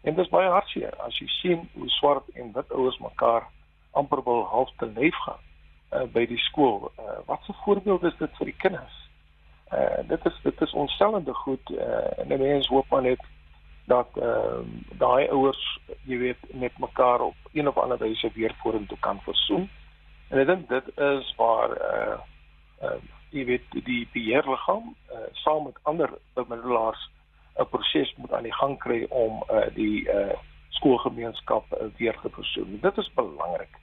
En 0.00 0.14
dit 0.14 0.24
is 0.24 0.30
baie 0.30 0.48
hartseer 0.48 0.94
as 1.04 1.16
jy 1.18 1.26
sien 1.40 1.64
hoe 1.74 1.88
swart 1.98 2.28
en 2.38 2.52
wit 2.54 2.70
ouers 2.72 2.98
mekaar 3.02 3.48
amper 3.98 4.22
wil 4.24 4.44
half 4.52 4.70
te 4.80 4.86
leef 4.86 5.16
gaan 5.24 5.42
uh, 5.92 6.04
by 6.14 6.24
die 6.30 6.38
skool. 6.46 6.92
Uh, 6.94 7.18
wat 7.26 7.48
'n 7.48 7.56
voorbeeld 7.64 8.02
is 8.02 8.16
dit 8.18 8.36
vir 8.38 8.50
die 8.50 8.60
kinders? 8.64 8.96
Uh, 9.72 10.00
dit 10.08 10.26
is 10.26 10.36
dit 10.42 10.60
is 10.60 10.72
ontstellende 10.72 11.34
goed 11.34 11.70
uh, 11.70 12.18
en 12.18 12.28
mense 12.28 12.72
hoop 12.72 12.86
maar 12.88 13.02
net 13.02 13.20
dat 13.88 14.08
ehm 14.20 14.60
uh, 14.60 14.98
daai 15.00 15.28
ouers 15.28 15.62
jy 16.04 16.18
weet 16.18 16.42
met 16.54 16.78
mekaar 16.78 17.20
op 17.20 17.36
een 17.52 17.68
of 17.68 17.76
ander 17.76 17.98
wyse 17.98 18.30
weer 18.34 18.54
vorentoe 18.62 18.98
kan 19.00 19.20
versoen. 19.24 19.68
En 20.28 20.38
ek 20.38 20.46
dink 20.46 20.68
dit 20.68 20.90
is 20.96 21.34
waar 21.36 21.70
uh, 21.76 22.18
uh 22.82 22.98
jy 23.30 23.44
weet 23.44 23.64
die 23.84 24.08
beheerliggaam 24.12 24.94
uh, 25.12 25.26
saam 25.44 25.64
met 25.68 25.80
ander 25.82 26.10
bemiddelaars 26.34 27.10
'n 27.58 27.68
proses 27.68 28.14
moet 28.16 28.32
aan 28.32 28.46
die 28.48 28.54
gang 28.54 28.78
kry 28.78 29.06
om 29.08 29.42
uh, 29.50 29.66
die 29.74 30.08
uh, 30.08 30.36
skoolgemeenskap 30.68 31.64
uh, 31.72 31.88
weer 31.96 32.16
te 32.22 32.30
versoen. 32.30 32.78
Dit 32.80 32.96
is 32.96 33.12
belangrik. 33.14 33.74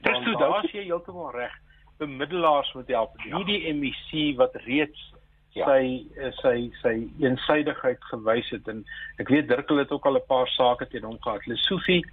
Dis 0.00 0.22
toe 0.24 0.36
daar 0.38 0.64
is 0.64 0.70
jy 0.70 0.84
heeltemal 0.84 1.30
reg. 1.30 1.52
Bemiddelaars 1.98 2.72
moet 2.72 2.88
help. 2.88 3.20
Ja. 3.24 3.36
Nie 3.36 3.44
die 3.44 3.74
MEC 3.74 4.36
wat 4.36 4.54
reeds 4.64 5.12
ja. 5.56 5.66
sy 5.66 6.30
sy 6.40 6.56
sy 6.82 6.94
eensidedigheid 7.22 8.02
gewys 8.10 8.48
het 8.54 8.68
en 8.68 8.84
ek 9.22 9.30
weet 9.32 9.48
Dirk 9.48 9.70
het 9.70 9.92
ook 9.92 10.06
al 10.06 10.18
'n 10.20 10.28
paar 10.28 10.48
sake 10.48 10.88
teen 10.88 11.04
hom 11.04 11.18
gehad. 11.20 11.46
Lesofie 11.46 12.04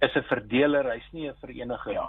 is 0.00 0.14
'n 0.14 0.26
verdeler, 0.30 0.90
hy's 0.92 1.10
nie 1.12 1.28
'n 1.28 1.36
vereniger 1.40 1.92
nie. 1.92 1.98
Ja. 2.00 2.08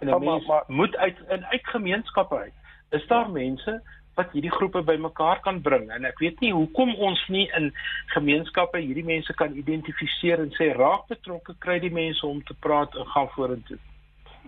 En 0.00 0.08
'n 0.08 0.24
mens 0.24 0.46
maar, 0.46 0.64
maar, 0.68 0.76
moet 0.76 0.96
uit 0.96 1.18
in 1.28 1.44
uit 1.44 1.66
gemeenskappe 1.66 2.36
uit. 2.36 2.54
Is 2.90 3.06
daar 3.06 3.26
ja. 3.26 3.32
mense 3.32 3.82
wat 4.14 4.32
hierdie 4.32 4.50
groepe 4.50 4.82
bymekaar 4.82 5.40
kan 5.40 5.60
bring 5.60 5.90
en 5.94 6.04
ek 6.04 6.18
weet 6.18 6.40
nie 6.40 6.52
hoekom 6.52 6.94
ons 6.94 7.20
nie 7.28 7.46
in 7.58 7.70
gemeenskappe 8.06 8.78
hierdie 8.78 9.04
mense 9.04 9.34
kan 9.34 9.54
identifiseer 9.54 10.42
en 10.42 10.50
sê 10.58 10.72
raak 10.74 11.06
betrokke 11.12 11.54
kry 11.58 11.78
die 11.78 11.94
mense 11.94 12.26
om 12.26 12.42
te 12.44 12.54
praat 12.54 12.94
en 12.94 13.06
gaan 13.06 13.28
vorentoe. 13.36 13.78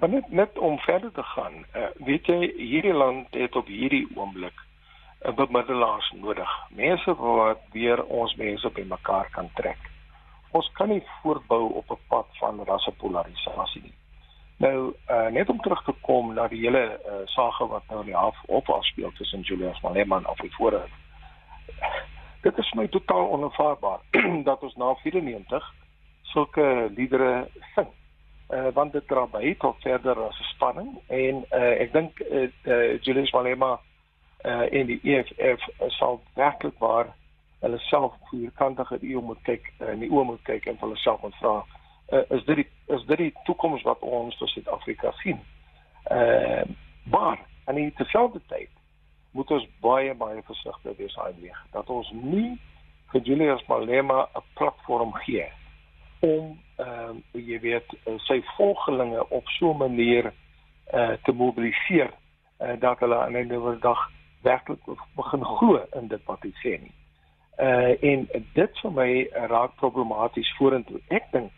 Maar 0.00 0.08
net 0.08 0.30
net 0.30 0.58
om 0.58 0.78
verder 0.78 1.12
te 1.12 1.22
gaan, 1.22 1.64
uh, 1.76 1.86
weet 2.08 2.26
jy 2.26 2.52
hierdie 2.56 2.96
land 2.96 3.26
het 3.30 3.56
op 3.56 3.66
hierdie 3.66 4.06
oomblik 4.16 4.66
bemiddelaars 5.20 6.12
nodig. 6.16 6.50
Mense 6.70 7.14
wat 7.14 7.60
weer 7.72 8.04
ons 8.04 8.34
mense 8.34 8.70
bymekaar 8.70 9.28
kan 9.30 9.50
trek. 9.54 9.78
Ons 10.50 10.70
kan 10.72 10.88
nie 10.88 11.02
voortbou 11.22 11.72
op 11.72 11.90
'n 11.90 11.98
pad 12.08 12.26
van 12.38 12.64
rassepolarisasie 12.64 13.82
nie. 13.82 13.94
Nou 14.56 14.94
uh, 15.10 15.26
net 15.26 15.48
om 15.48 15.60
terug 15.60 15.84
te 15.84 15.94
kom 16.00 16.34
na 16.34 16.48
die 16.48 16.60
hele 16.60 17.00
uh, 17.08 17.20
sage 17.24 17.66
wat 17.66 17.82
nou 17.88 18.00
in 18.00 18.06
die 18.06 18.16
half 18.16 18.36
op 18.46 18.68
afspeel 18.68 19.12
tussen 19.12 19.40
Julius 19.40 19.80
Malema 19.80 20.16
en 20.16 20.26
Afri 20.26 20.50
Fore. 20.50 20.82
Dit 22.42 22.58
is 22.58 22.72
my 22.72 22.88
totaal 22.88 23.30
onaanvaarbaar 23.30 24.00
dat 24.48 24.62
ons 24.62 24.76
na 24.76 24.94
94 24.94 25.74
sulke 26.22 26.90
liedere 26.96 27.48
sing. 27.74 27.88
Uh, 28.50 28.68
want 28.74 28.92
dit 28.92 29.06
dra 29.08 29.26
by 29.26 29.54
tot 29.58 29.76
verder 29.80 30.18
as 30.26 30.38
'n 30.40 30.50
spanning 30.54 30.98
en 31.06 31.44
uh, 31.52 31.74
ek 31.80 31.92
dink 31.92 32.20
uh, 32.20 32.48
uh, 32.64 33.00
Julius 33.00 33.32
Malema 33.32 33.78
uh, 34.44 34.72
in 34.72 34.86
die 34.86 35.00
EFF 35.02 35.66
sal 35.98 36.20
werklik 36.34 36.78
waar 36.78 37.14
hulle 37.60 37.78
self 37.78 38.14
vierkantige 38.30 38.98
die 38.98 39.16
oë 39.16 39.24
moet 39.32 39.42
kyk 39.42 39.72
en 39.78 39.94
uh, 39.94 40.00
die 40.00 40.10
oë 40.10 40.24
moet 40.24 40.42
kyk 40.48 40.66
en 40.66 40.80
hulle 40.80 40.96
self 40.96 41.22
moet 41.22 41.36
vra 41.40 41.60
uh, 42.12 42.24
is 42.36 42.44
dit 42.44 42.56
die, 42.62 42.68
is 42.94 43.04
dit 43.06 43.18
die 43.18 43.32
toekoms 43.44 43.82
wat 43.88 44.02
ons 44.02 44.36
vir 44.40 44.48
Suid-Afrika 44.54 45.12
sien. 45.22 45.40
Uh, 46.10 46.64
maar 47.12 47.38
aan 47.64 47.78
die 47.78 47.90
terselfdertyd 47.98 48.70
moet 49.36 49.50
ons 49.54 49.66
baie 49.84 50.14
baie 50.18 50.42
versigtig 50.46 50.96
wees 50.98 51.16
aanweeg 51.22 51.58
dat 51.74 51.90
ons 51.90 52.08
nie 52.16 52.58
vir 53.12 53.22
Julius 53.26 53.62
Malema 53.68 54.28
'n 54.34 54.42
platform 54.58 55.12
gee 55.24 55.46
om 56.20 56.58
ehm 56.76 57.20
uh, 57.34 57.46
jy 57.46 57.60
weet 57.60 57.94
uh, 58.06 58.18
sy 58.26 58.40
volgelinge 58.56 59.28
op 59.28 59.48
so 59.58 59.72
'n 59.72 59.76
manier 59.76 60.32
eh 60.86 61.00
uh, 61.00 61.16
te 61.24 61.32
mobiliseer 61.32 62.10
uh, 62.60 62.80
dat 62.80 62.98
hulle 62.98 63.18
aan 63.18 63.32
'n 63.32 63.36
einde 63.36 63.60
van 63.60 63.72
die 63.72 63.80
dag 63.80 64.10
werklik 64.42 64.78
begin 65.16 65.44
glo 65.44 65.84
in 65.92 66.08
dit 66.08 66.24
wat 66.24 66.42
hy 66.42 66.52
sê 66.62 66.76
nie. 66.80 66.94
Uh 67.60 67.92
en 68.10 68.26
dit 68.54 68.82
vir 68.82 68.92
my 68.92 69.10
raak 69.52 69.76
problematies 69.76 70.50
vorentoe. 70.58 71.00
Ek 71.08 71.28
dink 71.32 71.52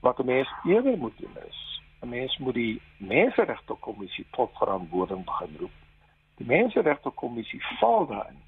wat 0.00 0.18
'n 0.20 0.26
mens 0.26 0.48
eerder 0.64 0.96
moet 0.98 1.18
doen 1.18 1.36
is 1.48 1.80
'n 2.00 2.08
mens 2.08 2.36
moet 2.38 2.54
die 2.54 2.80
menseregte 2.96 3.74
kommissie 3.80 4.26
tot 4.30 4.50
verantwoording 4.58 5.24
begin 5.24 5.56
roep. 5.58 5.76
Die 6.36 6.46
menseregte 6.46 7.10
kommissie 7.10 7.62
val 7.80 8.06
daarin 8.06 8.40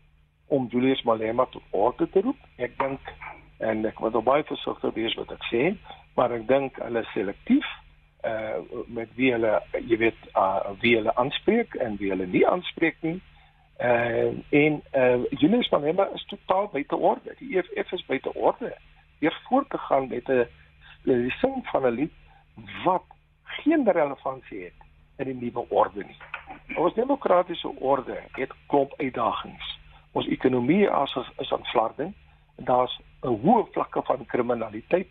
om 0.46 0.66
Julius 0.70 1.02
Malema 1.02 1.44
tot 1.44 1.62
orde 1.70 2.10
te 2.10 2.20
roep. 2.20 2.40
Ek 2.56 2.78
dink 2.78 3.00
en 3.58 3.84
ek 3.84 4.00
moet 4.00 4.24
baie 4.24 4.44
versigtig 4.44 4.94
wees 4.94 5.14
wat 5.14 5.30
ek 5.30 5.44
sê, 5.52 5.76
maar 6.14 6.32
ek 6.32 6.48
dink 6.48 6.76
hulle 6.76 7.04
selektief 7.04 7.66
uh 8.24 8.58
met 8.86 9.08
wie 9.14 9.32
hulle 9.32 9.62
jy 9.86 9.96
weet 9.96 10.20
uh 10.34 10.70
wie 10.80 10.96
hulle 10.96 11.14
aanspreek 11.14 11.74
en 11.74 11.96
wie 11.96 12.10
hulle 12.10 12.26
nie 12.26 12.46
aanspreek 12.46 12.96
nie. 13.00 13.14
Uh 13.14 13.37
en 13.78 14.82
uh 14.94 15.24
Julius 15.30 15.68
Malema 15.68 16.08
is 16.14 16.24
totaal 16.26 16.68
buite 16.72 16.96
orde. 16.96 17.34
Die 17.38 17.56
EFF 17.56 17.92
is 17.92 18.06
buite 18.06 18.34
orde. 18.34 18.76
Deur 19.18 19.40
voort 19.48 19.70
te 19.70 19.78
gaan 19.78 20.08
met 20.08 20.28
'n 20.28 20.46
die 21.02 21.30
sing 21.30 21.66
van 21.66 21.86
'n 21.86 21.94
lied 21.94 22.12
wat 22.84 23.04
geen 23.42 23.90
relevantie 23.90 24.64
het 24.64 24.78
in 25.16 25.24
die 25.24 25.34
nuwe 25.34 25.66
orde 25.68 26.04
nie. 26.04 26.16
Ons 26.76 26.94
demokratiese 26.94 27.68
orde 27.68 28.20
het 28.32 28.52
klop 28.66 28.94
uitdagings. 28.96 29.78
Ons 30.12 30.26
ekonomie 30.26 30.90
as 30.90 31.18
is 31.36 31.52
aan 31.52 31.64
flarding. 31.64 32.14
Daar's 32.56 33.00
'n 33.22 33.40
hoë 33.42 33.66
vlakke 33.72 34.02
van 34.02 34.26
kriminaliteit 34.26 35.08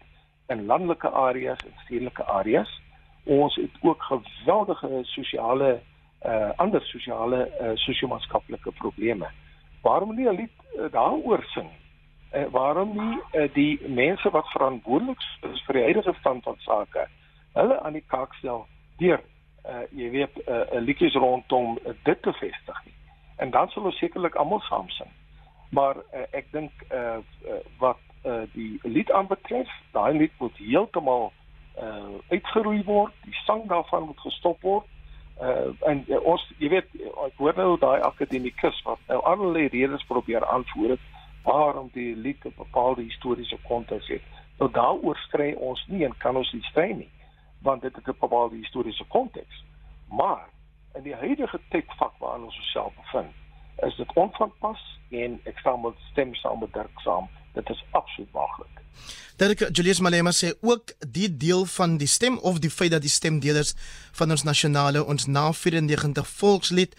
in 0.48 0.66
landelike 0.66 1.10
areas 1.10 1.60
en 1.60 1.74
stedelike 1.84 2.24
areas 2.24 2.82
ons 3.24 3.56
het 3.56 3.72
ook 3.82 4.04
geweldige 4.04 5.00
sosiale 5.02 5.74
uh 5.74 5.97
ander 6.58 6.82
sosiale 6.82 7.52
uh 7.62 7.76
sosio-maatskaplike 7.76 8.72
probleme. 8.72 9.28
Waarom 9.82 10.16
nie 10.16 10.28
'n 10.28 10.36
lied 10.36 10.56
uh, 10.76 10.92
daaroor 10.92 11.44
sing? 11.54 11.70
Uh, 12.34 12.46
waarom 12.52 12.90
nie 12.98 13.20
uh, 13.34 13.54
die 13.54 13.80
mense 13.88 14.30
wat 14.30 14.48
verantwoordelik 14.48 15.20
is 15.42 15.64
vir 15.66 15.74
die 15.74 15.84
huidige 15.84 16.14
stand 16.20 16.44
van 16.44 16.56
sake, 16.58 17.08
hulle 17.54 17.80
aan 17.80 17.94
die 17.94 18.04
kaak 18.08 18.34
stel 18.34 18.66
deur 18.98 19.22
uh 19.68 19.84
jy 19.92 20.10
weet 20.10 20.36
'n 20.36 20.52
uh, 20.52 20.82
liedjies 20.82 21.14
rondom 21.14 21.78
uh, 21.86 21.94
dit 22.04 22.22
te 22.22 22.34
vestig 22.34 22.86
nie. 22.86 22.94
En 23.38 23.50
dan 23.50 23.70
sal 23.70 23.84
ons 23.84 23.98
sekerlik 23.98 24.36
almal 24.36 24.60
saam 24.60 24.90
sing. 24.90 25.10
Maar 25.70 25.96
uh, 25.96 26.26
ek 26.32 26.52
dink 26.52 26.72
uh, 26.92 27.18
uh 27.48 27.62
wat 27.78 28.00
uh 28.26 28.44
die 28.54 28.80
lied 28.84 29.12
aanbetref, 29.12 29.70
daai 29.92 30.18
lied 30.18 30.32
moet 30.38 30.58
heeltemal 30.58 31.32
uh 31.82 32.16
uitgeroei 32.30 32.84
word, 32.84 33.14
die 33.24 33.36
sang 33.46 33.68
daarvan 33.68 34.04
moet 34.04 34.20
gestop 34.20 34.62
word. 34.62 34.86
Uh 35.42 35.90
en 35.90 36.04
uh, 36.08 36.22
ons 36.26 36.42
jy 36.58 36.70
weet 36.70 36.88
ek 37.26 37.38
hoor 37.38 37.54
nou 37.56 37.78
daai 37.78 38.02
akademikus 38.02 38.82
wat 38.86 39.00
nou 39.08 39.20
allerlei 39.22 39.68
redes 39.68 40.06
probeer 40.10 40.46
aanvoer 40.46 40.96
het 40.96 41.04
waarom 41.44 41.90
die 41.94 42.16
lied 42.16 42.46
'n 42.46 42.54
bepaalde 42.58 43.02
historiese 43.02 43.58
konteks 43.68 44.08
het. 44.08 44.24
Nou 44.58 44.72
daaroor 44.72 45.18
stry 45.18 45.54
ons 45.54 45.86
nie 45.88 46.06
en 46.06 46.18
kan 46.18 46.36
ons 46.36 46.54
nie 46.54 46.64
stry 46.64 46.92
nie 46.92 47.12
want 47.62 47.82
dit 47.82 47.96
het 47.96 48.08
'n 48.08 48.18
bepaalde 48.20 48.56
historiese 48.56 49.06
konteks. 49.06 49.64
Maar 50.10 50.50
in 50.94 51.04
die 51.04 51.16
huidige 51.16 51.60
tydvak 51.70 52.14
waarin 52.18 52.44
ons 52.44 52.60
osself 52.60 52.94
bevind, 52.96 53.34
is 53.76 53.96
dit 53.96 54.14
onvanpas 54.14 55.00
en 55.10 55.40
ek 55.44 55.60
stem 55.60 55.82
met 55.82 55.94
stem 56.12 56.36
saam 56.36 56.60
met 56.60 56.74
Dirk 56.74 57.00
saam. 57.00 57.30
Dit 57.58 57.70
is 57.74 57.84
absoluut 57.92 58.32
waaglik. 58.32 58.84
Dirk 59.38 59.60
Julius 59.70 60.00
Malema 60.02 60.32
sê 60.34 60.54
ook 60.66 60.96
die 61.18 61.30
deel 61.30 61.66
van 61.78 61.98
die 62.02 62.10
stem 62.10 62.40
of 62.50 62.58
die 62.64 62.74
feit 62.74 62.92
dat 62.96 63.04
die 63.06 63.14
stemdelers 63.14 63.76
van 64.18 64.34
ons 64.34 64.44
nasionale 64.48 65.04
ons 65.06 65.28
na 65.30 65.52
94 65.54 66.32
volkslied 66.40 66.96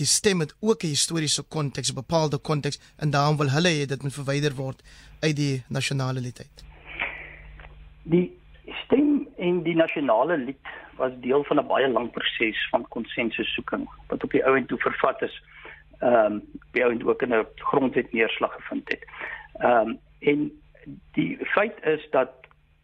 die 0.00 0.08
stem 0.08 0.40
het 0.40 0.54
ook 0.60 0.82
'n 0.82 0.94
historiese 0.94 1.42
konteks, 1.42 1.90
'n 1.90 2.00
bepaalde 2.02 2.38
konteks 2.38 2.80
en 2.98 3.10
daarom 3.10 3.36
wil 3.36 3.50
hulle 3.50 3.68
hê 3.68 3.86
dit 3.86 4.02
moet 4.02 4.14
verwyder 4.20 4.54
word 4.54 4.82
uit 5.20 5.36
die 5.36 5.62
nasionale 5.68 6.20
lied 6.20 6.38
uit. 6.38 6.64
Die 8.02 8.38
stem 8.84 9.28
en 9.36 9.62
die 9.62 9.74
nasionale 9.74 10.36
lied 10.38 10.66
was 10.96 11.12
deel 11.20 11.44
van 11.44 11.58
'n 11.58 11.66
baie 11.66 11.88
lang 11.88 12.10
proses 12.10 12.68
van 12.70 12.88
konsensussoeking 12.88 13.88
wat 14.08 14.24
op 14.24 14.30
die 14.30 14.44
ou 14.46 14.56
en 14.56 14.66
toe 14.66 14.78
vervat 14.78 15.22
is. 15.22 15.42
Ehm 16.00 16.32
um, 16.32 16.42
by 16.72 16.80
ou 16.80 16.90
en 16.92 17.06
ook 17.06 17.22
in 17.22 17.34
'n 17.34 17.46
grondwet 17.56 18.12
neerslag 18.12 18.52
gevind 18.54 18.88
het. 18.88 19.04
Ehm 19.60 19.88
um, 19.88 19.98
en 20.18 20.50
die 21.12 21.38
feit 21.46 21.84
is 21.84 22.06
dat 22.10 22.30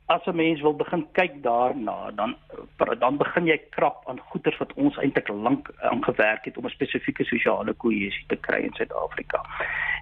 as 0.07 0.27
'n 0.27 0.37
mens 0.37 0.61
wil 0.61 0.77
begin 0.77 1.07
kyk 1.12 1.43
daarna, 1.43 2.11
dan 2.11 2.37
dan 2.99 3.16
begin 3.16 3.47
jy 3.47 3.61
krap 3.71 4.09
aan 4.09 4.21
goeder 4.21 4.57
wat 4.59 4.73
ons 4.73 4.97
eintlik 4.97 5.29
lank 5.29 5.71
aangewerk 5.81 6.45
het 6.45 6.57
om 6.57 6.64
'n 6.64 6.77
spesifieke 6.79 7.25
sosiale 7.25 7.73
kohesie 7.73 8.25
te 8.27 8.37
kry 8.37 8.61
in 8.62 8.73
Suid-Afrika. 8.73 9.45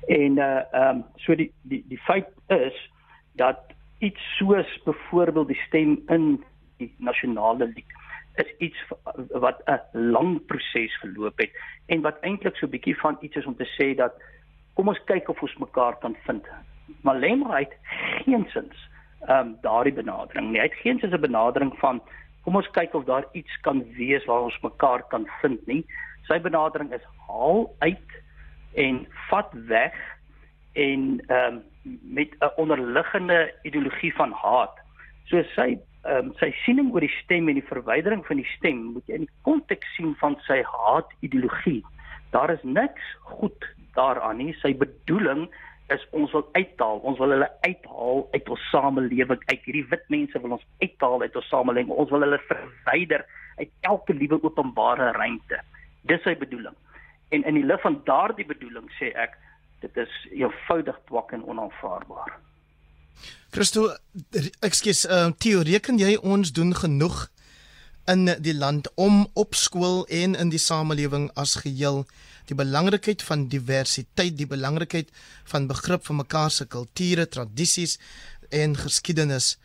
En 0.06 0.36
uh 0.38 0.62
ehm 0.72 0.96
um, 0.96 1.04
so 1.16 1.34
die 1.34 1.52
die 1.62 1.84
die 1.88 1.98
feit 1.98 2.28
is 2.46 2.90
dat 3.32 3.58
iets 3.98 4.36
soos 4.36 4.82
byvoorbeeld 4.84 5.48
die 5.48 5.62
stem 5.66 6.02
in 6.06 6.44
die 6.76 6.94
nasionale 6.98 7.66
lied 7.66 7.92
is 8.34 8.54
iets 8.58 8.78
wat 9.28 9.62
'n 9.64 9.80
lang 9.92 10.46
proses 10.46 10.98
geloop 10.98 11.38
het 11.38 11.50
en 11.86 12.00
wat 12.00 12.20
eintlik 12.20 12.56
so 12.56 12.66
'n 12.66 12.70
bietjie 12.70 12.98
van 12.98 13.16
iets 13.20 13.36
is 13.36 13.46
om 13.46 13.56
te 13.56 13.68
sê 13.78 13.96
dat 13.96 14.12
kom 14.76 14.88
ons 14.92 15.04
kyk 15.08 15.28
of 15.32 15.42
ons 15.42 15.56
mekaar 15.58 15.96
kan 16.04 16.16
vind 16.26 16.44
Malema 17.02 17.58
het 17.58 17.74
geensins 18.24 18.84
ehm 19.26 19.38
um, 19.38 19.56
daardie 19.62 19.92
benadering 19.92 20.50
nie. 20.50 20.60
Hy 20.60 20.68
het 20.68 20.82
geensins 20.82 21.14
'n 21.14 21.20
benadering 21.20 21.72
van 21.80 22.00
kom 22.44 22.56
ons 22.56 22.70
kyk 22.70 22.94
of 22.94 23.04
daar 23.04 23.24
iets 23.32 23.60
kan 23.60 23.82
wees 23.96 24.24
waar 24.24 24.40
ons 24.40 24.60
mekaar 24.62 25.02
kan 25.08 25.26
vind 25.40 25.66
nie. 25.66 25.84
Sy 26.28 26.38
benadering 26.40 26.92
is 26.92 27.06
haal 27.26 27.74
uit 27.78 28.10
en 28.74 29.06
vat 29.28 29.50
weg 29.52 29.96
en 30.72 31.20
ehm 31.26 31.54
um, 31.54 31.62
met 32.02 32.30
'n 32.40 32.52
onderliggende 32.56 33.54
ideologie 33.62 34.14
van 34.14 34.32
haat. 34.32 34.76
So 35.24 35.42
sy 35.42 35.78
ehm 36.02 36.26
um, 36.26 36.32
sy 36.38 36.52
siening 36.64 36.92
oor 36.92 37.00
die 37.00 37.16
stem 37.22 37.48
en 37.48 37.54
die 37.54 37.70
verwydering 37.72 38.26
van 38.26 38.36
die 38.36 38.52
stem 38.56 38.82
moet 38.94 39.06
jy 39.06 39.14
in 39.14 39.26
die 39.26 39.38
konteks 39.42 39.94
sien 39.96 40.14
van 40.14 40.36
sy 40.46 40.62
haat 40.62 41.10
ideologie. 41.20 41.82
Daar 42.30 42.50
is 42.50 42.62
niks 42.62 43.02
goed 43.22 43.74
daaraan 43.96 44.40
nie. 44.42 44.52
Sy 44.62 44.72
bedoeling 44.78 45.46
is 45.94 46.02
ons 46.18 46.32
wil 46.34 46.46
uithaal, 46.56 46.98
ons 47.06 47.18
wil 47.22 47.34
hulle 47.36 47.48
uithaal 47.62 48.24
uit 48.32 48.48
ons 48.50 48.64
samelewing, 48.72 49.42
uit 49.46 49.68
hierdie 49.68 49.84
wit 49.90 50.08
mense 50.10 50.40
wil 50.42 50.56
ons 50.58 50.66
uithaal 50.82 51.22
uit 51.22 51.36
ons 51.38 51.50
samelewing. 51.52 51.92
Ons 51.94 52.10
wil 52.14 52.26
hulle 52.26 52.40
verwyder 52.48 53.26
uit 53.60 53.70
elke 53.90 54.16
liewe 54.16 54.40
openbare 54.42 55.12
ruimte. 55.16 55.60
Dis 56.10 56.22
sy 56.26 56.34
bedoeling. 56.38 56.74
En 57.34 57.46
in 57.46 57.58
die 57.58 57.66
lig 57.66 57.80
van 57.82 58.00
daardie 58.06 58.46
bedoeling 58.46 58.90
sê 58.98 59.12
ek 59.18 59.38
dit 59.84 60.02
is 60.02 60.12
eenvoudig 60.32 60.98
twak 61.08 61.32
en 61.36 61.44
onaanvaarbaar. 61.46 62.36
Christo, 63.54 63.88
ekskuus, 64.64 65.06
uh, 65.08 65.30
Theo, 65.40 65.62
reken 65.64 66.00
jy 66.00 66.16
ons 66.20 66.52
doen 66.52 66.74
genoeg 66.76 67.26
in 68.10 68.28
die 68.42 68.54
land 68.54 68.88
om 68.94 69.24
op 69.34 69.56
skool 69.58 70.04
en 70.12 70.36
in 70.38 70.52
die 70.52 70.62
samelewing 70.62 71.30
as 71.34 71.56
geheel 71.62 72.04
die 72.46 72.56
belangrikheid 72.56 73.22
van 73.26 73.48
diversiteit, 73.48 74.36
die 74.38 74.46
belangrikheid 74.46 75.10
van 75.50 75.66
begrip 75.66 76.04
van 76.06 76.20
mekaar 76.22 76.50
se 76.50 76.66
kulture, 76.66 77.26
tradisies 77.28 77.98
en 78.50 78.76
geskiedenis 78.76 79.56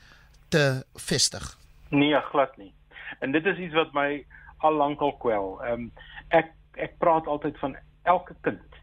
te 0.50 0.84
vestig. 0.96 1.58
Nee, 1.90 2.16
glad 2.32 2.58
nie. 2.58 2.74
En 3.20 3.32
dit 3.32 3.46
is 3.46 3.58
iets 3.58 3.78
wat 3.78 3.94
my 3.94 4.26
al 4.66 4.74
lank 4.74 5.02
al 5.02 5.16
kwel. 5.22 5.58
Ehm 5.62 5.88
um, 5.88 5.92
ek 6.30 6.52
ek 6.80 6.98
praat 7.04 7.28
altyd 7.28 7.58
van 7.60 7.76
elke 8.08 8.36
kind 8.42 8.78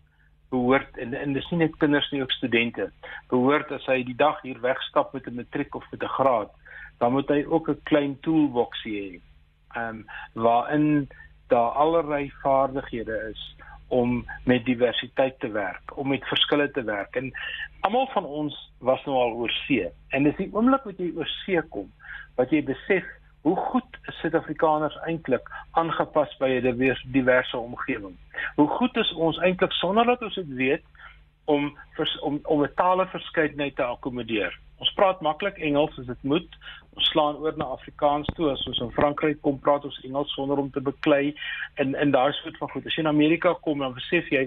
behoort 0.52 0.96
en 0.96 1.14
en 1.14 1.32
dis 1.32 1.50
nie 1.50 1.64
net 1.64 1.76
kinders 1.82 2.10
nie, 2.12 2.22
ook 2.22 2.32
studente. 2.36 2.90
Behoort 3.32 3.72
as 3.72 3.86
hy 3.90 4.02
die 4.04 4.16
dag 4.16 4.40
hier 4.42 4.60
wegstap 4.60 5.12
met 5.12 5.26
'n 5.26 5.40
matriek 5.40 5.74
of 5.74 5.84
met 5.90 6.02
'n 6.02 6.16
graad, 6.18 6.50
dan 6.98 7.12
moet 7.12 7.28
hy 7.28 7.44
ook 7.46 7.68
'n 7.68 7.80
klein 7.82 8.20
toolbox 8.20 8.84
hê. 8.84 9.20
Ehm 9.74 9.88
um, 9.88 10.04
waarin 10.32 11.08
daar 11.48 11.70
allerlei 11.70 12.32
vaardighede 12.42 13.30
is 13.32 13.56
om 13.88 14.26
met 14.44 14.64
diversiteit 14.64 15.38
te 15.40 15.50
werk, 15.50 15.96
om 15.96 16.08
met 16.08 16.28
verskille 16.28 16.70
te 16.70 16.82
werk. 16.84 17.14
En 17.16 17.32
almal 17.80 18.06
van 18.12 18.24
ons 18.24 18.72
was 18.78 19.04
nou 19.04 19.16
al 19.16 19.32
oor 19.32 19.50
see. 19.50 19.88
En 20.08 20.22
dis 20.22 20.36
die 20.36 20.50
oomblik 20.52 20.84
wat 20.84 20.98
jy 20.98 21.12
oor 21.16 21.30
see 21.44 21.62
kom 21.72 21.88
wat 22.38 22.52
jy 22.54 22.62
besef 22.62 23.06
hoe 23.46 23.56
goed 23.56 23.98
Suid-Afrikaners 24.20 24.96
eintlik 25.06 25.48
aangepas 25.78 26.36
by 26.38 26.48
'n 26.58 26.96
diverse, 27.12 27.56
omgewing. 27.58 28.16
Hoe 28.56 28.68
goed 28.68 28.96
is 28.96 29.12
ons 29.14 29.38
eintlik 29.38 29.72
sonder 29.72 30.04
dat 30.04 30.22
ons 30.22 30.34
dit 30.34 30.54
weet 30.54 30.84
om 31.48 31.68
vers, 31.96 32.18
om 32.20 32.40
om 32.44 32.62
'n 32.62 32.74
taaleverskeidenheid 32.74 33.76
te 33.76 33.84
akkommodeer. 33.84 34.58
Ons 34.78 34.92
praat 34.94 35.20
maklik 35.20 35.58
Engels 35.58 35.98
as 35.98 36.06
dit 36.06 36.22
moet. 36.22 36.56
Ons 36.94 37.10
slaan 37.10 37.36
oor 37.42 37.56
na 37.56 37.64
Afrikaans 37.64 38.28
toe 38.36 38.50
as 38.52 38.66
ons 38.70 38.80
in 38.84 38.94
Frankryk 38.94 39.40
kom 39.42 39.58
praat 39.58 39.84
ons 39.84 40.00
Engels 40.04 40.34
sonder 40.34 40.58
om 40.58 40.70
te 40.70 40.80
beklei 40.80 41.34
en 41.74 42.10
daar 42.10 42.28
is 42.28 42.40
goed 42.44 42.58
van 42.60 42.70
goed. 42.70 42.86
As 42.86 42.94
jy 42.94 43.02
in 43.02 43.14
Amerika 43.14 43.54
kom 43.64 43.78
dan 43.78 43.94
besef 43.94 44.30
jy 44.30 44.46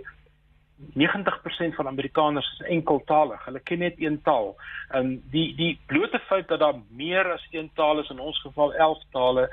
90% 0.98 1.76
van 1.76 1.88
Amerikaners 1.88 2.48
is 2.54 2.68
enkeltalig. 2.68 3.44
Hulle 3.46 3.60
ken 3.60 3.80
net 3.80 4.00
een 4.02 4.22
taal. 4.22 4.56
En 4.90 5.20
die 5.34 5.52
die 5.56 5.80
blote 5.92 6.20
feit 6.30 6.48
dat 6.48 6.60
daar 6.60 6.80
meer 6.90 7.34
as 7.34 7.46
een 7.52 7.70
taal 7.76 8.00
is 8.00 8.10
in 8.10 8.20
ons 8.20 8.42
geval 8.42 8.74
11 8.74 9.04
tale 9.12 9.50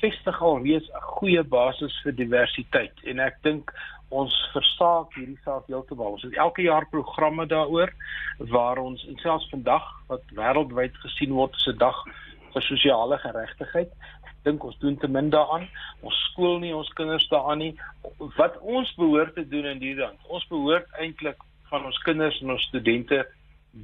vestig 0.00 0.42
al 0.42 0.62
reeds 0.62 0.88
'n 0.88 1.06
goeie 1.18 1.42
basis 1.42 2.00
vir 2.04 2.12
diversiteit 2.12 3.04
en 3.04 3.20
ek 3.20 3.36
dink 3.42 3.72
ons 4.20 4.34
versaak 4.52 5.14
hierdie 5.18 5.38
saak 5.44 5.66
heeltemal. 5.70 6.16
Ons 6.16 6.26
het 6.26 6.36
elke 6.38 6.62
jaar 6.66 6.86
programme 6.90 7.46
daaroor 7.50 7.92
waar 8.54 8.78
ons 8.82 9.02
en 9.10 9.18
selfs 9.22 9.48
vandag 9.52 9.86
wat 10.10 10.34
wêreldwyd 10.38 10.96
gesien 11.02 11.34
word 11.34 11.56
as 11.58 11.66
'n 11.72 11.78
dag 11.78 11.98
vir 12.54 12.62
sosiale 12.62 13.18
geregtigheid, 13.18 13.90
dink 14.44 14.64
ons 14.64 14.78
doen 14.78 14.96
te 14.96 15.08
min 15.08 15.30
daaraan. 15.30 15.66
Ons 16.02 16.14
skool 16.30 16.58
nie 16.62 16.74
ons 16.74 16.92
kinders 16.98 17.26
daaraan 17.28 17.58
nie. 17.58 17.74
Wat 18.38 18.58
ons 18.60 18.94
behoort 18.94 19.34
te 19.34 19.48
doen 19.48 19.66
in 19.66 19.80
hierdie 19.80 20.04
land. 20.04 20.20
Ons 20.28 20.46
behoort 20.48 20.86
eintlik 21.00 21.40
van 21.70 21.84
ons 21.84 21.98
kinders 22.06 22.40
en 22.42 22.50
ons 22.50 22.68
studente 22.68 23.24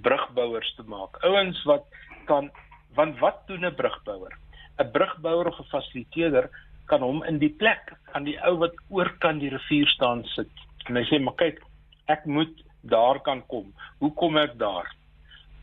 brugbouers 0.05 0.75
te 0.77 0.83
maak. 0.87 1.19
Ouens 1.25 1.65
wat 1.65 1.87
kan 2.27 2.51
want 2.95 3.19
wat 3.19 3.47
doen 3.47 3.65
'n 3.65 3.75
brugbouer? 3.75 4.35
'n 4.79 4.91
brugbouer 4.91 5.47
of 5.47 5.59
'n 5.59 5.71
fasiliteerder 5.75 6.51
kan 6.91 7.03
hom 7.07 7.23
in 7.29 7.39
die 7.39 7.53
plek 7.63 7.93
aan 8.13 8.27
die 8.27 8.37
ou 8.47 8.57
wat 8.63 8.75
oor 8.91 9.11
kan 9.23 9.39
die 9.39 9.51
rivier 9.53 9.89
staan 9.95 10.25
sit. 10.35 10.51
En 10.89 10.97
hy 10.97 11.05
sê, 11.09 11.21
"Maar 11.23 11.37
kyk, 11.39 11.63
ek 12.09 12.27
moet 12.27 12.55
daar 12.83 13.21
kan 13.21 13.43
kom. 13.47 13.73
Hoe 13.99 14.13
kom 14.15 14.37
ek 14.37 14.59
daar?" 14.59 14.87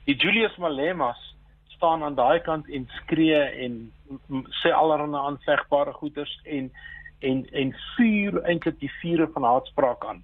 Die 0.06 0.16
Julius 0.16 0.56
Malemas 0.58 1.20
staan 1.76 2.04
aan 2.04 2.16
daai 2.16 2.40
kant 2.40 2.70
en 2.70 2.88
skree 3.02 3.42
en 3.66 3.92
sê 4.62 4.72
allerlei 4.72 5.22
aanvegbare 5.22 5.94
goeters 5.94 6.40
en 6.46 6.72
en 7.20 7.46
en 7.52 7.76
vuur 7.96 8.44
eintlik 8.46 8.80
die 8.80 8.92
vure 9.02 9.28
van 9.34 9.44
haatspraak 9.44 10.06
aan. 10.06 10.24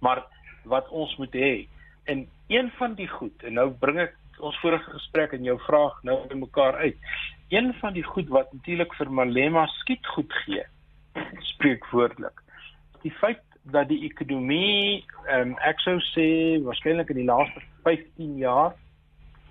Maar 0.00 0.24
wat 0.64 0.88
ons 0.88 1.16
moet 1.16 1.32
hê 1.32 1.66
en 2.04 2.26
een 2.48 2.70
van 2.78 2.94
die 2.94 3.08
goed 3.08 3.42
en 3.42 3.54
nou 3.54 3.70
bring 3.70 3.98
ek 3.98 4.16
ons 4.42 4.58
vorige 4.60 4.90
gesprek 4.90 5.32
en 5.36 5.44
jou 5.44 5.58
vraag 5.66 5.98
nou 6.02 6.16
by 6.28 6.38
mekaar 6.38 6.80
uit. 6.82 6.98
Een 7.52 7.74
van 7.74 7.92
die 7.92 8.02
goed 8.02 8.28
wat 8.32 8.52
natuurlik 8.52 8.94
vir 8.96 9.10
Malema 9.12 9.66
skiet 9.66 10.06
goed 10.06 10.32
gee, 10.32 10.62
spreek 11.52 11.84
woordelik. 11.90 12.38
Die 13.02 13.12
feit 13.12 13.42
dat 13.62 13.90
die 13.90 14.00
ekonomie 14.08 15.04
ehm 15.26 15.52
um, 15.52 15.58
ek 15.60 15.82
sou 15.84 15.98
sê 16.14 16.24
waarskynlik 16.64 17.12
in 17.12 17.20
die 17.20 17.28
laaste 17.28 17.60
15 17.84 18.38
jaar 18.40 18.72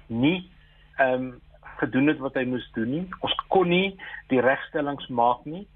nie 0.07 0.49
ehm 0.97 1.13
um, 1.13 1.29
gedoen 1.77 2.09
het 2.09 2.17
wat 2.25 2.41
hy 2.41 2.45
moes 2.49 2.65
doen 2.73 2.89
nie. 2.89 3.05
Ons 3.21 3.37
kon 3.53 3.69
nie 3.69 3.93
die 4.33 4.41
regstellings 4.41 5.07
maak 5.07 5.45
nie. 5.45 5.67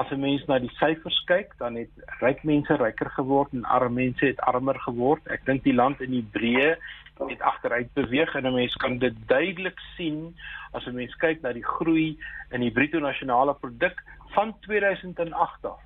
As 0.00 0.08
'n 0.10 0.20
mens 0.20 0.48
na 0.48 0.58
die 0.58 0.72
syfers 0.80 1.20
kyk, 1.28 1.52
dan 1.58 1.76
het 1.76 1.92
ryk 2.20 2.44
mense 2.44 2.76
ryker 2.80 3.10
geword 3.10 3.52
en 3.52 3.64
arme 3.64 3.94
mense 4.00 4.26
het 4.26 4.40
armer 4.40 4.80
geword. 4.88 5.28
Ek 5.28 5.44
dink 5.44 5.62
die 5.64 5.76
land 5.76 6.00
in 6.00 6.10
die 6.10 6.26
breë 6.32 6.76
het 7.18 7.40
agteruit 7.40 7.92
beweeg 7.92 8.34
en 8.34 8.46
'n 8.46 8.54
mens 8.54 8.74
kan 8.74 8.98
dit 8.98 9.14
duidelik 9.26 9.78
sien 9.96 10.36
as 10.72 10.86
'n 10.86 10.94
mens 10.94 11.16
kyk 11.16 11.40
na 11.40 11.52
die 11.52 11.64
groei 11.64 12.18
in 12.50 12.60
die 12.60 12.70
bruto 12.70 12.98
nasionale 12.98 13.54
produk 13.54 14.02
van 14.34 14.58
2008 14.60 15.64
af. 15.64 15.80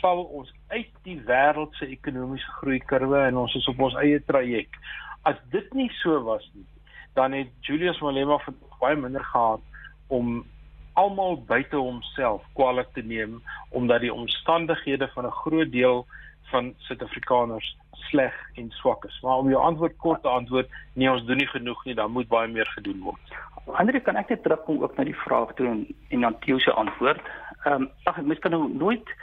Val 0.00 0.24
ons 0.24 0.52
uit 0.68 0.90
die 1.02 1.20
wêreld 1.20 1.74
se 1.74 1.86
ekonomiese 1.86 2.50
groeikurwe 2.50 3.18
en 3.18 3.36
ons 3.36 3.54
is 3.54 3.68
op 3.68 3.80
ons 3.80 3.94
eie 3.94 4.24
traject. 4.24 4.76
As 5.22 5.36
dit 5.50 5.72
nie 5.72 5.90
so 5.90 6.22
was 6.22 6.50
nie, 6.54 6.66
dan 7.14 7.32
het 7.32 7.48
Julius 7.60 8.00
Malema 8.00 8.40
baie 8.80 8.96
minder 8.96 9.24
gehad 9.24 9.60
om 10.06 10.44
almal 10.92 11.44
buite 11.44 11.76
homself 11.76 12.42
kwaliek 12.52 12.92
te 12.92 13.02
neem 13.02 13.42
omdat 13.68 14.00
die 14.00 14.12
omstandighede 14.12 15.08
van 15.08 15.26
'n 15.26 15.38
groot 15.42 15.72
deel 15.72 16.06
van 16.42 16.74
Suid-Afrikaners 16.78 17.76
sleg 18.08 18.34
en 18.54 18.70
swak 18.70 19.04
is. 19.04 19.18
Maar 19.22 19.42
om 19.42 19.48
jou 19.50 19.62
antwoord 19.62 19.96
kort 19.96 20.22
te 20.22 20.28
antwoord, 20.28 20.70
nee, 20.92 21.10
ons 21.10 21.24
doen 21.24 21.36
nie 21.36 21.50
genoeg 21.50 21.84
nie, 21.84 21.94
dan 21.94 22.12
moet 22.12 22.28
baie 22.28 22.48
meer 22.48 22.68
gedoen 22.74 23.00
word. 23.00 23.36
Andre, 23.66 24.00
kan 24.00 24.16
ek 24.16 24.28
net 24.30 24.42
terugkom 24.42 24.82
ook 24.82 24.96
na 24.96 25.04
die 25.04 25.20
vraag 25.26 25.54
toe 25.58 25.66
en, 25.66 25.86
en 26.14 26.26
dan 26.28 26.38
Theo 26.44 26.58
se 26.62 26.72
antwoord? 26.72 27.22
Ehm, 27.64 27.86
um, 27.86 27.88
ag, 28.04 28.20
mens 28.22 28.42
kan 28.44 28.54
nou 28.54 28.68
nooit 28.72 29.14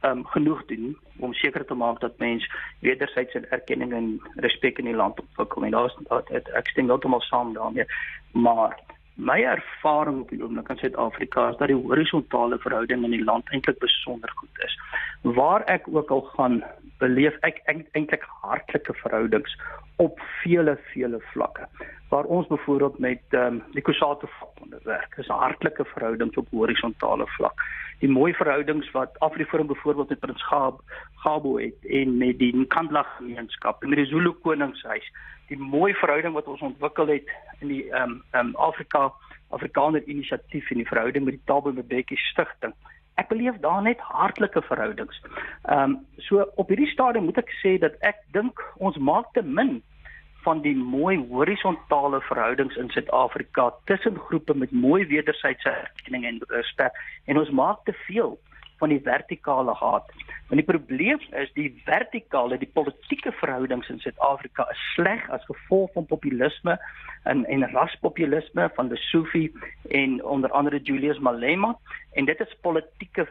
ehm 0.00 0.18
um, 0.18 0.26
genoeg 0.32 0.62
doen 0.66 0.96
om 1.20 1.34
seker 1.36 1.66
te 1.66 1.74
maak 1.74 2.00
dat 2.00 2.18
mens 2.18 2.46
wederzijds 2.80 3.34
erkenning 3.34 3.92
en 3.92 4.06
respek 4.40 4.78
in 4.78 4.88
die 4.88 4.96
land 4.96 5.20
ontwikkel. 5.20 5.64
En 5.64 5.70
daar's 5.76 5.96
ek 6.56 6.72
stem 6.72 6.88
heeltemal 6.88 7.20
saam 7.20 7.52
daarmee. 7.52 7.84
Maar 8.32 8.78
my 9.14 9.40
ervaring 9.42 10.20
op 10.20 10.28
die 10.28 10.42
oomblik 10.42 10.68
in 10.68 10.76
Suid-Afrika 10.76 11.48
is 11.50 11.56
dat 11.56 11.68
die 11.68 11.76
horisontale 11.76 12.58
verhouding 12.58 13.04
in 13.04 13.16
die 13.16 13.24
land 13.24 13.48
eintlik 13.50 13.78
besonder 13.78 14.32
goed 14.34 14.64
is. 14.64 14.76
Waar 15.22 15.64
ek 15.68 15.88
ook 15.92 16.10
al 16.10 16.22
gaan 16.36 16.62
beleef 16.98 17.36
ek 17.46 17.60
eintlik 17.66 18.24
hartlike 18.42 18.94
verhoudings 19.02 19.56
op 19.96 20.20
vele 20.42 20.78
vele 20.92 21.20
vlakke. 21.32 21.66
Waar 22.08 22.24
ons 22.24 22.46
byvoorbeeld 22.46 22.98
met 22.98 23.22
ehm 23.28 23.60
um, 23.60 23.62
die 23.72 23.82
Kusatu 23.82 24.26
vakbonde 24.38 24.80
werk, 24.84 25.14
is 25.16 25.28
hartlike 25.28 25.84
verhoudings 25.84 26.36
op 26.36 26.48
horisontale 26.50 27.26
vlak. 27.36 27.64
Die 28.00 28.08
mooi 28.08 28.32
verhoudings 28.34 28.90
wat 28.90 29.18
Afriforum 29.18 29.66
byvoorbeeld 29.66 30.08
met 30.08 30.20
Prins 30.20 30.46
Gab 30.46 30.80
Gabo 31.22 31.58
het 31.58 31.86
en 31.86 32.16
met 32.16 32.38
die 32.38 32.56
Nkandla 32.56 33.02
gemeenskap 33.02 33.82
en 33.82 33.88
met 33.88 33.98
die 33.98 34.06
Zulu 34.06 34.32
koningshuis 34.32 35.12
die 35.50 35.58
mooi 35.58 35.92
verhouding 35.98 36.36
wat 36.36 36.48
ons 36.50 36.62
ontwikkel 36.70 37.10
het 37.16 37.28
in 37.60 37.74
die 37.74 37.82
ehm 37.90 38.16
um, 38.16 38.22
ehm 38.30 38.52
um, 38.52 38.56
Afrika 38.70 39.10
Afrikaner 39.50 40.02
inisiatief 40.06 40.70
en 40.70 40.78
die 40.78 40.88
verhouding 40.88 41.24
met 41.26 41.34
die 41.34 41.46
Tabo 41.50 41.72
Mbeki 41.74 42.16
stigting. 42.30 42.74
Ek 43.18 43.28
beleef 43.28 43.56
daar 43.64 43.82
net 43.82 44.02
hartlike 44.14 44.62
verhoudings. 44.62 45.22
Ehm 45.68 45.82
um, 45.82 45.96
so 46.16 46.46
op 46.54 46.68
hierdie 46.68 46.90
stadium 46.94 47.26
moet 47.30 47.42
ek 47.42 47.50
sê 47.62 47.78
dat 47.82 47.98
ek 48.00 48.22
dink 48.36 48.62
ons 48.78 48.98
maak 49.10 49.32
te 49.34 49.42
min 49.42 49.80
van 50.44 50.62
die 50.64 50.76
mooi 50.76 51.18
horisontale 51.28 52.20
verhoudings 52.28 52.76
in 52.80 52.88
Suid-Afrika 52.94 53.70
tussen 53.90 54.16
groepe 54.28 54.54
met 54.54 54.70
mooi 54.72 55.04
wederwysige 55.06 55.70
erkenning 55.70 56.24
en 56.30 56.40
respek 56.54 56.96
en 57.26 57.42
ons 57.42 57.50
maak 57.50 57.84
te 57.84 57.92
veel 58.06 58.38
van 58.80 58.92
die 58.92 59.00
vertikale 59.04 59.74
haat. 59.78 60.08
Want 60.48 60.60
die 60.60 60.66
probleem 60.66 61.20
is 61.42 61.52
die 61.54 61.68
vertikale, 61.84 62.58
die 62.58 62.70
politieke 62.74 63.32
verhoudings 63.38 63.88
in 63.92 64.00
Suid-Afrika 64.02 64.66
is 64.72 64.80
sleg 64.94 65.28
as 65.30 65.44
gevolg 65.48 65.92
van 65.94 66.08
populisme 66.10 66.78
en 67.30 67.44
en 67.46 67.68
raspopulisme 67.74 68.70
van 68.74 68.90
die 68.90 68.98
Sufi 69.10 69.44
en 70.00 70.18
onder 70.24 70.50
andere 70.50 70.80
Julius 70.82 71.18
Malema 71.18 71.76
en 72.18 72.24
dit 72.24 72.40
is 72.40 72.58
politieke 72.66 73.28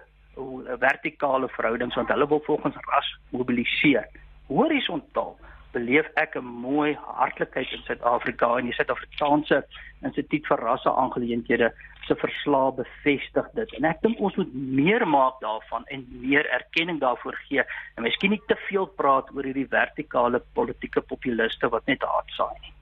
vertikale 0.80 1.50
verhoudings 1.58 1.96
want 1.96 2.08
hulle 2.14 2.28
wil 2.28 2.42
volgens 2.46 2.76
ras 2.94 3.14
mobiliseer. 3.36 4.08
Horisontaal 4.48 5.36
beleef 5.72 6.08
ek 6.16 6.36
'n 6.36 6.46
mooi 6.46 6.96
hartlikheid 6.96 7.72
in 7.72 7.84
Suid-Afrika 7.86 8.58
en 8.58 8.66
die 8.66 8.74
Suid-Afrikaanse 8.74 9.64
Instituut 10.02 10.48
vir 10.48 10.58
Rasse 10.58 10.92
Aangeleenthede 10.92 11.72
se 12.08 12.16
verslae 12.16 12.72
bevestig 12.72 13.48
dit. 13.54 13.74
En 13.78 13.86
ek 13.86 14.02
dink 14.02 14.20
ons 14.20 14.36
moet 14.36 14.54
meer 14.54 15.06
maak 15.08 15.42
daarvan 15.44 15.86
en 15.94 16.06
meer 16.22 16.48
erkenning 16.50 17.00
daarvoor 17.00 17.38
gee 17.48 17.64
en 17.96 18.04
miskien 18.04 18.32
nie 18.32 18.42
te 18.48 18.58
veel 18.70 18.86
praat 19.02 19.30
oor 19.36 19.44
hierdie 19.44 19.68
vertikale 19.70 20.42
politieke 20.58 21.02
populiste 21.02 21.70
wat 21.70 21.86
net 21.86 22.02
haat 22.02 22.30
saai 22.38 22.58
nie. 22.62 22.74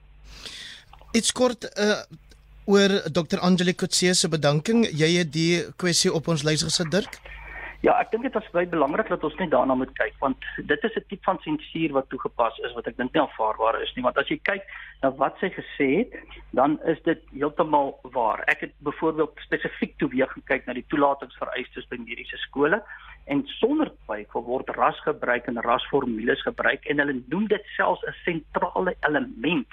Dit's 1.12 1.32
kort 1.32 1.68
uh 1.76 2.02
oor 2.68 2.92
Dr. 3.08 3.40
Angelique 3.40 3.80
Kutse 3.80 4.12
se 4.14 4.28
bedanking. 4.28 4.82
Jy 4.92 5.08
het 5.14 5.30
die 5.32 5.62
kwessie 5.80 6.10
op 6.12 6.26
ons 6.28 6.42
lys 6.44 6.66
gesit, 6.66 6.90
Dirk. 6.92 7.16
Ja, 7.86 7.92
ek 8.02 8.10
dink 8.10 8.24
dit 8.26 8.34
is 8.34 8.46
baie 8.50 8.66
belangrik 8.66 9.06
dat 9.06 9.22
ons 9.22 9.36
net 9.38 9.52
daarna 9.52 9.76
moet 9.78 9.92
kyk 9.94 10.16
want 10.18 10.46
dit 10.66 10.84
is 10.84 10.96
'n 10.98 11.04
tipe 11.08 11.22
van 11.22 11.38
sensuur 11.44 11.92
wat 11.94 12.08
toegepas 12.10 12.58
is 12.66 12.74
wat 12.74 12.88
ek 12.90 12.96
dink 12.96 13.12
nie 13.14 13.22
aanvaarbaar 13.22 13.78
is 13.82 13.92
nie 13.94 14.02
want 14.02 14.18
as 14.18 14.26
jy 14.26 14.38
kyk 14.42 14.64
na 15.02 15.10
wat 15.10 15.38
sy 15.38 15.50
gesê 15.54 15.86
het, 16.02 16.16
dan 16.50 16.80
is 16.82 16.98
dit 17.02 17.22
heeltemal 17.30 18.00
waar. 18.02 18.42
Ek 18.48 18.60
het 18.66 18.72
byvoorbeeld 18.82 19.38
spesifiek 19.46 19.94
toe 19.98 20.08
weer 20.10 20.26
gekyk 20.26 20.66
na 20.66 20.72
die 20.74 20.86
toelatingsvereistes 20.90 21.86
by 21.86 21.96
mediese 22.02 22.36
skole 22.48 22.82
en 23.26 23.46
sonder 23.46 23.92
twyfel 24.06 24.42
word 24.42 24.68
ras 24.74 24.98
gebruik 25.06 25.46
en 25.46 25.62
rasformules 25.62 26.42
gebruik 26.42 26.84
en 26.90 26.98
hulle 26.98 27.22
noem 27.28 27.46
dit 27.46 27.64
selfs 27.76 28.02
'n 28.02 28.14
sentrale 28.24 28.96
element 29.06 29.68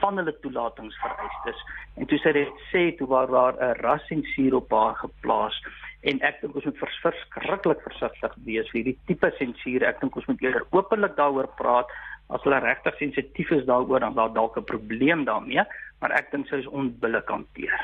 van 0.00 0.16
hulle 0.16 0.34
toelatingsvereistes. 0.40 1.58
En 1.96 2.06
toe 2.06 2.18
sê 2.18 2.32
dit 2.32 2.50
sê 2.72 2.96
toe 2.98 3.06
waar 3.06 3.30
daar 3.30 3.54
'n 3.54 3.78
rassensuur 3.80 4.54
op 4.54 4.70
haar 4.70 4.96
geplaas 4.96 5.62
en 6.10 6.20
ek 6.28 6.40
dink 6.42 6.56
ons 6.58 6.66
moet 6.68 6.80
vers, 6.82 6.98
verskriklik 7.04 7.80
versigtig 7.84 8.34
wees 8.48 8.68
vir 8.72 8.80
hierdie 8.80 8.98
tipe 9.08 9.30
sensuur. 9.38 9.86
Ek 9.88 10.02
dink 10.02 10.16
ons 10.20 10.26
moet 10.28 10.44
eerder 10.44 10.66
openlik 10.76 11.16
daaroor 11.16 11.48
praat. 11.60 11.90
As 12.32 12.44
hulle 12.46 12.58
regtig 12.64 12.96
sensitief 12.98 13.50
is 13.52 13.66
daaroor, 13.68 14.00
dan 14.00 14.16
daar 14.16 14.32
dalk 14.32 14.56
'n 14.56 14.64
probleem 14.64 15.24
daarmee, 15.24 15.64
maar 16.00 16.12
ek 16.12 16.30
dink 16.32 16.48
sy 16.48 16.56
is 16.56 16.66
onbillik 16.66 17.28
hanteer. 17.28 17.74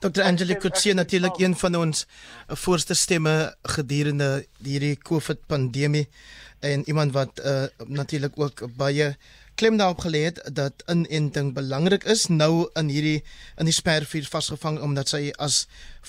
Dr. 0.00 0.22
Angelique 0.22 0.60
Kutsie 0.60 0.94
natuurlik 0.94 1.38
een 1.38 1.54
van 1.54 1.74
ons 1.74 2.06
voorste 2.48 2.94
stemme 2.94 3.54
gedurende 3.62 4.44
hierdie 4.62 4.96
COVID 4.96 5.46
pandemie 5.46 6.06
en 6.60 6.82
iemand 6.86 7.12
wat 7.12 7.40
uh, 7.44 7.66
natuurlik 7.86 8.38
ook 8.38 8.76
baie 8.76 9.16
klem 9.56 9.76
daarop 9.80 10.02
gelê 10.04 10.20
het 10.28 10.38
dat 10.54 10.82
inenting 10.92 11.54
belangrik 11.56 12.04
is 12.04 12.26
nou 12.28 12.68
in 12.76 12.90
hierdie 12.92 13.22
in 13.56 13.68
die 13.68 13.74
spervuur 13.74 14.28
vasgevang 14.28 14.78
omdat 14.84 15.12
sy 15.12 15.30
as 15.46 15.62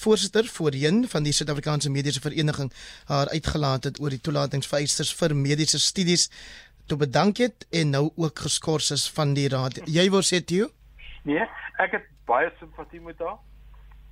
voorsitter 0.04 0.50
voorheen 0.52 1.06
van 1.08 1.24
die 1.24 1.34
Suid-Afrikaanse 1.36 1.92
Mediese 1.94 2.22
Vereniging 2.22 2.72
haar 3.08 3.32
uitgelaat 3.32 3.88
het 3.88 4.02
oor 4.04 4.12
die 4.12 4.22
toelatingsvereistes 4.28 5.14
vir 5.22 5.36
mediese 5.36 5.80
studies 5.80 6.28
toe 6.88 7.00
bedank 7.00 7.40
het 7.44 7.68
en 7.72 7.96
nou 7.96 8.04
ook 8.16 8.44
geskort 8.48 8.92
is 8.96 9.08
van 9.16 9.34
die 9.36 9.48
raad. 9.52 9.80
Jy 9.88 10.10
wou 10.12 10.24
sê 10.24 10.44
Theo? 10.44 10.68
Nee, 11.24 11.48
ek 11.84 11.96
het 12.00 12.12
baie 12.28 12.52
simpatie 12.60 13.02
met 13.02 13.20
haar 13.24 13.40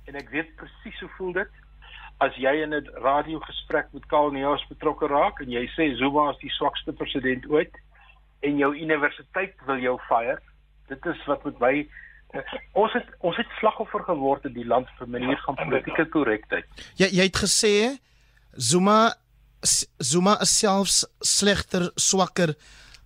en 0.08 0.16
ek 0.16 0.32
weet 0.32 0.52
presies 0.56 1.00
hoe 1.04 1.12
voel 1.18 1.32
dit 1.42 1.62
as 2.24 2.36
jy 2.40 2.52
in 2.64 2.72
'n 2.72 2.88
radiogesprek 3.04 3.92
met 3.92 4.06
Karl 4.06 4.30
Neus 4.32 4.64
betrokke 4.68 5.06
raak 5.06 5.40
en 5.40 5.50
jy 5.50 5.66
sê 5.76 5.92
Zuma 5.96 6.30
is 6.30 6.40
die 6.40 6.56
swakste 6.56 6.92
president 6.92 7.44
ooit 7.50 7.76
en 8.46 8.58
jou 8.62 8.72
universiteit 8.76 9.54
wil 9.68 9.82
jou 9.82 9.96
fire. 10.08 10.38
Dit 10.90 11.06
is 11.12 11.22
wat 11.30 11.44
met 11.48 11.60
my 11.62 11.74
uh, 11.82 12.56
ons 12.72 12.94
het 12.94 13.12
ons 13.26 13.36
het 13.40 13.52
slagoffer 13.60 14.04
geword 14.06 14.46
in 14.48 14.56
die 14.56 14.66
land 14.66 14.90
vir 14.98 15.10
manier 15.18 15.40
van 15.46 15.58
politieke 15.58 16.08
korrektheid. 16.14 16.66
Jy 17.00 17.10
jy 17.18 17.28
het 17.30 17.44
gesê 17.44 17.74
Zuma 18.56 18.98
Zuma 19.98 20.36
is 20.44 20.52
selfs 20.60 21.04
slegter, 21.24 21.88
swakker 21.96 22.54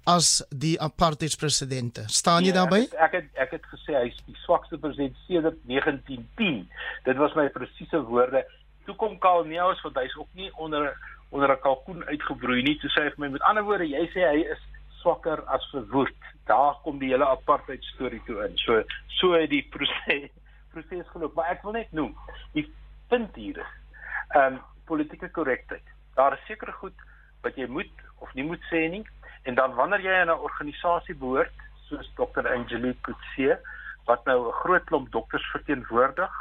as 0.08 0.40
die 0.50 0.74
apartheidspresidente. 0.80 2.06
Staan 2.08 2.44
jy 2.44 2.50
Nee, 2.50 2.56
daarbey? 2.58 2.82
Ek 2.82 2.90
het, 2.90 2.96
ek 3.04 3.14
het 3.18 3.28
ek 3.44 3.54
het 3.56 3.68
gesê 3.72 3.96
hy's 3.96 4.18
die 4.26 4.36
swakste 4.44 4.78
president 4.78 5.16
sedert 5.26 5.58
1910. 5.68 6.66
Dit 7.06 7.20
was 7.20 7.34
my 7.38 7.48
presiese 7.54 8.02
woorde. 8.08 8.44
Toe 8.86 8.96
kom 8.96 9.18
Karl 9.22 9.44
Neus 9.44 9.80
want 9.84 9.98
hy's 10.00 10.16
ook 10.16 10.30
nie 10.34 10.50
onder 10.56 10.92
onder 11.30 11.52
'n 11.52 11.60
kalkoen 11.62 12.04
uitgebroei 12.04 12.62
nie. 12.62 12.78
Toe 12.78 12.90
sê 12.90 13.04
hy 13.04 13.10
vir 13.14 13.22
my 13.24 13.28
met 13.28 13.42
ander 13.42 13.62
woorde, 13.62 13.86
jy 13.86 14.06
sê 14.14 14.26
hy 14.26 14.40
is 14.50 14.62
swakker 15.00 15.42
as 15.46 15.64
verwoed. 15.72 16.16
Daar 16.46 16.78
kom 16.84 16.98
die 16.98 17.10
hele 17.12 17.26
apartheid 17.26 17.84
storie 17.94 18.22
toe 18.26 18.40
in. 18.46 18.56
So 18.64 18.82
so 19.20 19.32
het 19.32 19.50
die 19.50 19.66
proses 19.70 20.30
proses 20.72 21.08
geloop, 21.12 21.34
maar 21.34 21.50
ek 21.50 21.62
wil 21.66 21.72
net 21.72 21.92
noem, 21.92 22.14
die 22.54 22.66
punt 23.08 23.34
hier 23.34 23.58
is 23.58 23.72
ehm 24.30 24.54
um, 24.54 24.60
politieke 24.86 25.30
korrektheid. 25.30 25.86
Daar 26.14 26.34
is 26.34 26.46
sekere 26.46 26.72
goed 26.72 26.94
wat 27.42 27.56
jy 27.58 27.66
moet 27.70 28.04
of 28.18 28.32
nie 28.34 28.44
moet 28.46 28.62
sê 28.70 28.86
nie 28.90 29.04
en 29.48 29.54
dan 29.54 29.74
wanneer 29.74 30.02
jy 30.04 30.16
in 30.22 30.30
'n 30.30 30.46
organisasie 30.48 31.14
behoort 31.14 31.62
soos 31.88 32.10
Dr. 32.18 32.46
Angelique 32.46 33.02
Kutse 33.06 33.58
wat 34.06 34.24
nou 34.26 34.48
'n 34.48 34.58
groot 34.62 34.84
klomp 34.84 35.10
dokters 35.12 35.46
verteenwoordig 35.54 36.34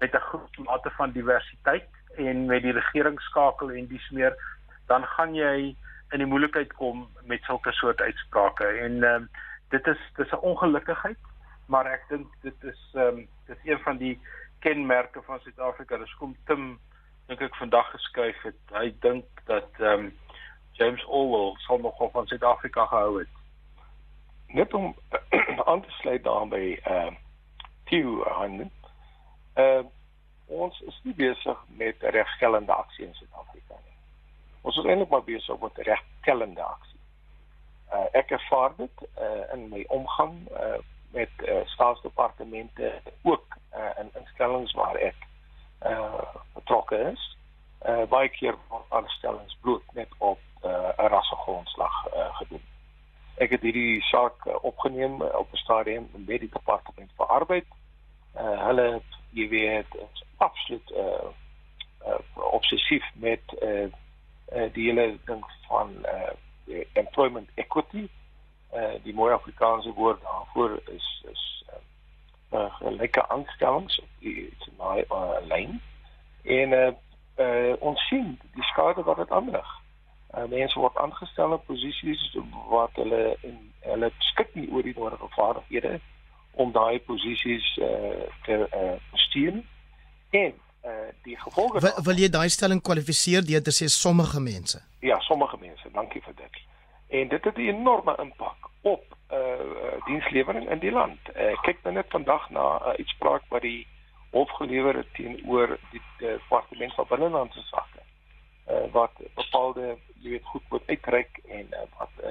met 0.00 0.14
'n 0.14 0.26
groot 0.30 0.58
mate 0.58 0.90
van 0.90 1.10
diversiteit 1.12 1.88
en 2.16 2.46
met 2.46 2.62
die 2.62 2.72
regering 2.72 3.20
skakel 3.20 3.70
en 3.70 3.86
dis 3.86 4.10
meer 4.10 4.34
dan 4.86 5.04
gaan 5.04 5.34
jy 5.34 5.76
in 6.10 6.22
die 6.22 6.26
moeilikheid 6.26 6.72
kom 6.72 7.08
met 7.24 7.42
sulke 7.42 7.72
soort 7.72 8.00
uitsprake 8.00 8.66
en 8.66 9.02
ehm 9.02 9.22
um, 9.22 9.28
dit 9.74 9.86
is 9.86 10.02
dis 10.16 10.32
'n 10.32 10.46
ongelukkigheid 10.50 11.18
maar 11.66 11.86
ek 11.86 12.04
dink 12.08 12.26
dit 12.42 12.64
is 12.64 12.82
ehm 12.94 13.06
um, 13.06 13.28
dis 13.46 13.64
een 13.64 13.78
van 13.78 13.96
die 13.96 14.20
kenmerke 14.58 15.22
van 15.22 15.40
Suid-Afrika 15.40 15.96
dis 15.96 16.14
kom 16.14 16.36
Tim 16.44 16.78
dink 17.26 17.40
ek 17.40 17.56
vandag 17.56 17.90
geskryf 17.90 18.42
het 18.42 18.78
hy 18.78 18.94
dink 19.00 19.24
dat 19.44 19.70
ehm 19.78 20.06
um, 20.06 20.12
James 20.72 21.04
Orwell 21.06 21.54
sal 21.56 21.78
nogal 21.78 22.10
van 22.10 22.26
Suid-Afrika 22.26 22.86
gehou 22.86 23.18
het 23.18 23.28
net 24.46 24.74
om 24.74 24.96
aan 25.70 25.82
te 25.82 25.90
sluit 25.90 26.24
daarby 26.24 26.78
ehm 26.82 27.06
uh, 27.06 27.24
Theo 27.86 28.24
Handen. 28.24 28.70
Uh 29.54 29.84
ons 30.46 30.80
is 30.86 31.00
nie 31.02 31.14
besig 31.14 31.62
met 31.66 32.02
regstellende 32.14 32.72
aksie 32.72 33.04
in 33.06 33.14
Suid-Afrika 33.14 33.74
nie. 33.74 33.85
Ons 34.66 34.78
is 34.80 34.88
eintlik 34.88 35.12
maar 35.12 35.24
besig 35.26 35.60
met 35.62 35.80
regstellende 35.88 36.62
aksie. 36.66 37.00
Uh 37.94 38.06
ek 38.18 38.34
ervaar 38.34 38.74
dit 38.76 39.06
uh 39.22 39.42
in 39.54 39.68
my 39.70 39.84
omgang 39.94 40.34
uh 40.50 40.78
met 41.14 41.30
uh, 41.46 41.60
staatsdepartemente 41.72 42.92
ook 43.22 43.56
uh 43.78 43.92
in 44.02 44.10
instellings 44.18 44.74
waar 44.74 44.98
ek 45.10 45.28
uh 45.86 46.24
betrokke 46.58 46.98
is. 47.12 47.26
Uh 47.86 48.02
baie 48.10 48.28
keer 48.38 48.58
word 48.68 48.98
aanstellings 49.00 49.58
bloot 49.62 49.94
net 49.94 50.10
op 50.18 50.42
uh, 50.64 50.90
'n 50.98 51.12
rassegrondslag 51.14 52.02
uh, 52.14 52.32
gedoen 52.42 52.66
ek 53.36 53.52
het 53.52 53.64
hierdie 53.66 54.00
saak 54.08 54.46
uh, 54.48 54.56
opgeneem 54.64 55.20
uh, 55.22 55.28
op 55.38 55.52
'n 55.52 55.56
stadium 55.60 56.08
met 56.12 56.40
die 56.40 56.52
departement 56.52 57.10
vir 57.16 57.26
arbeid. 57.26 57.66
Uh 58.36 58.64
hulle 58.66 59.02
jy 59.30 59.48
weet 59.48 59.96
absoluut 60.36 60.90
uh, 60.90 61.28
uh 62.06 62.20
obsessief 62.36 63.04
met 63.14 63.44
uh, 63.62 63.88
uh 64.52 64.72
die 64.72 64.86
hele 64.88 65.18
ding 65.24 65.44
van 65.68 65.94
uh 66.04 66.84
employment 66.92 67.48
equity. 67.54 68.08
Uh 68.74 68.94
die 69.02 69.14
mooi 69.14 69.32
Afrikaanse 69.32 69.92
woord 69.92 70.22
daarvoor 70.22 70.80
is 70.94 71.24
is 71.30 71.64
uh, 72.52 72.74
gelyke 72.78 73.28
aanstellings 73.28 73.98
op 73.98 74.08
die 74.18 74.52
uh, 74.78 75.36
lyn. 75.46 75.80
En 76.42 76.72
uh, 76.72 76.92
uh 77.36 77.74
ons 77.78 78.06
sien 78.08 78.38
die 78.54 78.64
skade 78.64 79.02
wat 79.02 79.16
dit 79.16 79.30
aanrig 79.30 79.74
uh, 80.36 80.44
mense 80.48 80.78
word 80.78 80.96
aangestel 80.96 81.52
in 81.56 81.64
posisies 81.66 82.22
wat 82.70 82.92
hulle 83.00 83.22
en 83.48 83.56
hulle 83.86 84.10
skik 84.30 84.54
nie 84.58 84.68
oor 84.72 84.84
die 84.86 84.94
nodige 84.96 85.28
vaardighede 85.36 85.96
om 86.62 86.72
daai 86.72 86.98
posisies 87.08 87.66
uh, 87.84 88.26
te 88.48 88.60
uh, 88.66 88.94
bestuur 89.12 89.60
en 90.40 90.54
uh, 90.86 91.08
die 91.24 91.36
gevolge 91.40 91.82
Wil, 91.84 91.98
wil 92.08 92.22
jy 92.22 92.28
daai 92.28 92.48
stelling 92.48 92.82
kwalifiseer 92.82 93.44
deur 93.46 93.62
te 93.62 93.74
sê 93.74 93.88
sommige 93.92 94.40
mense? 94.40 94.82
ja 95.00 95.18
sommige 95.28 95.58
mense 95.60 95.90
dankie 95.98 96.22
vir 96.22 96.38
dit 96.42 96.62
en 97.20 97.28
dit 97.34 97.44
het 97.44 97.58
'n 97.58 97.68
enorme 97.74 98.16
impak 98.22 98.70
op 98.82 99.04
uh, 99.32 99.98
dienslewering 100.06 100.70
in 100.70 100.78
die 100.78 100.92
land 100.92 101.20
uh, 101.34 101.52
kyk 101.62 101.82
nou 101.82 101.94
net 101.94 102.10
vandag 102.10 102.50
na 102.50 102.64
'n 102.78 102.82
uh, 102.82 102.96
uitspraak 103.02 103.44
wat 103.48 103.62
die 103.62 103.86
hof 104.30 104.50
gelewer 104.50 104.96
het 104.96 105.14
teenoor 105.14 105.78
die 105.90 106.02
departement 106.18 106.94
van 106.94 107.06
binnelandse 107.08 107.62
sake 107.62 108.00
uh, 108.70 108.92
wat 108.92 109.12
bepaalde 109.34 109.96
jy 110.20 110.30
weet 110.30 110.44
goed 110.44 110.62
moet 110.68 110.82
uitreik 110.86 111.40
en 111.48 111.66
uh, 111.70 111.86
wat 111.98 112.24
uh, 112.24 112.30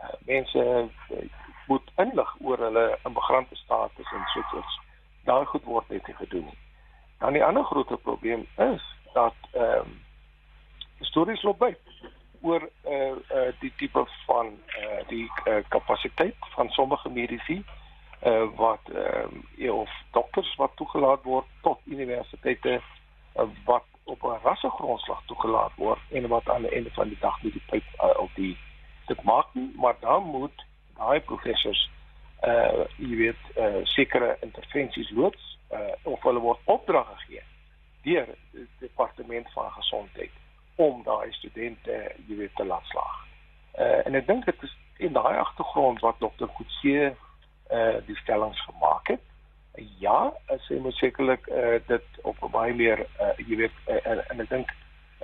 uh, 0.00 0.14
mense 0.26 0.64
uh, 1.10 1.24
moet 1.66 1.90
inlig 1.96 2.34
oor 2.40 2.58
hulle 2.58 2.98
immigrante 3.04 3.56
status 3.56 4.12
en 4.12 4.24
so 4.32 4.58
iets. 4.58 4.80
Daai 5.24 5.44
goed 5.44 5.64
word 5.64 5.88
net 5.88 6.06
nie 6.06 6.16
gedoen 6.20 6.44
nie. 6.50 6.58
Dan 7.18 7.32
die 7.32 7.44
ander 7.44 7.64
groot 7.64 8.02
probleem 8.02 8.46
is 8.56 8.82
dat 9.12 9.34
ehm 9.52 9.78
um, 9.78 10.04
stories 11.00 11.42
loop 11.42 11.58
by 11.58 11.74
oor 12.40 12.68
uh, 12.88 13.16
uh, 13.32 13.52
die 13.60 13.72
tipe 13.76 14.06
van 14.26 14.46
uh, 14.46 15.08
die 15.08 15.30
uh, 15.44 15.56
kapasiteit 15.68 16.36
van 16.54 16.68
sommige 16.68 17.08
mediese 17.08 17.62
uh, 18.22 18.44
wat 18.56 18.80
ehm 18.94 19.42
um, 19.58 19.70
of 19.70 19.90
dokters 20.12 20.54
wat 20.56 20.76
toegelaat 20.76 21.22
word 21.22 21.46
tot 21.62 21.80
universiteite 21.84 22.80
uh, 22.80 23.42
wat 23.64 23.84
op 24.04 24.22
'n 24.22 24.40
rassegrondslag 24.42 25.22
toegelaat 25.26 25.72
word 25.74 26.00
en 26.10 26.28
wat 26.28 26.48
aan 26.48 26.62
die 26.62 26.70
einde 26.70 26.90
van 26.90 27.08
die 27.08 27.18
dag 27.20 27.42
nie 27.42 27.52
die 27.52 27.66
pyp 27.66 27.84
uh, 28.00 28.18
op 28.18 28.30
die 28.34 28.56
dit 29.06 29.22
maak 29.22 29.46
nie. 29.52 29.72
Maar 29.76 29.96
dan 30.00 30.22
moet 30.22 30.64
daai 30.96 31.20
professors 31.20 31.90
uh 32.44 32.84
jy 32.96 33.16
weet 33.16 33.42
uh 33.56 33.80
sekere 33.82 34.36
intervensies 34.40 35.10
loods 35.10 35.55
uh 35.72 35.94
of 36.02 36.22
hulle 36.22 36.40
word 36.40 36.60
opdrag 36.64 37.08
gegee 37.14 37.42
deur 38.06 38.28
die 38.52 38.66
departement 38.78 39.52
van 39.52 39.70
gesondheid 39.70 40.32
om 40.76 41.02
daai 41.02 41.32
studente 41.32 41.94
jy 42.28 42.36
weet 42.36 42.54
te 42.56 42.64
laat 42.64 42.84
slaag. 42.92 43.16
Uh 43.78 44.06
en 44.06 44.14
ek 44.14 44.26
dink 44.26 44.44
dit 44.44 44.62
is 44.62 44.76
in 44.98 45.12
daai 45.12 45.36
agtergrond 45.36 46.00
wat 46.00 46.20
dokter 46.20 46.48
Kutse 46.58 47.14
uh 47.70 47.96
die 48.06 48.16
stellings 48.22 48.60
gemaak 48.68 49.08
het 49.14 49.24
ja, 50.00 50.32
as 50.52 50.66
jy 50.70 50.78
moet 50.80 50.96
sekerlik 50.96 51.46
uh, 51.48 51.76
dit 51.86 52.20
op 52.22 52.42
'n 52.42 52.50
baie 52.50 52.74
meer 52.74 53.06
uh, 53.20 53.36
jy 53.36 53.56
weet 53.56 53.76
uh, 53.88 54.00
en, 54.04 54.22
en 54.30 54.40
ek 54.40 54.50
dink 54.50 54.70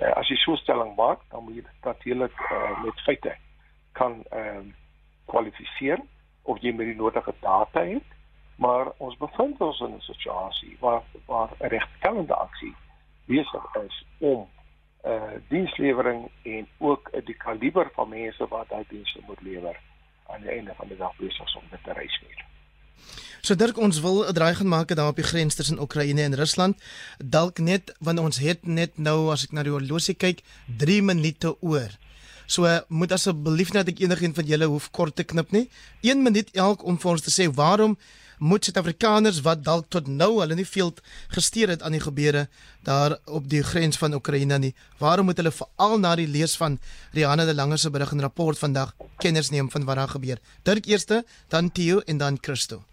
uh, 0.01 0.11
as 0.13 0.29
jy 0.29 0.37
so 0.41 0.55
stelling 0.55 0.95
maak, 0.95 1.19
dan 1.31 1.43
moet 1.43 1.55
jy 1.55 1.61
dit 1.61 1.87
natuurlik 1.89 2.39
uh, 2.51 2.83
met 2.83 3.05
feite 3.05 3.35
kan 3.91 4.23
ehm 4.31 4.57
uh, 4.57 4.73
kwalifiseer 5.25 6.01
of 6.43 6.59
jy 6.61 6.73
met 6.75 6.85
die 6.85 6.95
nodige 6.99 7.33
data 7.39 7.79
het. 7.79 8.09
Maar 8.55 8.91
ons 8.97 9.17
bevind 9.17 9.61
ons 9.61 9.79
in 9.79 9.95
'n 9.95 10.01
situasie 10.01 10.77
waar 10.79 11.03
waar 11.25 11.49
'n 11.59 11.67
regstellende 11.67 12.35
aksie 12.35 12.75
besig 13.25 13.65
is 13.85 14.05
om 14.17 14.49
eh 15.01 15.11
uh, 15.11 15.21
dienslewering 15.47 16.29
en 16.43 16.67
ook 16.77 17.09
die 17.25 17.35
kaliber 17.35 17.91
van 17.93 18.09
mense 18.09 18.47
wat 18.47 18.69
daai 18.69 18.85
dienste 18.87 19.19
moet 19.27 19.41
lewer 19.41 19.79
aan 20.27 20.41
die 20.41 20.49
einde 20.49 20.73
van 20.75 20.87
die 20.87 20.97
dag 20.97 21.15
besig 21.17 21.55
om 21.55 21.63
dit 21.69 21.83
te 21.83 21.93
reismeer. 21.93 22.45
So 23.41 23.55
Dirk 23.55 23.77
ons 23.77 23.99
wil 23.99 24.23
'n 24.23 24.33
draai 24.33 24.55
gaan 24.55 24.67
maak 24.67 24.95
daar 24.95 25.11
op 25.11 25.15
die 25.15 25.29
grens 25.31 25.55
tussen 25.55 25.79
Oekraïne 25.79 26.21
en 26.21 26.35
Rusland. 26.35 26.77
Dalk 27.17 27.59
net 27.59 27.95
want 27.99 28.19
ons 28.19 28.37
het 28.37 28.65
net 28.65 28.97
nou 28.97 29.31
as 29.31 29.43
ek 29.43 29.51
na 29.51 29.63
die 29.63 29.71
horlosie 29.71 30.15
kyk, 30.15 30.39
3 30.77 31.01
minute 31.01 31.55
oor. 31.59 31.91
So 32.45 32.67
moet 32.87 33.11
asseblief 33.11 33.73
net 33.73 33.87
ek 33.87 33.99
enigiemand 33.99 34.35
van 34.35 34.45
julle 34.45 34.65
hoef 34.65 34.91
kort 34.91 35.15
te 35.15 35.23
knip 35.23 35.51
nie. 35.51 35.69
1 36.01 36.23
minuut 36.23 36.49
elk 36.55 36.83
om 36.83 36.97
vir 36.97 37.11
ons 37.11 37.21
te 37.21 37.31
sê 37.31 37.49
waarom 37.51 37.97
moet 38.43 38.65
Suid-Afrikaners 38.67 39.39
wat 39.45 39.63
dalk 39.63 39.85
tot 39.95 40.07
nou 40.11 40.31
hulle 40.41 40.55
nie 40.59 40.67
veel 40.67 40.91
gesteer 41.31 41.71
het 41.71 41.83
aan 41.83 41.95
die 41.95 42.03
gebeure 42.03 42.47
daar 42.83 43.15
op 43.25 43.47
die 43.49 43.63
grens 43.63 43.97
van 44.01 44.15
Oekraïne 44.17 44.57
nie. 44.59 44.73
Waarom 44.99 45.31
moet 45.31 45.39
hulle 45.39 45.53
veral 45.55 45.95
na 46.03 46.15
die 46.19 46.27
lees 46.27 46.57
van 46.59 46.77
Rihanna 47.15 47.45
de 47.47 47.55
Lange 47.55 47.77
se 47.77 47.91
berig 47.91 48.11
en 48.11 48.25
rapport 48.27 48.59
vandag 48.59 48.91
kennis 49.23 49.51
neem 49.51 49.69
van 49.71 49.85
wat 49.87 49.95
daar 49.95 50.15
gebeur? 50.15 50.41
Dirk 50.63 50.85
eerste, 50.91 51.23
dan 51.47 51.71
Theo 51.71 52.01
en 52.05 52.17
dan 52.17 52.37
Christo. 52.41 52.83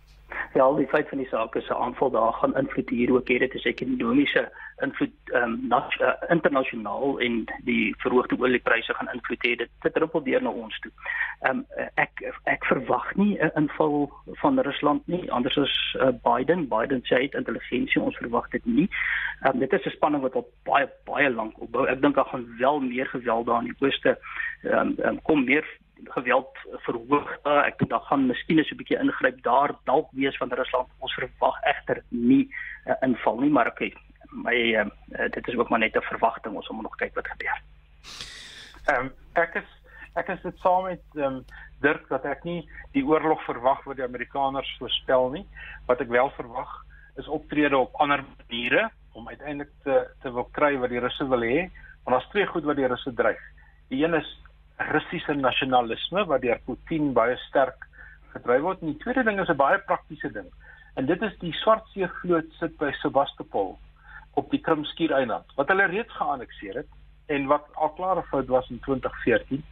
Ja, 0.55 0.63
al 0.63 0.79
die 0.79 0.87
feit 0.87 1.09
van 1.09 1.19
die 1.19 1.29
saak 1.31 1.55
is 1.55 1.69
'n 1.69 1.83
aanval 1.83 2.11
daar 2.11 2.33
gaan 2.33 2.57
invloed 2.57 2.89
hier 2.89 3.13
ook 3.13 3.29
het 3.29 3.39
dit 3.39 3.55
is 3.55 3.65
ekonomiese 3.65 4.53
invloed 4.83 5.33
ehm 5.33 5.57
um, 5.73 5.73
uh, 5.73 6.13
internasionaal 6.29 7.19
en 7.21 7.45
die 7.65 7.95
verhoogde 7.99 8.39
oliepryse 8.39 8.95
gaan 8.95 9.13
invloed 9.13 9.47
hê. 9.47 9.55
Dit 9.57 9.71
dit 9.81 9.95
druppel 9.95 10.23
deur 10.23 10.43
na 10.43 10.51
ons 10.51 10.79
toe. 10.85 10.93
Ehm 11.41 11.63
um, 11.63 11.89
ek 11.95 12.23
ek 12.45 12.65
verwag 12.73 13.15
nie 13.17 13.39
'n 13.39 13.53
inval 13.63 14.11
van 14.43 14.61
Rusland 14.61 15.07
nie 15.07 15.33
anders 15.33 15.59
as 15.59 15.77
uh, 16.01 16.13
Biden. 16.27 16.69
Biden 16.69 17.03
sê 17.05 17.21
dit 17.21 17.35
intelligensie 17.35 18.03
ons 18.03 18.17
verwag 18.17 18.49
dit 18.51 18.67
nie. 18.67 18.89
Ehm 19.43 19.55
um, 19.55 19.59
dit 19.59 19.73
is 19.73 19.87
'n 19.87 19.97
spanning 19.97 20.23
wat 20.23 20.35
al 20.35 20.49
baie 20.65 20.89
baie 21.05 21.31
lank 21.31 21.61
opbou. 21.61 21.87
Ek 21.87 22.01
dink 22.01 22.15
daar 22.15 22.31
gaan 22.33 22.49
wel 22.59 22.81
meer 22.81 23.07
geweld 23.07 23.47
daar 23.47 23.63
in 23.63 23.73
die 23.73 23.81
ooste 23.87 24.19
ehm 24.63 24.79
um, 24.79 24.97
um, 25.05 25.23
kom 25.23 25.45
meer 25.45 25.65
geweld 26.05 26.59
verhoog. 26.85 27.29
Ek 27.45 27.79
dink 27.79 27.91
daar 27.91 28.07
gaan 28.09 28.27
miskien 28.27 28.65
so 28.65 28.75
'n 28.75 28.77
bietjie 28.77 29.01
ingryp 29.01 29.43
daar 29.43 29.75
dalk 29.85 30.09
wees 30.13 30.37
van 30.37 30.53
Rusland. 30.53 30.89
Ons 30.99 31.15
verwag 31.15 31.57
egter 31.63 32.03
nie 32.09 32.49
'n 32.87 32.91
uh, 32.91 32.97
inval 33.01 33.41
nie, 33.41 33.51
maar 33.51 33.67
okay. 33.67 33.93
My 34.31 34.55
uh, 34.55 34.87
dit 35.31 35.49
is 35.49 35.57
ook 35.57 35.69
maar 35.69 35.79
net 35.79 35.97
'n 35.97 36.01
verwagting. 36.01 36.55
Ons 36.55 36.69
moet 36.69 36.83
nog 36.83 36.97
kyk 36.97 37.15
wat 37.15 37.29
gebeur. 37.29 37.61
Ehm 38.85 39.05
um, 39.05 39.13
ek 39.33 39.55
is 39.55 39.69
ek 40.15 40.29
is 40.29 40.43
dit 40.43 40.59
saam 40.59 40.85
met 40.85 41.03
ehm 41.15 41.25
um, 41.25 41.45
Dirk 41.81 42.09
dat 42.09 42.25
ek 42.25 42.45
nie 42.45 42.69
die 42.93 43.05
oorlog 43.05 43.41
verwag 43.45 43.85
wat 43.85 43.97
die 43.97 44.05
Amerikaners 44.05 44.77
voorspel 44.79 45.31
nie. 45.31 45.47
Wat 45.87 46.01
ek 46.01 46.09
wel 46.09 46.31
verwag 46.37 46.85
is 47.17 47.29
optrede 47.29 47.79
op 47.79 47.95
ander 47.95 48.25
maniere 48.25 48.91
om 49.13 49.29
uiteindelik 49.29 49.73
te 49.83 50.11
te 50.23 50.33
wil 50.33 50.49
kry 50.53 50.77
wat 50.79 50.91
die 50.91 51.01
Russe 51.01 51.29
wil 51.29 51.41
hê. 51.41 51.71
Want 52.05 52.17
daar's 52.17 52.31
twee 52.31 52.47
goed 52.47 52.65
wat 52.65 52.77
die 52.77 52.87
Russe 52.87 53.15
dryf. 53.15 53.41
Die 53.89 54.05
een 54.05 54.15
is 54.15 54.29
Russiese 54.77 55.35
nasionalisme 55.35 56.25
wat 56.25 56.41
deur 56.41 56.61
Putin 56.65 57.13
baie 57.13 57.37
sterk 57.49 57.89
gedryf 58.33 58.63
word 58.63 58.81
en 58.81 58.93
die 58.93 59.03
tweede 59.03 59.25
ding 59.25 59.41
is 59.41 59.49
'n 59.49 59.57
baie 59.57 59.79
praktiese 59.79 60.33
ding. 60.33 60.51
En 60.95 61.07
dit 61.07 61.23
is 61.23 61.39
die 61.39 61.53
Swartsee 61.53 62.09
vloot 62.21 62.53
sit 62.59 62.77
by 62.79 62.93
Sebastopol 62.93 63.79
op 64.35 64.51
die 64.51 64.61
Krimskiereiland 64.61 65.57
wat 65.57 65.69
hulle 65.69 65.89
reeds 65.91 66.13
geannekseer 66.19 66.83
het 66.83 66.91
en 67.31 67.47
wat 67.47 67.67
al 67.75 67.93
klaar 67.99 68.19
'n 68.19 68.31
fout 68.31 68.47
was 68.47 68.71
in 68.71 68.81
2014 68.87 69.65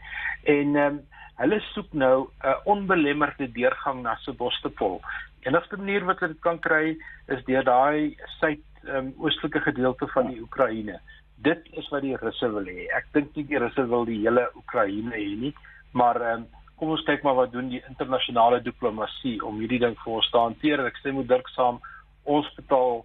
en 0.43 0.77
ehm 0.77 0.87
um, 0.87 1.01
hulle 1.39 1.61
soek 1.61 1.93
nou 1.93 2.29
'n 2.43 2.61
onbelemmerde 2.65 3.53
deurgang 3.53 4.03
na 4.03 4.15
Sebastopol. 4.15 5.01
Enigste 5.41 5.77
manier 5.77 6.05
wat 6.05 6.21
hulle 6.21 6.33
dit 6.33 6.43
kan 6.43 6.59
kry 6.59 6.97
is 7.27 7.45
deur 7.45 7.65
daai 7.65 8.17
suid 8.41 8.65
ehm 8.85 8.97
um, 8.97 9.15
oostelike 9.19 9.61
gedeelte 9.61 10.07
van 10.07 10.27
die 10.27 10.41
Oekraïne. 10.41 11.01
Dit 11.37 11.63
is 11.71 11.89
wat 11.89 12.03
die 12.03 12.17
Russe 12.17 12.51
wil 12.53 12.67
hê. 12.67 12.87
Ek 12.97 13.07
dink 13.13 13.37
nie 13.37 13.47
die 13.47 13.59
Russe 13.59 13.87
wil 13.89 14.05
die 14.05 14.21
hele 14.23 14.51
Oekraïne 14.55 15.15
hê 15.15 15.37
nie, 15.45 15.55
maar 15.93 16.21
ehm 16.21 16.41
um, 16.41 16.47
kom 16.79 16.91
ons 16.95 17.05
kyk 17.05 17.23
maar 17.23 17.35
wat 17.35 17.53
doen 17.53 17.69
die 17.69 17.83
internasionale 17.89 18.61
diplomatie 18.63 19.39
om 19.45 19.59
hierdie 19.59 19.81
ding 19.83 19.97
vir 20.05 20.13
ons 20.13 20.31
te 20.31 20.39
hanteer. 20.39 20.85
Ek 20.87 20.97
stem 20.97 21.17
met 21.19 21.29
Dirk 21.29 21.49
saam. 21.49 21.81
Ons 22.25 22.51
betaal 22.55 23.05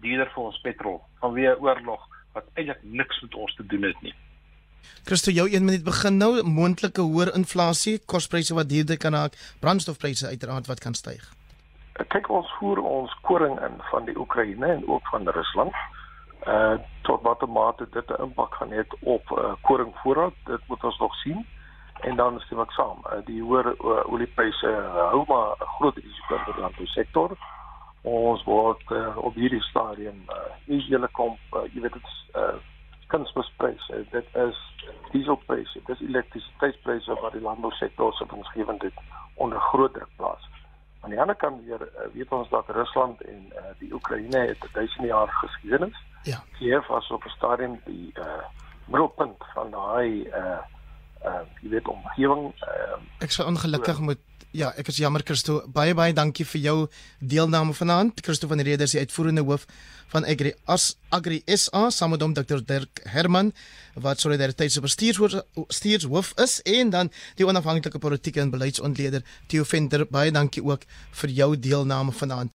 duurder 0.00 0.30
vir 0.34 0.42
ons 0.44 0.60
petrol 0.64 1.00
vanweë 1.20 1.58
oorlog 1.60 2.08
wat 2.34 2.46
eintlik 2.54 2.82
niks 2.82 3.20
met 3.22 3.34
ons 3.34 3.54
te 3.54 3.66
doen 3.66 3.82
het 3.82 4.02
nie. 4.02 4.14
Christo, 5.04 5.30
jou 5.30 5.48
1 5.48 5.64
minuut 5.64 5.84
begin 5.84 6.16
nou 6.20 6.30
moontlike 6.46 7.02
hoër 7.02 7.32
inflasie, 7.36 7.98
kospryse 8.06 8.54
wat 8.54 8.68
duurder 8.68 8.98
kan 9.00 9.16
raak, 9.16 9.36
brandstofpryse 9.60 10.26
uiteraard 10.26 10.68
wat 10.70 10.80
kan 10.80 10.94
styg. 10.94 11.22
Kyk 12.08 12.30
ons 12.32 12.48
voer 12.58 12.80
ons 12.80 13.12
koring 13.28 13.58
in 13.66 13.76
van 13.90 14.06
die 14.08 14.16
Oekraïne 14.16 14.66
en 14.76 14.86
ook 14.88 15.08
van 15.12 15.28
Rusland. 15.28 15.76
Uh 16.46 16.78
tot 17.08 17.22
watter 17.24 17.48
mate 17.48 17.86
dit 17.92 18.10
'n 18.10 18.22
impak 18.22 18.54
gaan 18.54 18.72
hê 18.72 18.84
op 19.00 19.30
uh, 19.30 19.52
koringvoorraad, 19.60 20.34
dit 20.46 20.60
moet 20.68 20.84
ons 20.84 20.98
nog 20.98 21.14
sien. 21.14 21.46
En 22.00 22.16
dan 22.16 22.40
stem 22.40 22.60
ek 22.60 22.70
saam, 22.70 22.98
uh, 23.04 23.18
die 23.24 23.42
hoër 23.42 23.66
uh, 23.66 24.12
oliepryse 24.12 24.66
uh, 24.66 25.08
hou 25.12 25.24
maar 25.26 25.56
'n 25.56 25.72
groot 25.76 25.96
risiko 25.96 26.38
vir 26.44 26.54
die 26.54 26.62
landbousektor 26.62 27.36
ons 28.02 28.44
word 28.44 28.82
uh, 28.90 29.16
op 29.16 29.34
hierdie 29.34 29.62
stadium 29.62 30.22
uh, 30.32 30.52
nie 30.66 30.80
hele 30.88 31.08
kom 31.18 31.36
uh, 31.52 31.64
jy 31.74 31.82
weet 31.84 31.92
dit 31.92 32.06
is 32.12 32.20
uh, 32.34 32.54
kunsmispryse. 33.12 34.04
Dit 34.12 34.36
is 34.38 34.60
dieselpryse 35.12 35.82
dit 35.86 35.96
is 35.96 36.06
elektrisiteitspryse 36.08 37.18
wat 37.20 37.34
die 37.36 37.44
landbousektor 37.44 38.14
se 38.16 38.24
omgewing 38.30 38.80
dit 38.80 39.04
onder 39.34 39.60
groot 39.72 39.92
druk 39.94 40.08
plaas. 40.16 40.48
Aan 41.00 41.10
die 41.10 41.20
ander 41.20 41.36
kant 41.36 41.64
weer 41.64 41.82
uh, 41.82 42.08
weet 42.14 42.32
ons 42.32 42.48
dat 42.48 42.68
Rusland 42.68 43.20
en 43.20 43.52
uh, 43.52 43.74
die 43.82 43.92
Oekraïne 43.92 44.46
het 44.46 44.64
1000 44.72 45.06
jaar 45.06 45.28
geskiedenis. 45.42 45.96
Ja. 46.22 46.40
Kiev 46.58 46.86
was 46.86 47.10
op 47.10 47.24
'n 47.24 47.36
stadium 47.36 47.80
die 47.84 48.12
uh, 48.16 48.44
middelpunt 48.86 49.44
van 49.54 49.70
daai 49.70 50.24
uh, 50.24 50.60
uh, 51.24 51.44
jy 51.60 51.68
weet 51.76 51.88
omgewing 51.88 52.50
uh, 52.66 52.98
ek 53.24 53.32
sou 53.34 53.46
ongelukkig 53.48 54.00
moet 54.04 54.22
Ja, 54.50 54.72
ek 54.74 54.88
is 54.90 54.96
jammer 54.98 55.22
Christo. 55.22 55.60
Baie 55.70 55.92
baie 55.94 56.10
dankie 56.10 56.42
vir 56.42 56.60
jou 56.60 56.76
deelname 57.22 57.70
vanaand. 57.70 58.18
Christo 58.18 58.48
van 58.50 58.58
der 58.58 58.66
Rede 58.66 58.82
is 58.82 58.96
die 58.96 58.98
uitvoerende 58.98 59.44
hoof 59.46 59.66
van 60.10 60.24
Agri 60.26 60.50
As 60.66 60.96
Agri 61.14 61.38
SA 61.46 61.90
saam 61.94 62.10
met 62.10 62.22
hom 62.24 62.34
Dr. 62.34 62.58
Dirk 62.66 62.98
Herman 63.06 63.52
wat 63.94 64.18
solidariteit 64.18 64.72
se 64.72 64.82
bestuurshoof 64.82 66.32
is 66.42 66.56
en 66.66 66.90
dan 66.90 67.12
die 67.38 67.46
onafhanklike 67.46 67.98
politieke 68.02 68.40
en 68.42 68.50
beleidsontleder 68.50 69.22
Theo 69.46 69.62
Venter. 69.62 70.02
Baie 70.10 70.32
dankie 70.34 70.64
ook 70.66 70.82
vir 71.22 71.30
jou 71.30 71.54
deelname 71.54 72.10
vanaand. 72.10 72.48